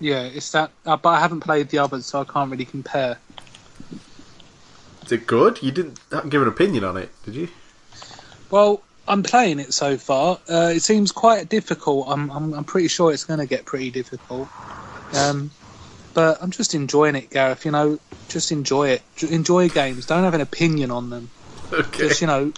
Yeah, 0.00 0.22
it's 0.24 0.50
that. 0.52 0.70
Uh, 0.84 0.96
but 0.96 1.10
I 1.10 1.20
haven't 1.20 1.40
played 1.40 1.68
the 1.68 1.78
others, 1.78 2.06
so 2.06 2.20
I 2.20 2.24
can't 2.24 2.50
really 2.50 2.64
compare. 2.64 3.18
Is 5.04 5.12
it 5.12 5.26
good? 5.26 5.62
You 5.62 5.70
didn't 5.70 5.98
give 6.28 6.42
an 6.42 6.48
opinion 6.48 6.84
on 6.84 6.96
it, 6.96 7.10
did 7.24 7.34
you? 7.34 7.48
Well, 8.50 8.82
I'm 9.08 9.22
playing 9.22 9.60
it 9.60 9.72
so 9.72 9.96
far. 9.96 10.38
Uh, 10.48 10.72
it 10.74 10.80
seems 10.80 11.12
quite 11.12 11.48
difficult. 11.48 12.08
I'm, 12.08 12.30
I'm, 12.30 12.52
I'm 12.54 12.64
pretty 12.64 12.88
sure 12.88 13.12
it's 13.12 13.24
going 13.24 13.40
to 13.40 13.46
get 13.46 13.64
pretty 13.64 13.90
difficult. 13.90 14.48
Um, 15.16 15.50
but 16.12 16.42
I'm 16.42 16.50
just 16.50 16.74
enjoying 16.74 17.14
it, 17.14 17.30
Gareth. 17.30 17.64
You 17.64 17.70
know, 17.70 17.98
just 18.28 18.50
enjoy 18.50 18.88
it. 18.90 19.02
J- 19.16 19.32
Enjoy 19.32 19.68
games. 19.68 20.06
Don't 20.06 20.24
have 20.24 20.34
an 20.34 20.40
opinion 20.40 20.90
on 20.90 21.10
them. 21.10 21.30
Okay. 21.72 22.08
Just 22.08 22.20
you 22.20 22.26
know, 22.26 22.52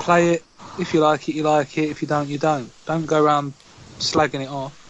play 0.00 0.30
it. 0.34 0.44
If 0.78 0.92
you 0.92 1.00
like 1.00 1.28
it, 1.28 1.34
you 1.36 1.44
like 1.44 1.78
it. 1.78 1.88
If 1.90 2.02
you 2.02 2.08
don't, 2.08 2.28
you 2.28 2.38
don't. 2.38 2.70
Don't 2.86 3.06
go 3.06 3.22
around 3.22 3.52
slagging 3.98 4.42
it 4.42 4.48
off. 4.48 4.80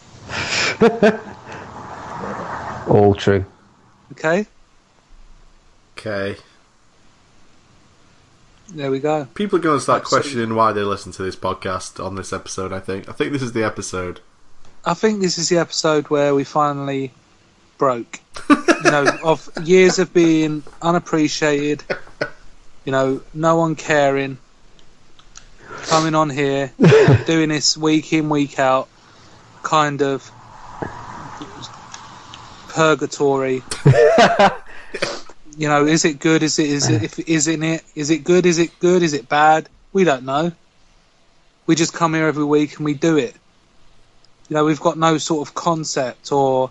All 2.89 3.14
true. 3.14 3.45
Okay, 4.12 4.47
Okay. 5.97 6.37
there 8.68 8.91
we 8.91 8.99
go. 9.01 9.26
People 9.35 9.59
are 9.59 9.62
going 9.62 9.78
to 9.78 9.82
start 9.82 10.03
Absolutely. 10.03 10.30
questioning 10.30 10.57
why 10.57 10.72
they 10.72 10.82
listen 10.82 11.12
to 11.12 11.22
this 11.22 11.37
podcast 11.37 12.05
on 12.05 12.14
this 12.14 12.32
episode. 12.32 12.72
I 12.72 12.80
think. 12.80 13.09
I 13.09 13.12
think 13.12 13.32
this 13.32 13.43
is 13.43 13.53
the 13.53 13.64
episode. 13.64 14.20
I 14.85 14.95
think 14.95 15.20
this 15.20 15.39
is 15.39 15.49
the 15.49 15.59
episode 15.59 16.11
where 16.11 16.35
we 16.35 16.45
finally 16.45 17.12
broke. 17.78 18.20
you 18.51 18.57
know, 18.91 19.07
of 19.24 19.49
years 19.62 19.99
of 19.99 20.12
being 20.12 20.62
unappreciated, 20.82 21.82
you 22.85 22.93
know, 22.93 23.22
no 23.32 23.57
one 23.57 23.76
caring, 23.76 24.37
coming 25.87 26.14
on 26.14 26.28
here, 26.28 26.70
doing 27.26 27.49
this 27.49 27.76
week 27.78 28.12
in, 28.12 28.28
week 28.28 28.59
out, 28.59 28.89
kind 29.62 30.03
of 30.03 30.30
purgatory. 32.75 33.62
you 35.57 35.68
know, 35.68 35.87
is 35.87 36.05
it 36.05 36.18
good? 36.18 36.43
Is 36.43 36.59
it? 36.59 36.66
Is 36.68 36.89
it? 36.89 37.03
If, 37.05 37.18
isn't 37.29 37.62
it? 37.62 37.85
Is 37.95 38.11
it 38.11 38.25
good? 38.25 38.47
Is 38.47 38.59
it 38.59 38.79
good? 38.81 39.03
Is 39.03 39.12
it 39.14 39.29
bad? 39.29 39.68
We 39.93 40.03
don't 40.05 40.25
know. 40.25 40.51
We 41.66 41.77
just 41.77 41.95
come 41.95 42.14
here 42.14 42.27
every 42.27 42.45
week 42.45 42.77
and 42.77 42.85
we 42.85 42.95
do 42.95 43.16
it. 43.16 43.35
You 44.49 44.55
know, 44.57 44.64
we've 44.64 44.81
got 44.81 44.99
no 44.99 45.16
sort 45.18 45.49
of 45.49 45.55
concept 45.55 46.33
or 46.33 46.70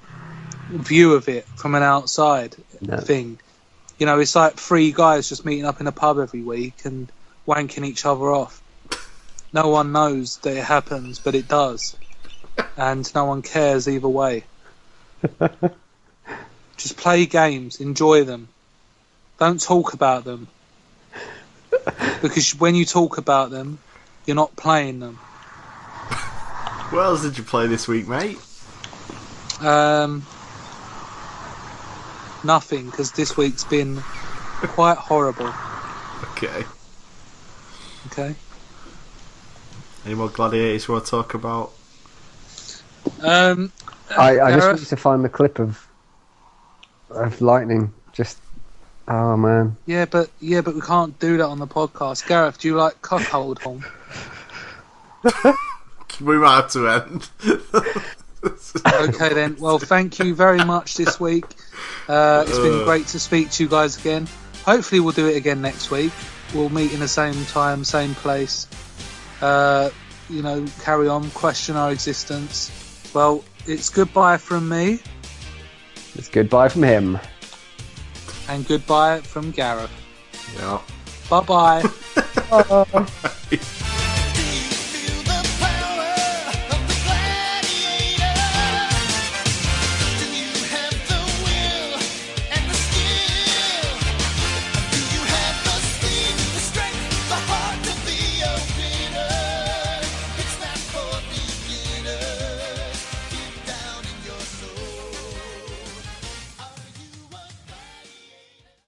view 0.69 1.13
of 1.13 1.29
it 1.29 1.45
from 1.55 1.73
an 1.73 1.83
outside 1.83 2.55
No. 2.81 2.97
thing. 2.97 3.39
You 3.97 4.05
know, 4.05 4.19
it's 4.19 4.35
like 4.35 4.55
three 4.55 4.91
guys 4.91 5.29
just 5.29 5.45
meeting 5.45 5.65
up 5.65 5.79
in 5.79 5.87
a 5.87 5.91
pub 5.91 6.19
every 6.19 6.41
week 6.41 6.83
and 6.83 7.09
wanking 7.47 7.85
each 7.85 8.05
other 8.05 8.31
off. 8.31 8.61
No 9.53 9.69
one 9.69 9.91
knows 9.93 10.37
that 10.39 10.57
it 10.57 10.63
happens, 10.63 11.19
but 11.19 11.33
it 11.33 11.47
does. 11.47 11.95
And 12.75 13.09
no 13.15 13.25
one 13.25 13.41
cares 13.41 13.87
either 13.87 14.07
way. 14.07 14.43
just 16.77 16.97
play 16.97 17.25
games, 17.25 17.79
enjoy 17.79 18.23
them. 18.23 18.47
Don't 19.39 19.61
talk 19.61 19.93
about 19.93 20.23
them. 20.23 20.47
Because 22.21 22.55
when 22.55 22.75
you 22.75 22.85
talk 22.85 23.17
about 23.17 23.51
them, 23.51 23.79
you're 24.25 24.35
not 24.35 24.55
playing 24.55 24.99
them. 24.99 25.15
What 26.89 27.03
else 27.05 27.23
did 27.23 27.37
you 27.37 27.43
play 27.43 27.67
this 27.67 27.87
week, 27.87 28.07
mate? 28.07 28.37
Um, 29.59 30.25
nothing, 32.43 32.85
because 32.89 33.11
this 33.11 33.35
week's 33.35 33.63
been 33.63 33.97
quite 33.97 34.97
horrible. 34.97 35.51
Okay. 36.31 36.63
Okay. 38.07 38.35
Any 40.05 40.15
more 40.15 40.29
gladiators 40.29 40.87
you 40.87 40.93
want 40.93 41.05
to 41.05 41.11
talk 41.11 41.33
about? 41.33 41.71
I, 43.21 43.49
Um, 43.49 43.71
I 44.17 44.35
just 44.51 44.59
Gareth? 44.59 44.79
need 44.79 44.87
to 44.87 44.97
find 44.97 45.23
the 45.25 45.29
clip 45.29 45.59
of 45.59 45.87
of 47.15 47.41
lightning. 47.41 47.93
Just 48.13 48.37
oh 49.07 49.35
man, 49.37 49.75
yeah, 49.85 50.05
but 50.05 50.29
yeah, 50.39 50.61
but 50.61 50.75
we 50.75 50.81
can't 50.81 51.17
do 51.19 51.37
that 51.37 51.45
on 51.47 51.59
the 51.59 51.67
podcast. 51.67 52.27
Gareth, 52.27 52.59
do 52.59 52.67
you 52.67 52.75
like 52.75 53.01
cuckold 53.01 53.59
horn? 53.61 53.83
We 56.21 56.37
might 56.37 56.55
have 56.57 56.71
to 56.71 56.87
end. 56.87 57.29
Okay 58.85 59.33
then. 59.33 59.55
Well, 59.59 59.79
thank 59.79 60.19
you 60.19 60.35
very 60.35 60.63
much 60.63 60.95
this 60.95 61.19
week. 61.19 61.45
Uh, 62.07 62.43
it's 62.47 62.59
been 62.59 62.81
Uh. 62.81 62.85
great 62.85 63.07
to 63.07 63.19
speak 63.19 63.49
to 63.51 63.63
you 63.63 63.69
guys 63.69 63.97
again. 63.97 64.27
Hopefully, 64.65 64.99
we'll 64.99 65.13
do 65.13 65.27
it 65.27 65.35
again 65.37 65.61
next 65.61 65.89
week. 65.89 66.11
We'll 66.53 66.69
meet 66.69 66.93
in 66.93 66.99
the 66.99 67.07
same 67.07 67.45
time, 67.45 67.83
same 67.83 68.13
place. 68.15 68.67
Uh, 69.41 69.89
you 70.29 70.43
know, 70.43 70.65
carry 70.83 71.07
on, 71.07 71.29
question 71.31 71.75
our 71.75 71.91
existence. 71.91 72.69
Well, 73.13 73.43
it's 73.65 73.89
goodbye 73.89 74.37
from 74.37 74.69
me 74.69 74.99
it's 76.15 76.29
goodbye 76.29 76.69
from 76.69 76.83
him. 76.83 77.19
and 78.49 78.67
goodbye 78.67 79.21
from 79.21 79.51
Gareth. 79.51 79.91
yeah. 80.57 80.79
Bye 81.29 81.41
bye. 81.41 81.83